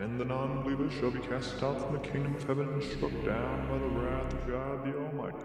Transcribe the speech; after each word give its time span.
and 0.00 0.18
the 0.18 0.24
non 0.24 0.62
believers 0.62 0.92
shall 0.94 1.10
be 1.10 1.20
cast 1.20 1.62
out 1.62 1.78
from 1.78 1.92
the 1.92 2.08
kingdom 2.08 2.34
of 2.34 2.42
heaven 2.44 2.66
and 2.68 2.82
struck 2.82 3.12
down 3.24 3.68
by 3.68 3.76
the 3.76 3.84
wrath 3.84 4.32
of 4.32 4.48
God 4.48 4.84
the 4.84 4.98
Almighty. 4.98 5.36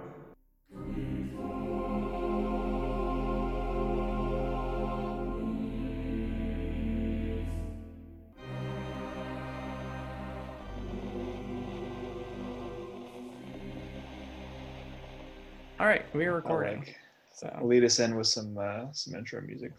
All 15.78 15.86
right, 15.86 16.06
we 16.16 16.26
are 16.26 16.36
recording. 16.36 16.78
Alright. 16.78 16.96
So 17.34 17.60
Lead 17.62 17.84
us 17.84 18.00
in 18.00 18.16
with 18.16 18.28
some 18.28 18.58
uh, 18.58 18.86
some 18.94 19.16
intro 19.16 19.42
music. 19.42 19.74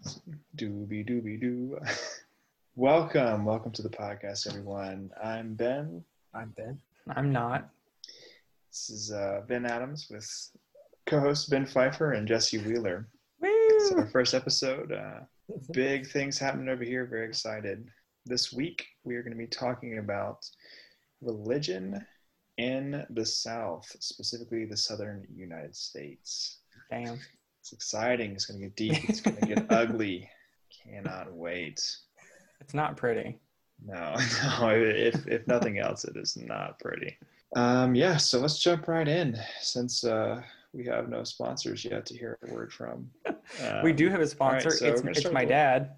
Doobie 0.55 1.09
doobie 1.09 1.41
doo. 1.41 1.79
Welcome, 2.77 3.47
welcome 3.47 3.73
to 3.73 3.81
the 3.81 3.89
podcast, 3.89 4.47
everyone. 4.47 5.11
I'm 5.25 5.55
Ben. 5.55 6.05
I'm 6.35 6.51
Ben. 6.51 6.79
I'm 7.09 7.33
not. 7.33 7.71
This 8.71 8.91
is 8.91 9.13
uh, 9.13 9.41
Ben 9.49 9.65
Adams 9.65 10.09
with 10.11 10.29
co-host 11.07 11.49
Ben 11.49 11.65
Pfeiffer 11.65 12.13
and 12.13 12.29
Jesse 12.29 12.59
Wheeler. 12.59 13.09
Woo! 13.41 13.49
It's 13.51 13.93
our 13.93 14.07
first 14.09 14.35
episode. 14.35 14.93
Uh, 14.93 15.21
big 15.73 16.07
things 16.07 16.39
happening 16.39 16.69
over 16.69 16.85
here. 16.85 17.07
Very 17.07 17.27
excited. 17.27 17.89
This 18.27 18.53
week 18.53 18.87
we 19.05 19.17
are 19.17 19.23
going 19.23 19.33
to 19.33 19.39
be 19.39 19.47
talking 19.47 19.97
about 19.97 20.45
religion 21.23 22.05
in 22.59 23.07
the 23.09 23.25
South, 23.25 23.91
specifically 24.01 24.67
the 24.67 24.77
Southern 24.77 25.27
United 25.35 25.75
States. 25.75 26.59
Damn. 26.91 27.19
It's 27.61 27.73
exciting. 27.73 28.33
It's 28.33 28.45
going 28.45 28.61
to 28.61 28.67
get 28.67 28.77
deep. 28.77 29.09
It's 29.09 29.23
going 29.23 29.39
to 29.39 29.47
get 29.47 29.67
ugly. 29.71 30.29
Cannot 30.85 31.33
wait. 31.33 31.81
It's 32.61 32.75
not 32.75 32.97
pretty. 32.97 33.39
No, 33.85 34.17
no. 34.61 34.71
If 34.71 35.27
if 35.29 35.47
nothing 35.47 35.79
else, 35.79 36.05
it 36.05 36.17
is 36.17 36.37
not 36.37 36.79
pretty. 36.79 37.17
Um, 37.55 37.95
yeah. 37.95 38.17
So 38.17 38.41
let's 38.41 38.59
jump 38.59 38.89
right 38.89 39.07
in, 39.07 39.39
since 39.61 40.03
uh, 40.05 40.43
we 40.73 40.85
have 40.87 41.09
no 41.09 41.25
sponsors 41.25 41.85
yet 41.85 42.07
to 42.07 42.17
hear 42.17 42.39
a 42.49 42.53
word 42.53 42.73
from. 42.73 43.11
we 43.85 43.91
Um, 43.91 43.97
do 43.97 44.09
have 44.09 44.21
a 44.21 44.27
sponsor. 44.27 44.71
so 44.71 44.87
it's 44.87 45.03
it's 45.03 45.31
my 45.31 45.45
dad. 45.45 45.93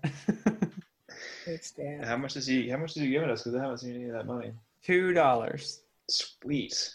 It's 1.47 1.71
Dan. 1.71 2.03
How 2.03 2.17
much 2.17 2.35
does 2.35 2.47
he? 2.47 2.69
How 2.69 2.77
much 2.77 2.91
is 2.97 3.03
he 3.03 3.11
giving 3.11 3.31
us? 3.31 3.43
Because 3.43 3.55
I 3.59 3.63
haven't 3.63 3.79
seen 3.79 3.95
any 3.95 4.05
of 4.07 4.13
that 4.13 4.27
money. 4.27 4.53
Two 4.83 5.13
dollars. 5.15 5.81
Sweet. 6.11 6.95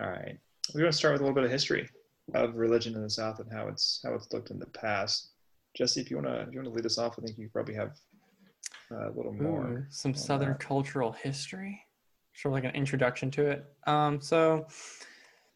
All 0.00 0.08
right. 0.08 0.38
We're 0.74 0.80
going 0.80 0.90
to 0.92 0.96
start 0.96 1.12
with 1.12 1.20
a 1.20 1.24
little 1.24 1.34
bit 1.34 1.44
of 1.44 1.50
history 1.50 1.88
of 2.34 2.54
religion 2.56 2.94
in 2.94 3.02
the 3.02 3.10
South 3.10 3.40
and 3.40 3.50
how 3.52 3.66
it's 3.68 4.00
how 4.04 4.14
it's 4.14 4.32
looked 4.32 4.50
in 4.50 4.58
the 4.58 4.66
past. 4.66 5.30
Jesse, 5.76 6.00
if 6.00 6.10
you 6.10 6.16
want 6.16 6.28
to 6.28 6.40
if 6.42 6.52
you 6.52 6.58
want 6.60 6.68
to 6.68 6.74
lead 6.74 6.86
us 6.86 6.96
off, 6.98 7.18
I 7.18 7.22
think 7.22 7.36
you 7.38 7.48
probably 7.52 7.74
have 7.74 7.92
a 8.90 9.10
little 9.16 9.32
more. 9.32 9.66
Ooh, 9.66 9.84
some 9.90 10.14
Southern 10.14 10.50
that. 10.50 10.60
cultural 10.60 11.12
history. 11.12 11.80
Sort 12.34 12.52
of 12.52 12.56
like 12.56 12.64
an 12.64 12.76
introduction 12.78 13.30
to 13.32 13.46
it. 13.46 13.64
Um, 13.86 14.20
so 14.20 14.66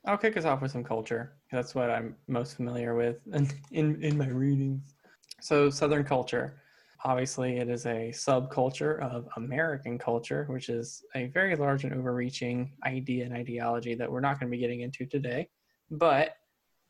I'll 0.06 0.18
kick 0.18 0.36
us 0.36 0.44
off 0.44 0.60
with 0.60 0.70
some 0.70 0.84
culture. 0.84 1.34
That's 1.50 1.74
what 1.74 1.90
I'm 1.90 2.16
most 2.28 2.56
familiar 2.56 2.94
with 2.94 3.16
in, 3.32 3.48
in, 3.70 4.02
in 4.02 4.18
my 4.18 4.28
readings. 4.28 4.94
So 5.40 5.70
Southern 5.70 6.04
culture. 6.04 6.60
Obviously, 7.06 7.58
it 7.58 7.68
is 7.68 7.84
a 7.84 8.10
subculture 8.14 8.98
of 9.00 9.28
American 9.36 9.98
culture, 9.98 10.46
which 10.48 10.70
is 10.70 11.04
a 11.14 11.26
very 11.26 11.54
large 11.54 11.84
and 11.84 11.92
overreaching 11.92 12.72
idea 12.86 13.26
and 13.26 13.34
ideology 13.34 13.94
that 13.94 14.10
we're 14.10 14.20
not 14.20 14.40
going 14.40 14.50
to 14.50 14.56
be 14.56 14.60
getting 14.60 14.80
into 14.80 15.04
today. 15.04 15.46
But 15.90 16.36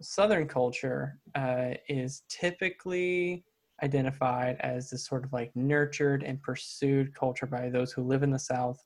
Southern 0.00 0.46
culture 0.46 1.18
uh, 1.34 1.70
is 1.88 2.22
typically 2.28 3.44
identified 3.82 4.56
as 4.60 4.90
this 4.90 5.06
sort 5.06 5.24
of 5.24 5.32
like 5.32 5.50
nurtured 5.54 6.22
and 6.22 6.42
pursued 6.42 7.14
culture 7.14 7.46
by 7.46 7.68
those 7.68 7.92
who 7.92 8.02
live 8.02 8.22
in 8.22 8.30
the 8.30 8.38
South 8.38 8.78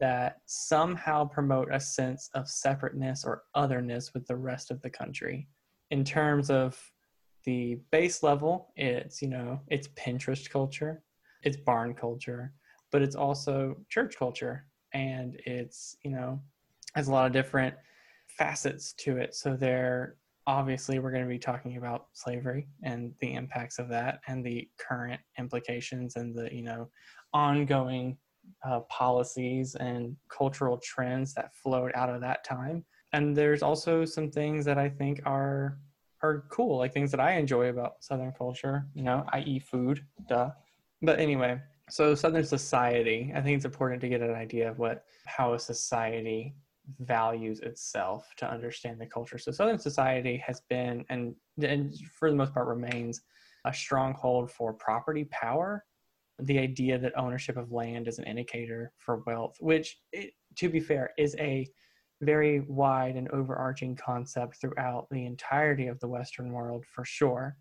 that 0.00 0.38
somehow 0.46 1.24
promote 1.24 1.68
a 1.72 1.78
sense 1.78 2.30
of 2.34 2.48
separateness 2.48 3.24
or 3.24 3.42
otherness 3.54 4.14
with 4.14 4.26
the 4.26 4.36
rest 4.36 4.70
of 4.70 4.80
the 4.80 4.88
country. 4.90 5.46
In 5.90 6.04
terms 6.04 6.50
of 6.50 6.80
the 7.44 7.78
base 7.90 8.22
level, 8.22 8.72
it's, 8.76 9.20
you 9.20 9.28
know, 9.28 9.60
it's 9.68 9.88
Pinterest 9.88 10.48
culture, 10.48 11.02
it's 11.42 11.58
barn 11.58 11.94
culture, 11.94 12.54
but 12.90 13.02
it's 13.02 13.16
also 13.16 13.76
church 13.88 14.16
culture. 14.18 14.66
And 14.92 15.40
it's, 15.46 15.96
you 16.02 16.10
know, 16.10 16.40
has 16.94 17.08
a 17.08 17.12
lot 17.12 17.26
of 17.26 17.32
different 17.32 17.74
facets 18.28 18.92
to 18.94 19.18
it. 19.18 19.34
So 19.34 19.54
there 19.54 20.16
obviously 20.50 20.98
we're 20.98 21.12
going 21.12 21.22
to 21.22 21.28
be 21.28 21.38
talking 21.38 21.76
about 21.76 22.06
slavery 22.12 22.66
and 22.82 23.14
the 23.20 23.34
impacts 23.34 23.78
of 23.78 23.88
that 23.88 24.20
and 24.26 24.44
the 24.44 24.68
current 24.78 25.20
implications 25.38 26.16
and 26.16 26.34
the 26.34 26.52
you 26.52 26.62
know 26.62 26.90
ongoing 27.32 28.18
uh, 28.64 28.80
policies 28.80 29.76
and 29.76 30.16
cultural 30.28 30.76
trends 30.82 31.32
that 31.34 31.54
flowed 31.54 31.92
out 31.94 32.10
of 32.10 32.20
that 32.20 32.42
time. 32.42 32.84
And 33.12 33.36
there's 33.36 33.62
also 33.62 34.04
some 34.04 34.28
things 34.30 34.64
that 34.64 34.76
i 34.76 34.88
think 34.88 35.20
are 35.24 35.78
are 36.22 36.44
cool 36.50 36.78
like 36.78 36.92
things 36.92 37.12
that 37.12 37.20
i 37.20 37.32
enjoy 37.32 37.68
about 37.68 37.92
southern 38.00 38.32
culture 38.32 38.86
you 38.94 39.02
know 39.02 39.24
i.e 39.32 39.58
food 39.60 40.04
duh. 40.28 40.50
But 41.00 41.20
anyway 41.20 41.60
so 41.88 42.14
southern 42.14 42.44
society 42.44 43.32
i 43.36 43.40
think 43.40 43.56
it's 43.56 43.64
important 43.64 44.00
to 44.00 44.08
get 44.08 44.20
an 44.20 44.34
idea 44.34 44.70
of 44.70 44.78
what 44.78 45.04
how 45.26 45.54
a 45.54 45.58
society 45.58 46.54
values 46.98 47.60
itself 47.60 48.28
to 48.36 48.50
understand 48.50 49.00
the 49.00 49.06
culture. 49.06 49.38
So 49.38 49.52
Southern 49.52 49.78
society 49.78 50.42
has 50.46 50.62
been 50.68 51.04
and 51.08 51.34
and 51.62 51.94
for 52.18 52.30
the 52.30 52.36
most 52.36 52.54
part 52.54 52.66
remains 52.66 53.22
a 53.64 53.72
stronghold 53.72 54.50
for 54.50 54.72
property 54.72 55.24
power. 55.30 55.84
The 56.40 56.58
idea 56.58 56.98
that 56.98 57.18
ownership 57.18 57.56
of 57.56 57.72
land 57.72 58.08
is 58.08 58.18
an 58.18 58.24
indicator 58.24 58.92
for 58.96 59.22
wealth, 59.26 59.56
which 59.60 59.98
it, 60.12 60.32
to 60.56 60.68
be 60.68 60.80
fair 60.80 61.10
is 61.18 61.36
a 61.38 61.68
very 62.22 62.60
wide 62.60 63.16
and 63.16 63.28
overarching 63.30 63.96
concept 63.96 64.60
throughout 64.60 65.06
the 65.10 65.26
entirety 65.26 65.86
of 65.86 65.98
the 66.00 66.08
Western 66.08 66.52
world 66.52 66.84
for 66.86 67.04
sure. 67.04 67.56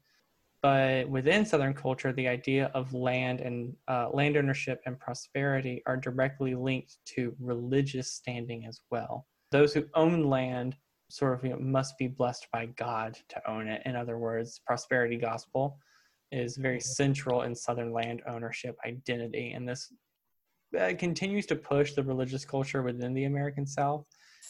But 0.62 1.08
within 1.09 1.46
Southern 1.46 1.74
culture, 1.74 2.12
the 2.12 2.28
idea 2.28 2.70
of 2.74 2.94
land 2.94 3.40
and 3.40 3.74
uh, 3.88 4.09
land 4.12 4.36
ownership 4.36 4.81
and 4.86 5.00
prosperity 5.00 5.81
are 5.86 5.96
directly 5.96 6.53
linked 6.53 6.97
to 7.16 7.34
religious 7.40 8.12
standing 8.12 8.66
as 8.66 8.81
well. 8.92 9.25
Those 9.52 9.74
who 9.74 9.86
own 9.96 10.25
land 10.25 10.75
sort 11.09 11.34
of 11.34 11.44
you 11.44 11.52
know, 11.52 11.59
must 11.59 11.97
be 11.97 12.08
blessed 12.08 12.47
by 12.52 12.68
God 12.78 13.18
to 13.30 13.50
own 13.50 13.68
it. 13.68 13.81
In 13.86 13.96
other 13.96 14.18
words, 14.18 14.62
prosperity 14.66 15.18
gospel 15.18 15.78
is 16.31 16.58
very 16.58 16.80
central 16.80 17.44
in 17.44 17.56
Southern 17.56 17.91
land 17.91 18.22
ownership 18.28 18.78
identity, 18.86 19.53
and 19.53 19.68
this 19.68 19.91
uh, 20.80 20.91
continues 21.00 21.47
to 21.47 21.56
push 21.56 21.94
the 21.94 22.03
religious 22.03 22.46
culture 22.46 22.84
within 22.84 23.14
the 23.14 23.26
American 23.26 23.66
South, 23.66 24.06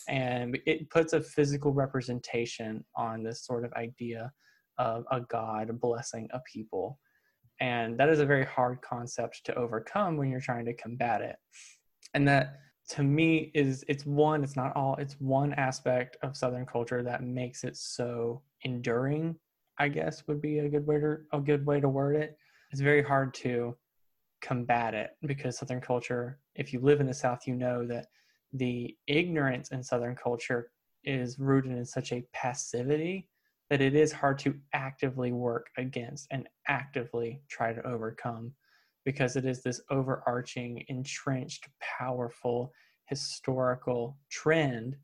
and 0.10 0.58
it 0.66 0.90
puts 0.90 1.14
a 1.14 1.22
physical 1.22 1.72
representation 1.72 2.84
on 2.98 3.24
this 3.24 3.46
sort 3.46 3.64
of 3.64 3.72
idea 3.74 4.32
of 4.80 5.06
a 5.12 5.22
God 5.22 5.80
blessing 5.80 6.28
a 6.32 6.40
people. 6.52 6.98
And 7.62 8.00
that 8.00 8.10
is 8.10 8.20
a 8.20 8.26
very 8.26 8.46
hard 8.46 8.82
concept 8.82 9.46
to 9.46 9.56
overcome 9.56 10.18
when 10.18 10.30
you're 10.30 10.40
trying 10.40 10.66
to 10.66 10.74
combat 10.74 11.22
it. 11.22 11.36
And 12.14 12.28
that 12.28 12.62
to 12.92 13.04
me 13.04 13.52
is 13.54 13.84
it's 13.88 14.06
one, 14.06 14.44
it's 14.44 14.56
not 14.56 14.76
all, 14.76 14.96
it's 14.96 15.16
one 15.20 15.54
aspect 15.54 16.18
of 16.24 16.38
Southern 16.38 16.66
culture 16.66 17.04
that 17.04 17.22
makes 17.22 17.64
it 17.64 17.76
so 17.76 18.42
enduring, 18.64 19.36
I 19.78 19.90
guess 19.90 20.24
would 20.28 20.42
be 20.42 20.60
a 20.60 20.70
good 20.70 20.88
way 20.88 21.00
to 21.00 21.18
a 21.34 21.40
good 21.40 21.66
way 21.66 21.80
to 21.82 21.90
word 21.90 22.16
it. 22.16 22.38
It's 22.72 22.82
very 22.82 23.04
hard 23.04 23.34
to 23.36 23.76
combat 24.42 24.94
it 24.94 25.12
because 25.26 25.58
Southern 25.58 25.82
culture, 25.82 26.40
if 26.56 26.74
you 26.74 26.80
live 26.80 27.02
in 27.02 27.08
the 27.08 27.14
South, 27.14 27.46
you 27.46 27.56
know 27.56 27.86
that 27.88 28.08
the 28.54 28.96
ignorance 29.08 29.70
in 29.70 29.84
Southern 29.84 30.16
culture 30.16 30.72
is 31.04 31.38
rooted 31.38 31.74
in 31.74 31.86
such 31.86 32.12
a 32.12 32.26
passivity 32.34 33.28
that 33.70 33.82
it 33.82 33.96
is 33.96 34.12
hard 34.12 34.40
to 34.40 34.56
actively 34.74 35.32
work 35.32 35.68
against 35.78 36.28
and 36.32 36.48
actively 36.68 37.42
try 37.50 37.74
to 37.74 37.86
overcome 37.88 38.52
because 39.06 39.36
it 39.36 39.46
is 39.46 39.62
this 39.62 39.82
overarching, 39.90 40.84
entrenched, 40.88 41.68
powerful, 41.80 42.74
historical 43.06 44.18
trend 44.30 44.96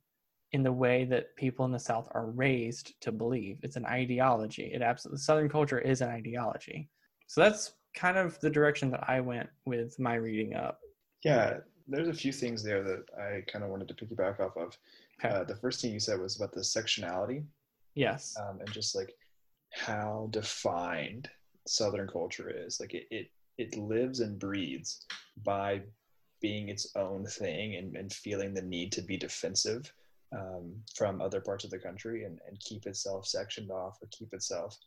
in 0.52 0.64
the 0.64 0.72
way 0.72 1.06
that 1.06 1.36
people 1.36 1.66
in 1.66 1.72
the 1.72 1.80
South 1.80 2.08
are 2.12 2.28
raised 2.32 2.94
to 3.02 3.12
believe. 3.12 3.60
It's 3.64 3.76
an 3.76 3.86
ideology. 3.86 4.72
It 4.74 4.82
absolutely 4.82 5.20
Southern 5.20 5.50
culture 5.50 5.80
is 5.80 6.02
an 6.02 6.10
ideology. 6.10 6.90
So 7.28 7.42
that's 7.42 7.74
kind 7.96 8.18
of 8.18 8.40
the 8.40 8.50
direction 8.50 8.92
that 8.92 9.10
I 9.10 9.22
went 9.22 9.50
with 9.66 9.98
my 10.00 10.16
reading 10.16 10.56
up. 10.56 10.80
Yeah, 11.24 11.58
there's 11.88 12.08
a 12.08 12.14
few 12.14 12.32
things 12.32 12.64
there 12.64 12.84
that 12.84 13.04
I 13.20 13.42
kind 13.52 13.64
of 13.64 13.72
wanted 13.72 13.88
to 13.88 13.94
piggyback 13.94 14.40
off 14.40 14.56
of. 14.58 14.78
Okay. 15.24 15.36
Uh, 15.36 15.44
the 15.44 15.56
first 15.56 15.82
thing 15.82 15.92
you 15.92 16.00
said 16.00 16.20
was 16.20 16.36
about 16.36 16.52
the 16.52 16.62
sectionality 16.62 17.44
Yes. 17.96 18.36
um, 18.40 18.60
and 18.60 18.72
just 18.72 18.96
like 18.96 19.14
how 19.72 20.28
defined 20.32 21.30
Southern 21.68 22.08
culture 22.08 22.50
is. 22.50 22.80
Like 22.80 22.94
it, 22.94 23.08
it, 23.10 23.28
it 23.58 23.78
lives 23.78 24.20
and 24.20 24.38
breathes 24.38 25.06
by 25.44 25.82
being 26.42 26.70
its 26.70 26.96
own 26.96 27.26
thing 27.26 27.76
and, 27.76 27.96
and 27.96 28.12
feeling 28.12 28.54
the 28.54 28.62
need 28.62 28.92
to 28.92 29.02
be 29.02 29.18
defensive 29.18 29.92
um, 30.38 30.74
from 30.96 31.22
other 31.22 31.42
parts 31.42 31.64
of 31.64 31.72
the 31.72 31.80
country 31.80 32.26
and, 32.26 32.40
and 32.48 32.60
keep 32.60 32.86
itself 32.86 33.26
sectioned 33.26 33.72
off 33.72 33.98
or 34.02 34.08
keep 34.12 34.34
itself 34.34 34.78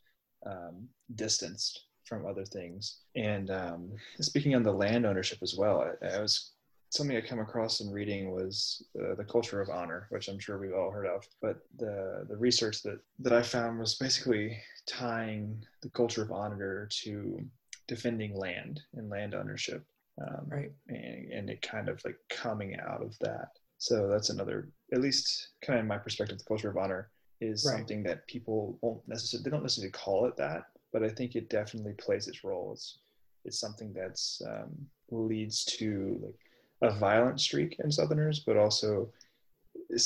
um, 0.45 0.87
distanced 1.15 1.85
from 2.05 2.25
other 2.25 2.45
things. 2.45 2.99
And 3.15 3.49
um, 3.51 3.91
speaking 4.21 4.55
on 4.55 4.63
the 4.63 4.71
land 4.71 5.05
ownership 5.05 5.39
as 5.41 5.55
well, 5.55 5.81
I, 6.01 6.15
I 6.15 6.21
was 6.21 6.51
something 6.89 7.15
I 7.15 7.21
come 7.21 7.39
across 7.39 7.81
in 7.81 7.91
reading 7.91 8.31
was 8.31 8.83
uh, 8.99 9.15
the 9.15 9.23
culture 9.23 9.61
of 9.61 9.69
honor, 9.69 10.07
which 10.09 10.27
I'm 10.27 10.39
sure 10.39 10.59
we've 10.59 10.73
all 10.73 10.91
heard 10.91 11.07
of. 11.07 11.27
But 11.41 11.57
the 11.77 12.25
the 12.27 12.37
research 12.37 12.81
that 12.83 12.99
that 13.19 13.33
I 13.33 13.41
found 13.41 13.79
was 13.79 13.95
basically 13.95 14.57
tying 14.87 15.63
the 15.81 15.89
culture 15.89 16.23
of 16.23 16.31
honor 16.31 16.87
to 17.03 17.39
defending 17.87 18.35
land 18.35 18.81
and 18.93 19.09
land 19.09 19.33
ownership, 19.33 19.83
um, 20.21 20.47
Right. 20.47 20.71
and, 20.87 21.31
and 21.31 21.49
it 21.49 21.61
kind 21.61 21.89
of 21.89 22.03
like 22.05 22.17
coming 22.29 22.77
out 22.79 23.01
of 23.01 23.17
that. 23.19 23.49
So 23.77 24.07
that's 24.07 24.29
another, 24.29 24.69
at 24.93 25.01
least 25.01 25.49
kind 25.65 25.79
of 25.79 25.83
in 25.83 25.87
my 25.87 25.97
perspective, 25.97 26.37
the 26.37 26.43
culture 26.43 26.69
of 26.69 26.77
honor 26.77 27.09
is 27.41 27.63
Right. 27.65 27.77
something 27.77 28.03
that 28.03 28.27
people 28.27 28.77
won't 28.81 29.07
necessarily 29.07 29.43
they 29.43 29.49
don't 29.51 29.63
necessarily 29.63 29.91
call 29.91 30.25
it 30.25 30.35
that, 30.37 30.63
but 30.91 31.03
I 31.03 31.09
think 31.09 31.35
it 31.35 31.49
definitely 31.49 31.93
plays 31.93 32.27
its 32.27 32.43
role. 32.43 32.71
It's 32.73 32.99
it's 33.45 33.59
something 33.59 33.93
that's 33.93 34.41
um, 34.47 34.87
leads 35.11 35.63
to 35.65 36.19
like 36.21 36.35
a 36.81 36.91
violent 36.91 37.39
streak 37.41 37.77
in 37.83 37.91
Southerners, 37.91 38.39
but 38.39 38.57
also 38.57 39.11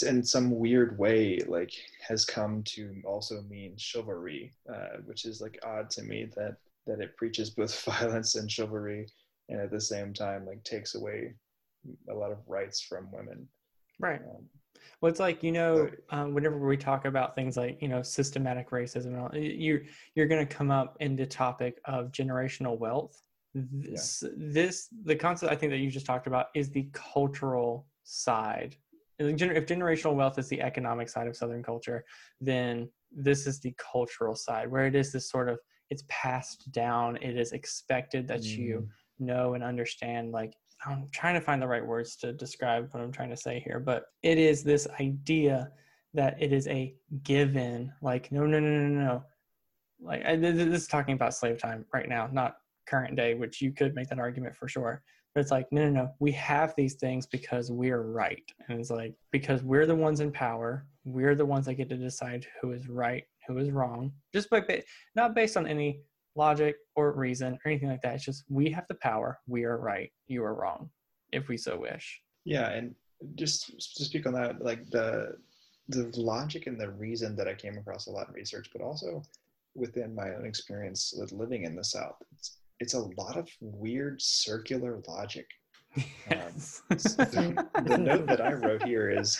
in 0.05 0.23
some 0.23 0.57
weird 0.57 0.97
way 0.97 1.39
like 1.47 1.73
has 2.07 2.25
come 2.25 2.63
to 2.63 3.01
also 3.05 3.41
mean 3.43 3.75
chivalry, 3.77 4.53
uh, 4.73 4.97
which 5.05 5.25
is 5.25 5.41
like 5.41 5.59
odd 5.65 5.89
to 5.91 6.03
me 6.03 6.27
that 6.35 6.57
that 6.87 6.99
it 6.99 7.15
preaches 7.17 7.49
both 7.49 7.83
violence 7.85 8.35
and 8.35 8.51
chivalry, 8.51 9.07
and 9.49 9.59
at 9.59 9.71
the 9.71 9.81
same 9.81 10.13
time 10.13 10.45
like 10.45 10.63
takes 10.63 10.95
away 10.95 11.33
a 12.09 12.13
lot 12.13 12.31
of 12.31 12.37
rights 12.47 12.81
from 12.81 13.11
women. 13.11 13.47
Right. 13.99 14.21
Um, 14.21 14.45
Well, 15.01 15.09
it's 15.09 15.19
like 15.19 15.43
you 15.43 15.51
know, 15.51 15.89
um, 16.09 16.33
whenever 16.33 16.57
we 16.57 16.77
talk 16.77 17.05
about 17.05 17.35
things 17.35 17.57
like 17.57 17.81
you 17.81 17.87
know 17.87 18.01
systematic 18.01 18.69
racism, 18.71 19.07
and 19.07 19.19
all, 19.19 19.35
you're 19.35 19.81
you're 20.15 20.27
going 20.27 20.45
to 20.45 20.55
come 20.55 20.71
up 20.71 20.97
in 20.99 21.15
the 21.15 21.25
topic 21.25 21.79
of 21.85 22.11
generational 22.11 22.77
wealth. 22.77 23.21
This, 23.55 24.23
this 24.35 24.89
the 25.03 25.15
concept 25.15 25.51
I 25.51 25.55
think 25.55 25.71
that 25.71 25.77
you 25.77 25.91
just 25.91 26.05
talked 26.05 26.27
about 26.27 26.47
is 26.55 26.69
the 26.69 26.89
cultural 26.93 27.87
side. 28.03 28.75
And 29.19 29.27
the 29.29 29.33
gener- 29.33 29.55
If 29.55 29.67
generational 29.67 30.15
wealth 30.15 30.39
is 30.39 30.49
the 30.49 30.61
economic 30.61 31.07
side 31.07 31.27
of 31.27 31.35
Southern 31.35 31.61
culture, 31.61 32.03
then 32.41 32.89
this 33.11 33.45
is 33.45 33.59
the 33.59 33.75
cultural 33.77 34.35
side, 34.35 34.71
where 34.71 34.87
it 34.87 34.95
is 34.95 35.11
this 35.11 35.29
sort 35.29 35.49
of 35.49 35.59
it's 35.91 36.03
passed 36.09 36.71
down. 36.71 37.17
It 37.17 37.37
is 37.37 37.51
expected 37.51 38.27
that 38.27 38.43
you 38.43 38.79
mm-hmm. 38.79 39.25
know 39.25 39.53
and 39.53 39.63
understand 39.63 40.31
like 40.31 40.53
i'm 40.85 41.07
trying 41.11 41.33
to 41.33 41.41
find 41.41 41.61
the 41.61 41.67
right 41.67 41.85
words 41.85 42.15
to 42.15 42.33
describe 42.33 42.87
what 42.91 43.01
i'm 43.01 43.11
trying 43.11 43.29
to 43.29 43.37
say 43.37 43.61
here 43.65 43.79
but 43.79 44.05
it 44.21 44.37
is 44.37 44.63
this 44.63 44.87
idea 44.99 45.69
that 46.13 46.35
it 46.41 46.53
is 46.53 46.67
a 46.67 46.93
given 47.23 47.91
like 48.01 48.31
no 48.31 48.45
no 48.45 48.59
no 48.59 48.69
no 48.69 48.87
no 48.87 49.23
like 50.01 50.25
I, 50.25 50.35
this 50.35 50.57
is 50.57 50.87
talking 50.87 51.15
about 51.15 51.33
slave 51.33 51.57
time 51.57 51.85
right 51.93 52.09
now 52.09 52.29
not 52.31 52.55
current 52.87 53.15
day 53.15 53.33
which 53.33 53.61
you 53.61 53.71
could 53.71 53.95
make 53.95 54.09
that 54.09 54.19
argument 54.19 54.55
for 54.55 54.67
sure 54.67 55.01
but 55.33 55.41
it's 55.41 55.51
like 55.51 55.67
no 55.71 55.83
no 55.85 55.89
no 55.89 56.11
we 56.19 56.31
have 56.31 56.73
these 56.75 56.95
things 56.95 57.25
because 57.25 57.71
we're 57.71 58.03
right 58.03 58.43
and 58.67 58.79
it's 58.79 58.89
like 58.89 59.13
because 59.31 59.63
we're 59.63 59.85
the 59.85 59.95
ones 59.95 60.19
in 60.19 60.31
power 60.31 60.85
we're 61.05 61.35
the 61.35 61.45
ones 61.45 61.65
that 61.65 61.75
get 61.75 61.89
to 61.89 61.97
decide 61.97 62.45
who 62.61 62.71
is 62.71 62.87
right 62.87 63.23
who 63.47 63.57
is 63.57 63.71
wrong 63.71 64.11
just 64.33 64.49
by 64.49 64.61
not 65.15 65.35
based 65.35 65.57
on 65.57 65.67
any 65.67 66.01
logic 66.35 66.77
or 66.95 67.11
reason 67.13 67.53
or 67.53 67.71
anything 67.71 67.89
like 67.89 68.01
that. 68.01 68.15
It's 68.15 68.25
just 68.25 68.43
we 68.49 68.69
have 68.71 68.85
the 68.87 68.95
power. 68.95 69.39
We 69.47 69.63
are 69.63 69.77
right. 69.77 70.11
You 70.27 70.43
are 70.43 70.55
wrong, 70.55 70.89
if 71.31 71.47
we 71.47 71.57
so 71.57 71.77
wish. 71.77 72.21
Yeah, 72.45 72.69
and 72.69 72.95
just 73.35 73.95
to 73.97 74.03
speak 74.03 74.25
on 74.25 74.33
that, 74.33 74.63
like 74.63 74.89
the 74.89 75.37
the 75.89 76.11
logic 76.15 76.67
and 76.67 76.79
the 76.79 76.91
reason 76.91 77.35
that 77.35 77.47
I 77.47 77.53
came 77.53 77.77
across 77.77 78.07
a 78.07 78.11
lot 78.11 78.29
in 78.29 78.33
research, 78.33 78.69
but 78.71 78.81
also 78.81 79.21
within 79.75 80.15
my 80.15 80.33
own 80.33 80.45
experience 80.45 81.13
with 81.17 81.31
living 81.31 81.63
in 81.63 81.75
the 81.75 81.83
South, 81.83 82.15
it's 82.31 82.57
it's 82.83 82.95
a 82.95 83.09
lot 83.17 83.37
of 83.37 83.49
weird 83.61 84.21
circular 84.21 85.01
logic. 85.07 85.47
Yes. 86.29 86.83
the, 87.31 87.59
the 87.77 87.95
note 87.97 88.29
that 88.29 88.41
I 88.41 88.53
wrote 88.53 88.81
here 88.81 89.09
is 89.09 89.39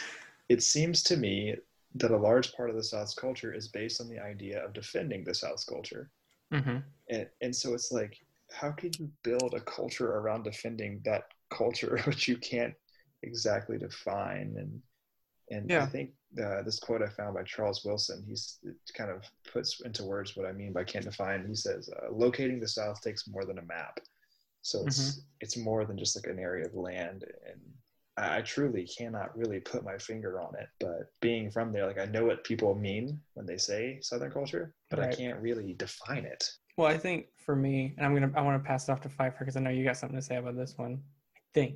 it 0.50 0.64
seems 0.64 1.04
to 1.04 1.18
me 1.18 1.56
that 1.96 2.12
a 2.12 2.18
large 2.18 2.54
part 2.54 2.70
of 2.70 2.76
the 2.76 2.84
South's 2.84 3.14
culture 3.16 3.54
is 3.54 3.68
based 3.70 4.02
on 4.02 4.10
the 4.10 4.20
idea 4.20 4.64
of 4.66 4.74
defending 4.74 5.24
the 5.24 5.36
South's 5.36 5.66
culture. 5.66 6.12
hmm 6.52 6.84
And, 7.10 7.28
and 7.42 7.56
so 7.56 7.74
it's 7.74 7.92
like, 7.92 8.18
how 8.52 8.72
could 8.72 9.00
you 9.00 9.12
build 9.24 9.54
a 9.56 9.62
culture 9.62 10.12
around 10.14 10.44
defending 10.44 11.02
that 11.06 11.24
culture, 11.52 12.00
which 12.06 12.28
you 12.28 12.38
can't 12.38 12.76
exactly 13.24 13.78
define? 13.78 14.56
And 14.58 14.82
and 15.50 15.72
I 15.72 15.86
think 15.86 16.12
uh, 16.42 16.62
this 16.64 16.80
quote 16.80 17.02
I 17.02 17.08
found 17.08 17.36
by 17.36 17.44
Charles 17.44 17.84
Wilson, 17.86 18.24
he's 18.28 18.60
kind 18.94 19.12
of 19.12 19.24
puts 19.52 19.82
into 19.82 20.04
words 20.04 20.36
what 20.36 20.46
I 20.46 20.52
mean 20.52 20.74
by 20.74 20.84
can't 20.84 21.06
define. 21.06 21.46
He 21.48 21.56
says, 21.56 21.90
uh, 21.90 22.12
locating 22.12 22.60
the 22.60 22.68
South 22.68 23.02
takes 23.02 23.28
more 23.28 23.46
than 23.46 23.60
a 23.60 23.64
map. 23.64 24.00
So 24.62 24.86
it's 24.88 25.22
it's 25.42 25.58
more 25.58 25.84
than 25.84 25.98
just 25.98 26.16
like 26.16 26.32
an 26.32 26.40
area 26.40 26.66
of 26.66 26.74
land, 26.74 27.26
and 27.50 27.60
I, 28.16 28.38
I 28.38 28.42
truly 28.42 28.88
cannot 28.88 29.38
really 29.38 29.60
put 29.60 29.84
my 29.84 29.98
finger 29.98 30.40
on 30.40 30.56
it. 30.56 30.70
But 30.80 31.12
being 31.20 31.52
from 31.52 31.74
there, 31.74 31.86
like 31.86 32.00
I 32.00 32.06
know 32.06 32.24
what 32.24 32.46
people 32.46 32.74
mean 32.74 33.20
when 33.34 33.46
they 33.46 33.58
say 33.58 34.00
Southern 34.02 34.32
culture, 34.32 34.74
but 34.90 35.02
I 35.02 35.14
can't 35.14 35.40
really 35.42 35.74
define 35.74 36.24
it. 36.24 36.50
Well, 36.78 36.88
I 36.88 36.98
think 36.98 37.28
for 37.46 37.58
me, 37.58 37.94
and 37.98 38.06
I'm 38.06 38.14
gonna 38.14 38.32
I 38.36 38.42
want 38.42 38.64
to 38.64 38.66
pass 38.66 38.88
it 38.88 38.92
off 38.92 39.02
to 39.02 39.10
Pfeiffer 39.10 39.40
because 39.40 39.58
I 39.58 39.60
know 39.60 39.70
you 39.70 39.84
got 39.84 39.98
something 39.98 40.18
to 40.18 40.26
say 40.26 40.38
about 40.38 40.56
this 40.56 40.78
one. 40.78 41.02
I 41.36 41.40
think 41.54 41.76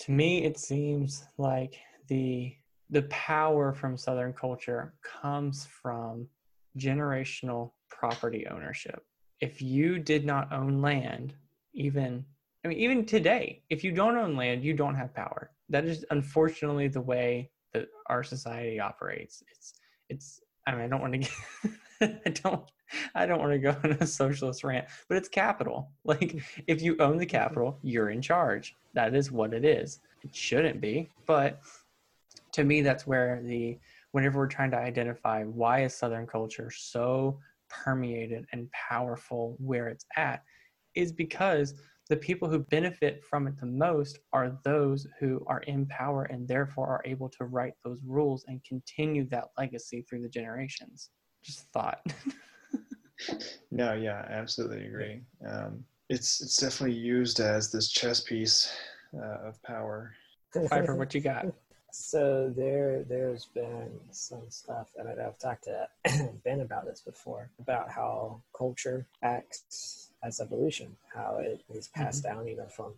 to 0.00 0.12
me 0.12 0.44
it 0.44 0.58
seems 0.58 1.24
like 1.38 1.74
the 2.06 2.54
the 2.90 3.02
power 3.02 3.72
from 3.72 3.96
Southern 3.96 4.32
culture 4.32 4.94
comes 5.02 5.66
from 5.66 6.26
generational 6.78 7.72
property 7.90 8.46
ownership. 8.50 9.04
If 9.40 9.60
you 9.60 9.98
did 9.98 10.24
not 10.24 10.52
own 10.52 10.80
land, 10.80 11.34
even 11.74 12.24
I 12.64 12.68
mean 12.68 12.78
even 12.78 13.04
today, 13.04 13.62
if 13.70 13.84
you 13.84 13.92
don't 13.92 14.16
own 14.16 14.36
land, 14.36 14.64
you 14.64 14.74
don't 14.74 14.94
have 14.94 15.14
power. 15.14 15.50
That 15.68 15.84
is 15.84 16.04
unfortunately 16.10 16.88
the 16.88 17.00
way 17.00 17.50
that 17.72 17.88
our 18.06 18.24
society 18.24 18.80
operates. 18.80 19.42
It's 19.50 19.74
it's 20.08 20.40
I 20.66 20.72
mean 20.72 20.82
I 20.82 20.88
don't 20.88 21.00
want 21.00 21.12
to 21.14 21.18
get 22.00 22.20
I 22.26 22.30
don't 22.30 22.62
I 23.14 23.26
don't 23.26 23.40
want 23.40 23.52
to 23.52 23.58
go 23.58 23.76
on 23.84 23.92
a 24.00 24.06
socialist 24.06 24.64
rant, 24.64 24.86
but 25.08 25.16
it's 25.16 25.28
capital. 25.28 25.90
Like 26.04 26.40
if 26.66 26.80
you 26.80 26.96
own 27.00 27.18
the 27.18 27.26
capital, 27.26 27.78
you're 27.82 28.10
in 28.10 28.22
charge. 28.22 28.74
That 28.94 29.14
is 29.14 29.30
what 29.30 29.52
it 29.52 29.64
is. 29.64 30.00
It 30.24 30.34
shouldn't 30.34 30.80
be, 30.80 31.10
but 31.26 31.60
to 32.52 32.64
me 32.64 32.80
that's 32.80 33.06
where 33.06 33.40
the 33.42 33.78
whenever 34.12 34.38
we're 34.38 34.46
trying 34.46 34.70
to 34.70 34.78
identify 34.78 35.44
why 35.44 35.82
is 35.82 35.94
southern 35.94 36.26
culture 36.26 36.70
so 36.70 37.38
permeated 37.68 38.46
and 38.52 38.70
powerful 38.72 39.56
where 39.58 39.88
it's 39.88 40.06
at 40.16 40.42
is 40.94 41.12
because 41.12 41.74
the 42.08 42.16
people 42.16 42.48
who 42.48 42.60
benefit 42.60 43.22
from 43.22 43.46
it 43.46 43.58
the 43.58 43.66
most 43.66 44.18
are 44.32 44.58
those 44.64 45.06
who 45.20 45.44
are 45.46 45.60
in 45.60 45.84
power 45.86 46.24
and 46.24 46.48
therefore 46.48 46.86
are 46.88 47.02
able 47.04 47.28
to 47.28 47.44
write 47.44 47.74
those 47.84 48.00
rules 48.02 48.44
and 48.48 48.64
continue 48.64 49.28
that 49.28 49.44
legacy 49.58 50.02
through 50.08 50.22
the 50.22 50.28
generations. 50.28 51.10
Just 51.42 51.68
thought. 51.70 52.00
No, 53.70 53.94
yeah, 53.94 54.24
I 54.28 54.32
absolutely 54.32 54.86
agree. 54.86 55.22
Um, 55.46 55.84
it's 56.08 56.40
it's 56.40 56.56
definitely 56.56 56.96
used 56.96 57.40
as 57.40 57.70
this 57.70 57.88
chess 57.88 58.20
piece 58.20 58.72
uh, 59.14 59.48
of 59.48 59.62
power. 59.62 60.14
Piper, 60.68 60.94
what 60.94 61.14
you 61.14 61.20
got? 61.20 61.46
So 62.00 62.52
there, 62.56 63.02
there's 63.02 63.46
been 63.46 63.90
some 64.12 64.48
stuff, 64.50 64.86
and 64.96 65.08
I've 65.08 65.38
talked 65.38 65.64
to 65.64 65.88
Ben 66.44 66.60
about 66.60 66.86
this 66.86 67.00
before, 67.00 67.50
about 67.58 67.90
how 67.90 68.40
culture 68.56 69.04
acts 69.20 70.10
as 70.22 70.40
evolution, 70.40 70.96
how 71.12 71.38
it 71.42 71.60
is 71.68 71.88
passed 71.88 72.24
mm-hmm. 72.24 72.38
down, 72.38 72.46
you 72.46 72.56
know, 72.56 72.66
from 72.66 72.94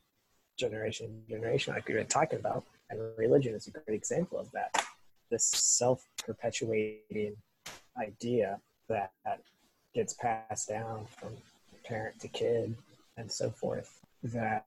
generation 0.59 1.25
to 1.27 1.35
generation, 1.35 1.75
like 1.75 1.89
we 1.89 1.95
were 1.95 2.05
talking 2.05 2.39
about. 2.39 2.65
And 2.91 3.01
religion 3.17 3.55
is 3.55 3.67
a 3.67 3.71
great 3.71 3.97
example 3.97 4.39
of 4.39 4.53
that. 4.53 4.85
This 5.31 5.47
self-perpetuating 5.47 7.37
idea 7.97 8.61
that 8.89 9.13
gets 9.95 10.13
passed 10.13 10.69
down 10.69 11.07
from 11.07 11.31
parent 11.85 12.21
to 12.21 12.29
kid 12.29 12.77
and 13.17 13.33
so 13.33 13.51
forth. 13.51 13.99
That, 14.23 14.67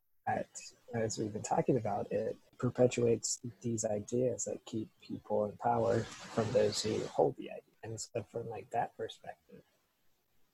as 0.96 1.20
we've 1.20 1.32
been 1.32 1.44
talking 1.44 1.78
about, 1.78 2.12
it 2.12 2.36
perpetuates 2.64 3.42
these 3.62 3.84
ideas 3.84 4.46
that 4.46 4.64
keep 4.66 4.88
people 5.02 5.44
in 5.44 5.52
power 5.62 6.00
from 6.34 6.50
those 6.54 6.82
who 6.82 6.98
hold 7.12 7.36
the 7.38 7.50
idea. 7.50 7.62
And 7.84 8.00
so, 8.00 8.26
from 8.32 8.50
like 8.50 8.70
that 8.72 8.96
perspective, 8.96 9.60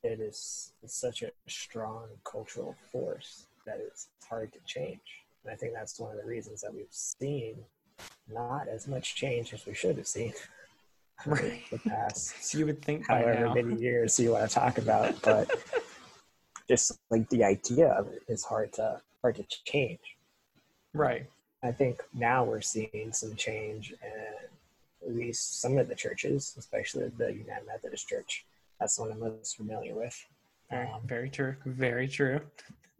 it 0.01 0.19
is 0.19 0.73
such 0.87 1.21
a 1.21 1.29
strong 1.47 2.07
cultural 2.23 2.75
force 2.91 3.45
that 3.67 3.77
it's 3.79 4.07
hard 4.27 4.51
to 4.53 4.59
change. 4.65 4.99
And 5.43 5.53
I 5.53 5.55
think 5.55 5.73
that's 5.75 5.99
one 5.99 6.11
of 6.11 6.17
the 6.17 6.27
reasons 6.27 6.61
that 6.61 6.73
we've 6.73 6.87
seen 6.89 7.57
not 8.27 8.67
as 8.67 8.87
much 8.87 9.13
change 9.13 9.53
as 9.53 9.67
we 9.67 9.75
should 9.75 9.97
have 9.97 10.07
seen 10.07 10.33
Right. 11.27 11.61
the 11.69 11.77
past 11.77 12.33
So 12.43 12.57
you 12.57 12.65
would 12.65 12.81
think 12.81 13.07
however 13.07 13.53
many 13.53 13.79
years 13.79 14.19
you 14.19 14.31
want 14.31 14.49
to 14.49 14.55
talk 14.55 14.79
about, 14.79 15.21
but 15.21 15.47
just 16.67 16.97
like 17.11 17.29
the 17.29 17.43
idea 17.43 17.89
of 17.89 18.07
it 18.07 18.23
is 18.27 18.43
hard 18.43 18.73
to 18.73 18.99
hard 19.21 19.35
to 19.35 19.45
change. 19.65 19.99
Right. 20.93 21.27
I 21.63 21.71
think 21.71 22.01
now 22.13 22.43
we're 22.43 22.61
seeing 22.61 23.11
some 23.11 23.35
change 23.35 23.91
in 23.91 25.07
at 25.07 25.15
least 25.15 25.61
some 25.61 25.77
of 25.77 25.87
the 25.87 25.95
churches, 25.95 26.55
especially 26.57 27.09
the 27.17 27.27
United 27.33 27.67
Methodist 27.67 28.07
Church. 28.07 28.45
That's 28.79 28.95
the 28.95 29.03
one 29.03 29.11
I'm 29.11 29.19
most 29.19 29.57
familiar 29.57 29.95
with. 29.95 30.17
Very, 30.69 30.87
Um, 30.87 31.01
very 31.05 31.29
true. 31.29 31.55
Very 31.65 32.07
true. 32.07 32.39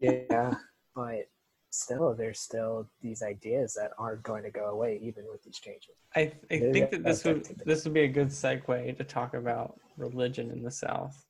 yeah, 0.00 0.54
but 0.94 1.28
still 1.70 2.14
there's 2.14 2.40
still 2.40 2.88
these 3.00 3.22
ideas 3.22 3.74
that 3.74 3.92
aren't 3.96 4.22
going 4.24 4.42
to 4.42 4.50
go 4.50 4.66
away 4.66 4.98
even 5.02 5.24
with 5.30 5.42
these 5.44 5.58
changes. 5.58 5.94
I, 6.16 6.32
I 6.50 6.58
think 6.58 6.90
that 6.90 7.04
this 7.04 7.24
would 7.24 7.44
this 7.64 7.84
would 7.84 7.94
be 7.94 8.02
a 8.02 8.08
good 8.08 8.28
segue 8.28 8.96
to 8.96 9.04
talk 9.04 9.34
about 9.34 9.78
religion 9.96 10.50
in 10.50 10.62
the 10.62 10.70
South, 10.70 11.24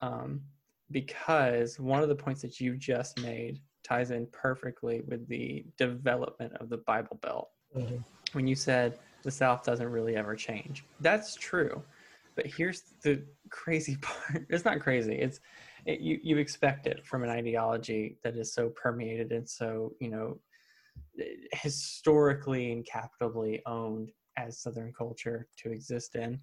um, 0.00 0.40
because 0.90 1.80
one 1.80 2.02
of 2.02 2.08
the 2.08 2.14
points 2.14 2.42
that 2.42 2.60
you 2.60 2.76
just 2.76 3.20
made 3.20 3.60
ties 3.82 4.10
in 4.10 4.26
perfectly 4.26 5.02
with 5.06 5.26
the 5.28 5.64
development 5.76 6.52
of 6.54 6.68
the 6.68 6.78
Bible 6.78 7.18
Belt. 7.22 7.50
Mhm. 7.76 8.02
When 8.32 8.46
you 8.46 8.54
said 8.54 8.98
the 9.22 9.30
South 9.30 9.64
doesn't 9.64 9.88
really 9.88 10.16
ever 10.16 10.34
change, 10.36 10.84
that's 11.00 11.34
true, 11.34 11.82
but 12.34 12.46
here's 12.46 12.82
the 13.02 13.24
crazy 13.50 13.96
part. 14.02 14.46
It's 14.48 14.64
not 14.64 14.80
crazy. 14.80 15.14
It's 15.14 15.40
it, 15.84 16.00
you 16.00 16.20
you 16.22 16.38
expect 16.38 16.86
it 16.86 17.04
from 17.04 17.24
an 17.24 17.30
ideology 17.30 18.18
that 18.22 18.36
is 18.36 18.52
so 18.52 18.70
permeated 18.70 19.32
and 19.32 19.48
so 19.48 19.94
you 20.00 20.08
know 20.08 20.40
historically 21.52 22.72
and 22.72 22.86
capitally 22.86 23.62
owned 23.66 24.12
as 24.36 24.58
Southern 24.58 24.92
culture 24.92 25.48
to 25.58 25.70
exist 25.70 26.14
in. 26.14 26.40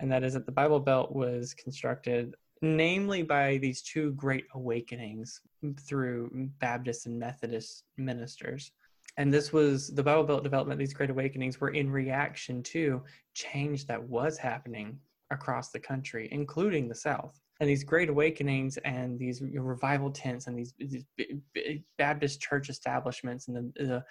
And 0.00 0.10
that 0.10 0.22
is 0.22 0.34
that 0.34 0.46
the 0.46 0.52
Bible 0.52 0.80
Belt 0.80 1.14
was 1.14 1.54
constructed 1.54 2.34
namely 2.62 3.22
by 3.22 3.56
these 3.58 3.82
two 3.82 4.12
great 4.12 4.44
awakenings 4.54 5.40
through 5.80 6.50
Baptist 6.58 7.06
and 7.06 7.18
Methodist 7.18 7.84
ministers. 7.96 8.72
And 9.16 9.32
this 9.32 9.52
was 9.52 9.88
the 9.88 10.02
Bible 10.02 10.24
Belt 10.24 10.44
development, 10.44 10.78
these 10.78 10.94
great 10.94 11.10
awakenings 11.10 11.60
were 11.60 11.70
in 11.70 11.90
reaction 11.90 12.62
to 12.64 13.02
change 13.34 13.86
that 13.86 14.02
was 14.02 14.38
happening 14.38 14.98
across 15.30 15.70
the 15.70 15.80
country, 15.80 16.28
including 16.32 16.88
the 16.88 16.94
South. 16.94 17.40
And 17.60 17.68
these 17.68 17.84
great 17.84 18.08
awakenings 18.08 18.78
and 18.78 19.18
these 19.18 19.42
revival 19.42 20.10
tents 20.10 20.46
and 20.46 20.58
these, 20.58 20.74
these 20.78 21.04
Baptist 21.98 22.40
church 22.40 22.70
establishments 22.70 23.48
and 23.48 23.72
the, 23.74 23.84
the 23.84 24.04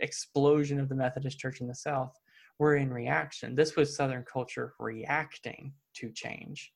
explosion 0.00 0.80
of 0.80 0.88
the 0.88 0.94
Methodist 0.94 1.38
Church 1.38 1.60
in 1.60 1.66
the 1.66 1.74
South 1.74 2.18
were 2.58 2.76
in 2.76 2.92
reaction. 2.92 3.54
This 3.54 3.76
was 3.76 3.94
Southern 3.94 4.24
culture 4.24 4.74
reacting 4.78 5.72
to 5.96 6.10
change. 6.12 6.72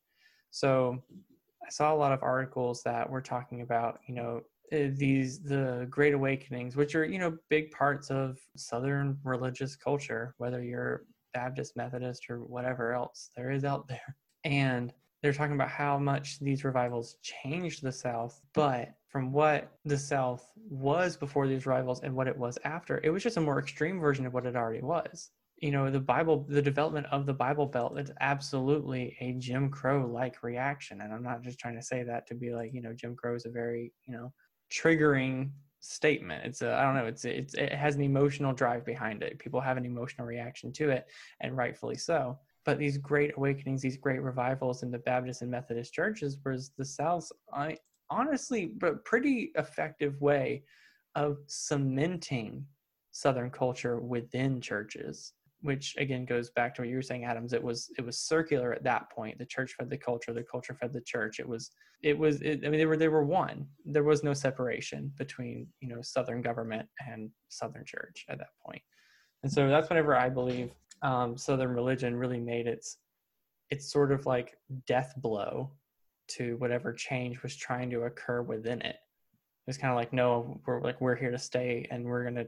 So 0.51 1.03
I 1.67 1.71
saw 1.71 1.93
a 1.93 1.97
lot 1.97 2.13
of 2.13 2.23
articles 2.23 2.83
that 2.85 3.09
were 3.09 3.21
talking 3.21 3.61
about, 3.61 4.01
you 4.07 4.15
know, 4.15 4.43
eh, 4.73 4.91
these 4.95 5.41
the 5.41 5.87
Great 5.91 6.15
Awakenings, 6.15 6.77
which 6.77 6.95
are 6.95 7.05
you 7.05 7.19
know 7.19 7.37
big 7.49 7.71
parts 7.71 8.11
of 8.11 8.39
Southern 8.57 9.19
religious 9.25 9.77
culture, 9.77 10.35
whether 10.39 10.63
you're 10.63 11.05
Baptist, 11.35 11.77
Methodist, 11.77 12.31
or 12.31 12.41
whatever 12.45 12.95
else 12.95 13.31
there 13.37 13.51
is 13.51 13.65
out 13.65 13.87
there, 13.89 14.17
and 14.45 14.93
they're 15.23 15.33
talking 15.33 15.55
about 15.55 15.71
how 15.71 15.99
much 15.99 16.39
these 16.39 16.65
revivals 16.65 17.17
changed 17.23 17.83
the 17.83 17.93
South, 17.93 18.41
but 18.55 18.95
from 19.09 19.33
what 19.33 19.73
the 19.85 19.99
South 19.99 20.53
was 20.71 21.17
before 21.17 21.49
these 21.49 21.67
revivals 21.67 22.01
and 22.03 22.15
what 22.15 22.29
it 22.29 22.37
was 22.37 22.59
after, 22.65 23.01
it 23.03 23.11
was 23.11 23.23
just 23.23 23.37
a 23.37 23.41
more 23.41 23.59
extreme 23.59 23.99
version 23.99 24.27
of 24.27 24.35
what 24.35 24.47
it 24.47 24.55
already 24.55 24.83
was. 24.83 25.31
You 25.61 25.73
know, 25.73 25.91
the 25.91 26.01
Bible, 26.01 26.47
the 26.49 26.63
development 26.63 27.07
of 27.11 27.27
the 27.27 27.35
Bible 27.35 27.67
Belt, 27.67 27.99
it's 27.99 28.13
absolutely 28.21 29.17
a 29.21 29.33
Jim 29.35 29.71
Crow 29.71 30.07
like 30.07 30.43
reaction. 30.43 31.01
And 31.01 31.13
I'm 31.13 31.23
not 31.23 31.43
just 31.43 31.59
trying 31.59 31.77
to 31.77 31.83
say 31.83 32.03
that 32.05 32.27
to 32.29 32.35
be 32.35 32.55
like, 32.55 32.73
you 32.73 32.81
know, 32.81 32.93
Jim 32.93 33.17
Crow 33.17 33.35
is 33.35 33.45
a 33.45 33.51
very, 33.51 33.93
you 34.07 34.15
know, 34.15 34.33
triggering 34.73 35.51
statement. 35.81 36.45
It's 36.45 36.63
a, 36.63 36.75
I 36.75 36.83
don't 36.83 36.95
know, 36.95 37.07
it's, 37.07 37.25
it's, 37.25 37.55
it 37.55 37.73
has 37.73 37.97
an 37.97 38.03
emotional 38.03 38.53
drive 38.53 38.85
behind 38.85 39.23
it. 39.23 39.39
People 39.39 39.61
have 39.61 39.77
an 39.77 39.85
emotional 39.85 40.27
reaction 40.27 40.73
to 40.75 40.91
it, 40.91 41.07
and 41.41 41.57
rightfully 41.57 41.97
so 41.97 42.39
but 42.69 42.79
these 42.79 42.99
great 42.99 43.33
awakenings, 43.35 43.81
these 43.81 43.97
great 43.97 44.21
revivals 44.21 44.83
in 44.83 44.91
the 44.91 44.99
Baptist 44.99 45.41
and 45.41 45.51
Methodist 45.51 45.95
churches 45.95 46.37
was 46.45 46.71
the 46.77 46.85
South's 46.85 47.33
honestly, 48.11 48.67
but 48.67 49.07
pretty 49.07 49.53
effective 49.55 50.21
way 50.21 50.65
of 51.15 51.39
cementing 51.47 52.67
Southern 53.11 53.51
culture 53.51 54.01
within 54.01 54.61
churches. 54.61 55.33
Which 55.61 55.97
again 55.99 56.25
goes 56.25 56.51
back 56.51 56.75
to 56.75 56.83
what 56.83 56.89
you 56.89 56.97
were 56.97 57.03
saying, 57.03 57.25
Adams. 57.25 57.53
It 57.53 57.63
was 57.63 57.91
it 57.99 58.05
was 58.05 58.19
circular 58.19 58.73
at 58.73 58.85
that 58.85 59.11
point. 59.11 59.39
The 59.39 59.47
church 59.47 59.75
fed 59.77 59.91
the 59.91 59.99
culture, 59.99 60.33
the 60.33 60.45
culture 60.45 60.75
fed 60.75 60.93
the 60.93 61.01
church. 61.01 61.41
It 61.41 61.49
was 61.49 61.73
it 62.03 62.17
was. 62.17 62.41
It, 62.43 62.61
I 62.65 62.69
mean, 62.69 62.79
they 62.79 62.87
were 62.87 62.97
they 62.97 63.09
were 63.09 63.25
one. 63.25 63.67
There 63.85 64.05
was 64.05 64.23
no 64.23 64.35
separation 64.35 65.13
between 65.19 65.67
you 65.81 65.89
know 65.89 66.01
Southern 66.01 66.43
government 66.43 66.89
and 67.07 67.31
Southern 67.49 67.85
church 67.85 68.25
at 68.29 68.39
that 68.39 68.51
point. 68.65 68.83
And 69.43 69.53
so 69.53 69.69
that's 69.69 69.89
whenever 69.89 70.17
I 70.17 70.29
believe 70.29 70.71
um, 71.03 71.37
Southern 71.37 71.71
religion 71.71 72.17
really 72.17 72.41
made 72.41 72.67
its 72.67 72.99
its 73.71 73.91
sort 73.91 74.13
of 74.13 74.27
like 74.27 74.57
death 74.87 75.15
blow 75.19 75.73
to 76.29 76.57
whatever 76.57 76.93
change 76.93 77.43
was 77.43 77.57
trying 77.57 77.91
to 77.91 78.03
occur 78.03 78.43
within 78.43 78.81
it. 78.83 78.97
It 79.69 79.73
was 79.73 79.77
kind 79.77 79.91
of 79.91 79.97
like, 79.97 80.15
no, 80.15 80.59
we're 80.65 80.81
like 80.81 80.99
we're 80.99 81.15
here 81.15 81.31
to 81.31 81.37
stay, 81.37 81.87
and 81.91 82.03
we're 82.03 82.25
gonna 82.25 82.47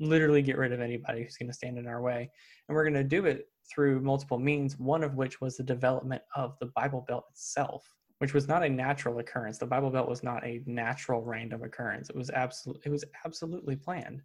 literally 0.00 0.40
get 0.40 0.56
rid 0.56 0.72
of 0.72 0.80
anybody 0.80 1.22
who's 1.22 1.36
gonna 1.36 1.52
stand 1.52 1.76
in 1.76 1.86
our 1.86 2.00
way, 2.00 2.30
and 2.66 2.74
we're 2.74 2.84
gonna 2.84 3.04
do 3.04 3.26
it 3.26 3.48
through 3.70 4.00
multiple 4.00 4.38
means. 4.38 4.78
One 4.78 5.04
of 5.04 5.14
which 5.14 5.38
was 5.42 5.58
the 5.58 5.64
development 5.64 6.22
of 6.34 6.58
the 6.60 6.70
Bible 6.74 7.04
Belt 7.06 7.26
itself, 7.30 7.84
which 8.20 8.32
was 8.32 8.48
not 8.48 8.64
a 8.64 8.70
natural 8.70 9.18
occurrence. 9.18 9.58
The 9.58 9.66
Bible 9.66 9.90
Belt 9.90 10.08
was 10.08 10.22
not 10.22 10.46
a 10.46 10.62
natural 10.64 11.22
random 11.22 11.62
occurrence. 11.62 12.08
It 12.08 12.16
was 12.16 12.30
absolutely 12.30 12.80
it 12.86 12.90
was 12.90 13.04
absolutely 13.26 13.76
planned. 13.76 14.22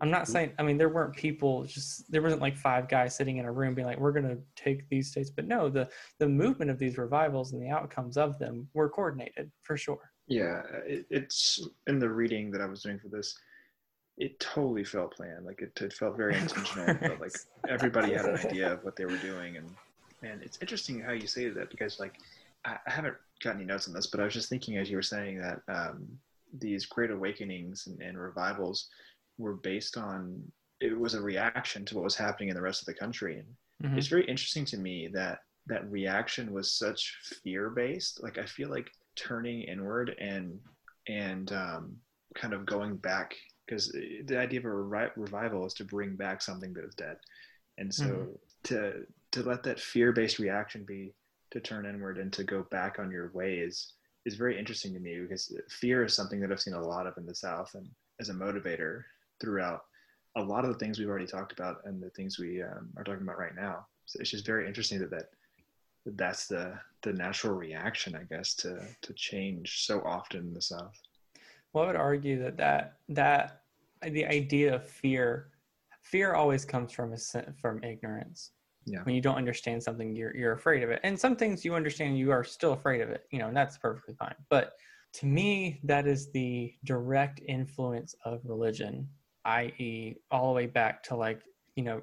I'm 0.00 0.10
not 0.10 0.28
saying. 0.28 0.52
I 0.60 0.62
mean, 0.62 0.78
there 0.78 0.88
weren't 0.88 1.16
people 1.16 1.64
just. 1.64 2.12
There 2.12 2.22
wasn't 2.22 2.42
like 2.42 2.56
five 2.56 2.88
guys 2.88 3.16
sitting 3.16 3.38
in 3.38 3.44
a 3.44 3.50
room 3.50 3.74
being 3.74 3.88
like, 3.88 3.98
"We're 3.98 4.12
going 4.12 4.28
to 4.28 4.38
take 4.54 4.88
these 4.88 5.10
states." 5.10 5.30
But 5.30 5.48
no, 5.48 5.68
the 5.68 5.88
the 6.20 6.28
movement 6.28 6.70
of 6.70 6.78
these 6.78 6.96
revivals 6.96 7.52
and 7.52 7.60
the 7.60 7.70
outcomes 7.70 8.16
of 8.16 8.38
them 8.38 8.68
were 8.72 8.88
coordinated 8.88 9.50
for 9.62 9.76
sure. 9.76 10.12
Yeah, 10.28 10.62
it, 10.84 11.06
it's 11.10 11.60
in 11.86 11.98
the 11.98 12.08
reading 12.08 12.50
that 12.50 12.60
I 12.60 12.66
was 12.66 12.82
doing 12.82 12.98
for 12.98 13.08
this. 13.08 13.38
It 14.18 14.40
totally 14.40 14.84
felt 14.84 15.14
planned. 15.14 15.44
Like 15.44 15.60
it, 15.62 15.80
it 15.80 15.92
felt 15.92 16.16
very 16.16 16.38
intentional. 16.38 16.98
Felt 17.04 17.20
like 17.20 17.40
everybody 17.68 18.12
had 18.12 18.26
an 18.26 18.36
idea 18.36 18.72
of 18.72 18.82
what 18.84 18.96
they 18.96 19.04
were 19.06 19.18
doing, 19.18 19.56
and 19.56 19.76
and 20.22 20.42
it's 20.42 20.58
interesting 20.60 21.00
how 21.00 21.12
you 21.12 21.26
say 21.26 21.48
that 21.50 21.70
because 21.70 22.00
like 22.00 22.14
I, 22.64 22.76
I 22.86 22.90
haven't 22.90 23.16
got 23.42 23.56
any 23.56 23.64
notes 23.64 23.88
on 23.88 23.94
this, 23.94 24.06
but 24.08 24.20
I 24.20 24.24
was 24.24 24.34
just 24.34 24.48
thinking 24.48 24.78
as 24.78 24.90
you 24.90 24.96
were 24.96 25.02
saying 25.02 25.40
that 25.40 25.60
um, 25.68 26.06
these 26.58 26.86
great 26.86 27.10
awakenings 27.10 27.86
and, 27.86 28.00
and 28.00 28.18
revivals 28.18 28.88
were 29.38 29.54
based 29.54 29.96
on 29.96 30.42
it 30.80 30.98
was 30.98 31.14
a 31.14 31.20
reaction 31.22 31.84
to 31.86 31.94
what 31.94 32.04
was 32.04 32.16
happening 32.16 32.48
in 32.48 32.54
the 32.54 32.62
rest 32.62 32.82
of 32.82 32.86
the 32.86 32.94
country, 32.94 33.38
and 33.38 33.48
Mhm. 33.82 33.98
it's 33.98 34.08
very 34.08 34.24
interesting 34.26 34.64
to 34.66 34.78
me 34.78 35.08
that 35.08 35.40
that 35.66 35.90
reaction 35.90 36.52
was 36.52 36.72
such 36.72 37.16
fear 37.42 37.70
based 37.70 38.22
like 38.22 38.38
i 38.38 38.46
feel 38.46 38.70
like 38.70 38.90
turning 39.16 39.62
inward 39.62 40.14
and 40.18 40.58
and 41.08 41.52
um, 41.52 41.96
kind 42.34 42.52
of 42.54 42.66
going 42.66 42.96
back 42.96 43.34
because 43.66 43.90
the 44.26 44.38
idea 44.38 44.58
of 44.60 44.64
a 44.64 44.68
revi- 44.68 45.10
revival 45.16 45.66
is 45.66 45.74
to 45.74 45.84
bring 45.84 46.14
back 46.16 46.42
something 46.42 46.72
that 46.74 46.84
is 46.84 46.94
dead 46.94 47.16
and 47.78 47.92
so 47.92 48.04
Mhm. 48.04 48.38
to 48.64 49.06
to 49.32 49.42
let 49.42 49.62
that 49.62 49.80
fear 49.80 50.12
based 50.12 50.38
reaction 50.38 50.84
be 50.84 51.12
to 51.50 51.60
turn 51.60 51.86
inward 51.86 52.18
and 52.18 52.32
to 52.32 52.44
go 52.44 52.62
back 52.64 52.98
on 52.98 53.10
your 53.10 53.30
ways 53.32 53.92
is 54.24 54.34
very 54.34 54.58
interesting 54.58 54.92
to 54.92 55.00
me 55.00 55.20
because 55.20 55.56
fear 55.68 56.04
is 56.04 56.14
something 56.14 56.40
that 56.40 56.50
i've 56.50 56.60
seen 56.60 56.74
a 56.74 56.80
lot 56.80 57.06
of 57.06 57.16
in 57.16 57.26
the 57.26 57.34
south 57.34 57.74
and 57.74 57.88
as 58.20 58.28
a 58.28 58.34
motivator 58.34 59.04
throughout 59.40 59.82
a 60.36 60.42
lot 60.42 60.64
of 60.64 60.72
the 60.72 60.78
things 60.78 60.98
we've 60.98 61.08
already 61.08 61.26
talked 61.26 61.52
about 61.52 61.76
and 61.84 62.02
the 62.02 62.10
things 62.10 62.38
we 62.38 62.62
um, 62.62 62.90
are 62.96 63.04
talking 63.04 63.22
about 63.22 63.38
right 63.38 63.54
now. 63.56 63.86
So 64.04 64.18
it's 64.20 64.30
just 64.30 64.44
very 64.44 64.66
interesting 64.68 64.98
that 64.98 65.10
that 65.10 65.30
that's 66.04 66.46
the 66.46 66.78
the 67.06 67.12
natural 67.12 67.54
reaction, 67.54 68.16
I 68.16 68.24
guess, 68.24 68.54
to 68.56 68.80
to 69.02 69.12
change 69.14 69.86
so 69.86 70.02
often 70.04 70.40
in 70.40 70.52
the 70.52 70.60
South. 70.60 70.98
Well, 71.72 71.84
I 71.84 71.86
would 71.86 71.96
argue 71.96 72.42
that 72.42 72.56
that 72.56 72.98
that 73.10 73.62
the 74.02 74.26
idea 74.26 74.74
of 74.74 74.86
fear, 74.86 75.50
fear 76.02 76.34
always 76.34 76.64
comes 76.64 76.92
from 76.92 77.12
a 77.12 77.18
from 77.60 77.82
ignorance. 77.84 78.50
Yeah. 78.86 79.02
When 79.04 79.14
you 79.14 79.20
don't 79.20 79.36
understand 79.36 79.82
something, 79.82 80.14
you're 80.14 80.36
you're 80.36 80.54
afraid 80.54 80.82
of 80.82 80.90
it, 80.90 81.00
and 81.04 81.18
some 81.18 81.36
things 81.36 81.64
you 81.64 81.74
understand, 81.74 82.18
you 82.18 82.32
are 82.32 82.44
still 82.44 82.72
afraid 82.72 83.00
of 83.00 83.10
it. 83.10 83.26
You 83.30 83.38
know, 83.38 83.48
and 83.48 83.56
that's 83.56 83.78
perfectly 83.78 84.14
fine. 84.14 84.34
But 84.50 84.72
to 85.14 85.26
me, 85.26 85.80
that 85.84 86.06
is 86.08 86.30
the 86.32 86.74
direct 86.84 87.40
influence 87.46 88.14
of 88.24 88.40
religion, 88.44 89.08
i.e., 89.44 90.16
all 90.30 90.48
the 90.48 90.56
way 90.56 90.66
back 90.66 91.02
to 91.04 91.16
like 91.16 91.42
you 91.76 91.84
know, 91.84 92.02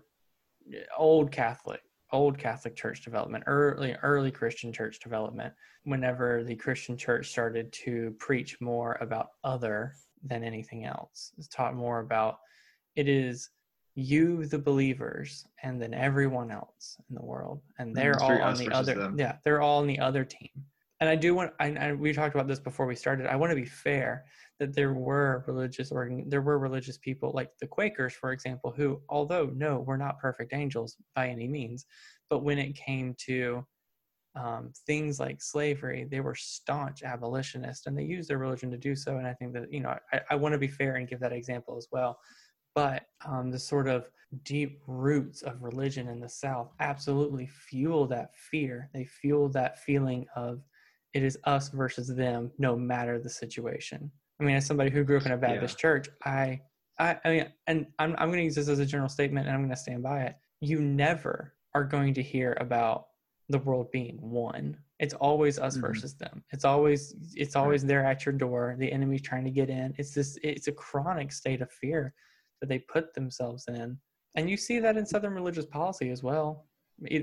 old 0.98 1.31
Catholic, 1.31 1.81
old 2.13 2.38
Catholic 2.38 2.75
church 2.75 3.03
development, 3.03 3.43
early 3.48 3.96
early 4.03 4.32
Christian 4.32 4.72
church 4.72 5.00
development. 5.00 5.53
Whenever 5.84 6.43
the 6.43 6.55
Christian 6.55 6.96
church 6.96 7.29
started 7.29 7.74
to 7.74 8.15
preach 8.20 8.62
more 8.62 8.98
about 9.01 9.32
other 9.43 9.96
than 10.24 10.43
anything 10.43 10.86
else, 10.86 11.34
it's 11.38 11.50
taught 11.50 11.75
more 11.75 12.00
about 12.00 12.38
it 12.96 13.10
is 13.10 13.50
you 13.96 14.46
the 14.46 14.58
believers 14.58 15.46
and 15.62 15.82
then 15.82 15.93
everyone 15.93 16.50
else 16.51 16.98
in 17.10 17.15
the 17.15 17.24
world 17.24 17.62
and 17.77 17.96
they're 17.96 18.22
all 18.22 18.41
on 18.41 18.55
the 18.55 18.72
other 18.72 18.96
them. 18.96 19.15
yeah 19.20 19.36
they're 19.43 19.62
all 19.62 19.82
on 19.82 19.88
the 19.88 20.00
other 20.00 20.25
team 20.25 20.50
and 21.00 21.08
i 21.08 21.15
do 21.15 21.36
want 21.36 21.51
I, 21.60 21.67
I 21.74 21.93
we 21.93 22.12
talked 22.12 22.34
about 22.34 22.48
this 22.48 22.60
before 22.60 22.88
we 22.88 22.96
started 22.96 23.27
i 23.27 23.36
want 23.36 23.51
to 23.51 23.55
be 23.55 23.65
fair 23.65 24.25
that 24.60 24.74
there 24.74 24.93
were 24.93 25.43
religious 25.48 25.91
organ 25.91 26.29
there 26.29 26.41
were 26.41 26.60
religious 26.60 26.98
people 26.98 27.31
like 27.33 27.50
the 27.60 27.67
quakers 27.67 28.13
for 28.13 28.31
example 28.31 28.72
who 28.75 29.01
although 29.10 29.51
no 29.55 29.79
we're 29.79 29.98
not 29.98 30.19
perfect 30.19 30.53
angels 30.53 30.98
by 31.15 31.27
any 31.27 31.48
means 31.48 31.86
but 32.29 32.43
when 32.43 32.60
it 32.60 32.75
came 32.75 33.15
to 33.17 33.65
um, 34.36 34.72
things 34.88 35.19
like 35.19 35.41
slavery, 35.41 36.07
they 36.10 36.19
were 36.19 36.36
staunch 36.36 37.03
abolitionists 37.03 37.86
and 37.86 37.98
they 37.98 38.03
used 38.03 38.29
their 38.29 38.39
religion 38.39 38.72
to 38.72 38.77
do 38.77 38.95
so. 38.95 39.17
And 39.17 39.27
I 39.27 39.33
think 39.33 39.53
that, 39.53 39.72
you 39.72 39.79
know, 39.79 39.95
I, 40.12 40.22
I 40.31 40.36
want 40.36 40.53
to 40.53 40.57
be 40.57 40.67
fair 40.67 40.95
and 40.95 41.07
give 41.07 41.19
that 41.19 41.33
example 41.33 41.77
as 41.77 41.88
well. 41.91 42.19
But 42.75 43.03
um, 43.25 43.51
the 43.51 43.60
sort 43.60 43.88
of 43.88 44.10
deep 44.43 44.81
roots 44.88 45.43
of 45.43 45.62
religion 45.62 46.07
in 46.07 46.19
the 46.19 46.29
South 46.29 46.72
absolutely 46.79 47.45
fuel 47.45 48.07
that 48.07 48.36
fear. 48.36 48.89
They 48.93 49.05
fuel 49.05 49.50
that 49.50 49.83
feeling 49.83 50.25
of 50.36 50.63
it 51.13 51.22
is 51.24 51.38
us 51.43 51.69
versus 51.69 52.07
them, 52.07 52.51
no 52.57 52.75
matter 52.75 53.19
the 53.19 53.29
situation. 53.29 54.12
I 54.43 54.45
mean, 54.45 54.55
as 54.57 54.65
somebody 54.65 54.91
who 54.91 55.03
grew 55.03 55.17
up 55.17 55.25
in 55.25 55.31
a 55.31 55.38
Baptist 55.38 55.77
yeah. 55.77 55.81
church, 55.81 56.09
I, 56.25 56.62
I, 57.00 57.17
I 57.23 57.29
mean, 57.29 57.45
and 57.67 57.88
I'm, 57.97 58.15
I'm 58.17 58.27
going 58.27 58.39
to 58.39 58.43
use 58.43 58.55
this 58.55 58.67
as 58.67 58.79
a 58.79 58.85
general 58.85 59.09
statement 59.09 59.47
and 59.47 59.55
I'm 59.55 59.62
going 59.62 59.69
to 59.69 59.75
stand 59.75 60.03
by 60.03 60.23
it. 60.23 60.35
You 60.59 60.81
never 60.81 61.53
are 61.73 61.85
going 61.85 62.13
to 62.15 62.21
hear 62.21 62.57
about 62.59 63.07
the 63.47 63.59
world 63.59 63.89
being 63.91 64.17
one. 64.19 64.77
It's 65.00 65.13
always 65.13 65.59
us 65.59 65.75
mm-hmm. 65.75 65.88
versus 65.88 66.15
them. 66.15 66.43
It's 66.51 66.65
always 66.65 67.15
it's 67.35 67.55
always 67.55 67.83
there 67.85 68.05
at 68.05 68.25
your 68.25 68.33
door. 68.33 68.75
The 68.77 68.91
enemy's 68.91 69.21
trying 69.21 69.43
to 69.45 69.50
get 69.50 69.69
in. 69.69 69.93
It's 69.97 70.13
this 70.13 70.38
it's 70.43 70.67
a 70.67 70.71
chronic 70.71 71.31
state 71.31 71.62
of 71.62 71.71
fear 71.71 72.13
that 72.62 72.67
they 72.67 72.79
put 72.79 73.13
themselves 73.13 73.65
in. 73.67 73.97
And 74.35 74.50
you 74.50 74.57
see 74.57 74.79
that 74.79 74.97
in 74.97 75.05
Southern 75.05 75.33
religious 75.33 75.65
policy 75.65 76.09
as 76.09 76.23
well. 76.23 76.67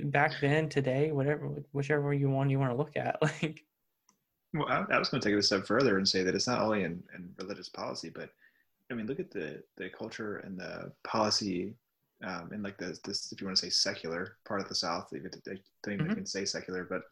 Back 0.05 0.33
then, 0.41 0.69
today, 0.69 1.13
whatever 1.13 1.49
whichever 1.73 2.13
you 2.13 2.29
want 2.29 2.51
you 2.51 2.59
want 2.59 2.73
to 2.73 2.77
look 2.77 2.97
at. 2.97 3.19
Like 3.43 3.65
Well, 4.55 4.69
I, 4.69 4.85
I 4.95 4.99
was 4.99 5.09
gonna 5.09 5.23
take 5.23 5.35
it 5.35 5.39
a 5.39 5.43
step 5.43 5.67
further 5.67 5.99
and 5.99 6.09
say 6.09 6.23
that 6.23 6.35
it's 6.35 6.47
not 6.47 6.61
only 6.61 6.85
in, 6.85 7.03
in 7.15 7.33
religious 7.39 7.69
policy, 7.69 8.11
but 8.11 8.31
I 8.91 8.95
mean 8.95 9.07
look 9.07 9.21
at 9.21 9.31
the 9.31 9.63
the 9.77 9.89
culture 9.91 10.39
and 10.39 10.59
the 10.59 10.93
policy 11.05 11.75
um, 12.25 12.51
in 12.53 12.63
like 12.63 12.77
the 12.77 12.99
this 13.05 13.33
if 13.33 13.41
you 13.41 13.47
want 13.47 13.57
to 13.57 13.63
say 13.63 13.71
secular 13.71 14.37
part 14.45 14.61
of 14.61 14.69
the 14.69 14.75
South. 14.75 15.09
They, 15.11 15.19
they 15.19 15.61
don't 15.83 15.95
even 15.95 16.07
mm-hmm. 16.07 16.25
say 16.25 16.45
secular, 16.45 16.85
but 16.85 17.03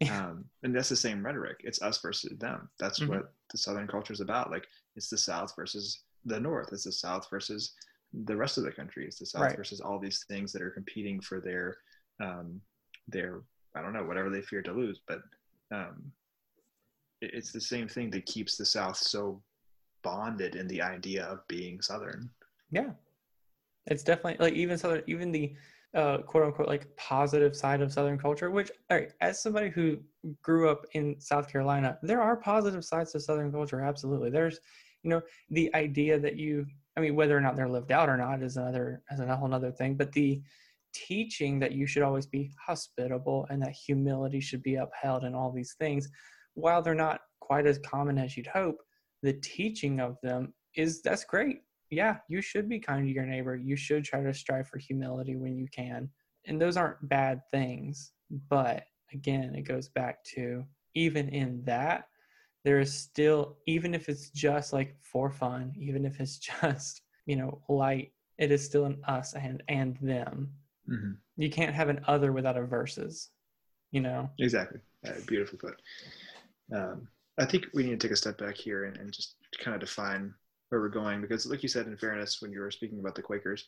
um, 0.10 0.44
and 0.62 0.74
that's 0.74 0.88
the 0.88 0.96
same 0.96 1.24
rhetoric. 1.24 1.60
It's 1.64 1.82
us 1.82 2.00
versus 2.00 2.36
them. 2.38 2.68
That's 2.78 3.00
mm-hmm. 3.00 3.14
what 3.14 3.32
the 3.50 3.58
Southern 3.58 3.86
culture 3.86 4.12
is 4.12 4.20
about. 4.20 4.50
Like 4.50 4.66
it's 4.96 5.08
the 5.08 5.18
South 5.18 5.54
versus 5.56 6.00
the 6.24 6.38
North. 6.40 6.68
It's 6.72 6.84
the 6.84 6.92
South 6.92 7.28
versus 7.30 7.72
the 8.12 8.36
rest 8.36 8.58
of 8.58 8.64
the 8.64 8.72
country. 8.72 9.06
It's 9.06 9.18
the 9.18 9.26
South 9.26 9.42
right. 9.42 9.56
versus 9.56 9.80
all 9.80 9.98
these 9.98 10.24
things 10.28 10.52
that 10.52 10.62
are 10.62 10.70
competing 10.70 11.20
for 11.20 11.40
their 11.40 11.78
um, 12.20 12.60
their 13.08 13.40
I 13.74 13.82
don't 13.82 13.92
know 13.92 14.04
whatever 14.04 14.30
they 14.30 14.42
fear 14.42 14.62
to 14.62 14.72
lose. 14.72 15.00
But 15.06 15.22
um, 15.70 16.12
it's 17.32 17.52
the 17.52 17.60
same 17.60 17.88
thing 17.88 18.10
that 18.10 18.26
keeps 18.26 18.56
the 18.56 18.66
South 18.66 18.96
so 18.96 19.42
bonded 20.02 20.56
in 20.56 20.66
the 20.68 20.82
idea 20.82 21.24
of 21.24 21.46
being 21.48 21.80
Southern. 21.80 22.30
Yeah, 22.70 22.90
it's 23.86 24.02
definitely 24.02 24.44
like 24.44 24.54
even 24.54 24.78
southern, 24.78 25.02
even 25.06 25.32
the 25.32 25.54
uh, 25.94 26.18
quote 26.18 26.44
unquote 26.44 26.68
like 26.68 26.94
positive 26.96 27.54
side 27.54 27.80
of 27.80 27.92
Southern 27.92 28.18
culture. 28.18 28.50
Which, 28.50 28.70
all 28.90 28.98
right, 28.98 29.12
as 29.20 29.42
somebody 29.42 29.68
who 29.68 29.98
grew 30.42 30.68
up 30.68 30.84
in 30.92 31.20
South 31.20 31.50
Carolina, 31.50 31.98
there 32.02 32.22
are 32.22 32.36
positive 32.36 32.84
sides 32.84 33.12
to 33.12 33.20
Southern 33.20 33.52
culture. 33.52 33.80
Absolutely, 33.80 34.30
there's 34.30 34.58
you 35.02 35.10
know 35.10 35.20
the 35.50 35.74
idea 35.74 36.18
that 36.18 36.36
you, 36.36 36.66
I 36.96 37.00
mean, 37.00 37.14
whether 37.14 37.36
or 37.36 37.40
not 37.40 37.56
they're 37.56 37.68
lived 37.68 37.92
out 37.92 38.08
or 38.08 38.16
not 38.16 38.42
is 38.42 38.56
another 38.56 39.02
is 39.10 39.20
a 39.20 39.36
whole 39.36 39.52
other 39.52 39.70
thing. 39.70 39.96
But 39.96 40.12
the 40.12 40.42
teaching 40.94 41.58
that 41.58 41.72
you 41.72 41.86
should 41.86 42.02
always 42.02 42.26
be 42.26 42.52
hospitable 42.64 43.46
and 43.50 43.60
that 43.60 43.72
humility 43.72 44.40
should 44.40 44.62
be 44.62 44.76
upheld 44.76 45.24
and 45.24 45.34
all 45.34 45.50
these 45.50 45.74
things, 45.78 46.08
while 46.54 46.82
they're 46.82 46.94
not 46.94 47.20
quite 47.40 47.66
as 47.66 47.78
common 47.78 48.18
as 48.18 48.36
you'd 48.36 48.46
hope, 48.46 48.78
the 49.22 49.34
teaching 49.34 50.00
of 50.00 50.16
them 50.22 50.54
is 50.74 51.02
that's 51.02 51.24
great 51.24 51.60
yeah, 51.94 52.16
you 52.28 52.40
should 52.40 52.68
be 52.68 52.78
kind 52.78 53.06
to 53.06 53.12
your 53.12 53.26
neighbor. 53.26 53.56
You 53.56 53.76
should 53.76 54.04
try 54.04 54.22
to 54.22 54.34
strive 54.34 54.68
for 54.68 54.78
humility 54.78 55.36
when 55.36 55.56
you 55.56 55.68
can. 55.68 56.10
And 56.46 56.60
those 56.60 56.76
aren't 56.76 57.08
bad 57.08 57.40
things. 57.50 58.12
But 58.48 58.84
again, 59.12 59.54
it 59.54 59.62
goes 59.62 59.88
back 59.88 60.22
to 60.34 60.64
even 60.94 61.28
in 61.28 61.62
that, 61.64 62.08
there 62.64 62.80
is 62.80 62.92
still, 62.92 63.58
even 63.66 63.94
if 63.94 64.08
it's 64.08 64.30
just 64.30 64.72
like 64.72 64.96
for 65.00 65.30
fun, 65.30 65.72
even 65.76 66.04
if 66.04 66.20
it's 66.20 66.38
just, 66.62 67.02
you 67.26 67.36
know, 67.36 67.60
light, 67.68 68.12
it 68.38 68.50
is 68.50 68.64
still 68.64 68.86
an 68.86 69.00
us 69.06 69.34
and 69.34 69.62
and 69.68 69.96
them. 70.00 70.50
Mm-hmm. 70.90 71.12
You 71.36 71.50
can't 71.50 71.74
have 71.74 71.88
an 71.88 72.00
other 72.06 72.32
without 72.32 72.56
a 72.56 72.62
versus, 72.62 73.30
you 73.90 74.00
know? 74.00 74.28
Exactly. 74.38 74.80
Uh, 75.06 75.12
beautifully 75.26 75.58
put. 75.58 75.80
Um, 76.72 77.08
I 77.38 77.44
think 77.44 77.66
we 77.74 77.82
need 77.82 77.98
to 78.00 78.06
take 78.06 78.12
a 78.12 78.16
step 78.16 78.38
back 78.38 78.56
here 78.56 78.84
and, 78.84 78.96
and 78.96 79.12
just 79.12 79.36
kind 79.58 79.74
of 79.74 79.80
define 79.80 80.32
where 80.68 80.80
we're 80.80 80.88
going 80.88 81.20
because 81.20 81.46
like 81.46 81.62
you 81.62 81.68
said 81.68 81.86
in 81.86 81.96
fairness 81.96 82.40
when 82.40 82.52
you 82.52 82.60
were 82.60 82.70
speaking 82.70 82.98
about 82.98 83.14
the 83.14 83.22
quakers 83.22 83.66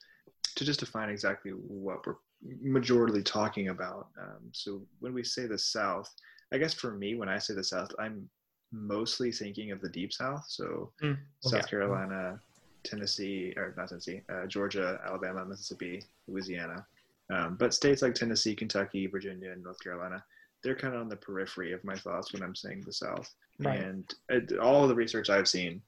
to 0.54 0.64
just 0.64 0.80
define 0.80 1.08
exactly 1.08 1.50
what 1.50 2.06
we're 2.06 2.16
majorly 2.64 3.24
talking 3.24 3.68
about. 3.68 4.08
Um, 4.20 4.48
so 4.52 4.82
when 5.00 5.12
we 5.12 5.22
say 5.24 5.46
the 5.46 5.58
south 5.58 6.12
i 6.52 6.58
guess 6.58 6.72
for 6.72 6.92
me 6.92 7.16
when 7.16 7.28
i 7.28 7.38
say 7.38 7.54
the 7.54 7.64
south 7.64 7.90
i'm 7.98 8.28
mostly 8.72 9.32
thinking 9.32 9.70
of 9.70 9.80
the 9.80 9.88
deep 9.88 10.12
south. 10.12 10.44
So 10.48 10.92
mm, 11.02 11.12
okay. 11.12 11.18
south 11.58 11.68
carolina 11.68 12.40
tennessee 12.84 13.52
or 13.56 13.74
not 13.76 13.88
tennessee 13.88 14.22
uh, 14.28 14.46
georgia 14.46 15.00
alabama 15.06 15.44
mississippi 15.44 16.02
louisiana. 16.28 16.86
Um, 17.32 17.56
but 17.58 17.74
states 17.74 18.02
like 18.02 18.14
tennessee 18.14 18.54
kentucky 18.54 19.06
virginia 19.06 19.50
and 19.50 19.62
north 19.62 19.82
carolina 19.82 20.24
they're 20.66 20.74
kind 20.74 20.94
of 20.94 21.00
on 21.00 21.08
the 21.08 21.16
periphery 21.16 21.72
of 21.72 21.82
my 21.84 21.94
thoughts 21.94 22.32
when 22.32 22.42
i'm 22.42 22.54
saying 22.54 22.82
the 22.84 22.92
south 22.92 23.32
right. 23.60 23.80
and 23.80 24.14
uh, 24.32 24.60
all 24.60 24.88
the 24.88 24.94
research 24.94 25.30
i've 25.30 25.48
seen 25.48 25.80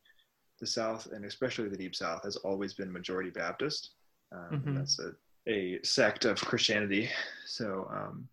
the 0.58 0.66
South 0.66 1.08
and 1.12 1.24
especially 1.24 1.68
the 1.68 1.76
Deep 1.76 1.94
South 1.94 2.24
has 2.24 2.36
always 2.36 2.74
been 2.74 2.92
majority 2.92 3.30
Baptist. 3.30 3.90
Um, 4.32 4.48
mm-hmm. 4.52 4.74
That's 4.74 4.98
a, 4.98 5.12
a 5.50 5.78
sect 5.82 6.24
of 6.24 6.40
Christianity. 6.40 7.08
So 7.46 7.88
um, 7.90 8.28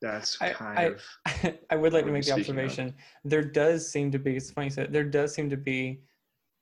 that's 0.00 0.36
kind 0.36 0.78
I, 0.78 0.82
of. 0.82 1.02
I, 1.26 1.58
I 1.70 1.76
would 1.76 1.92
like 1.92 2.06
to 2.06 2.12
make 2.12 2.24
the 2.24 2.32
observation. 2.32 2.88
Of. 2.88 2.94
There 3.24 3.44
does 3.44 3.90
seem 3.90 4.10
to 4.12 4.18
be. 4.18 4.36
It's 4.36 4.50
funny 4.50 4.68
you 4.68 4.70
said. 4.70 4.92
There 4.92 5.04
does 5.04 5.34
seem 5.34 5.50
to 5.50 5.56
be, 5.56 6.00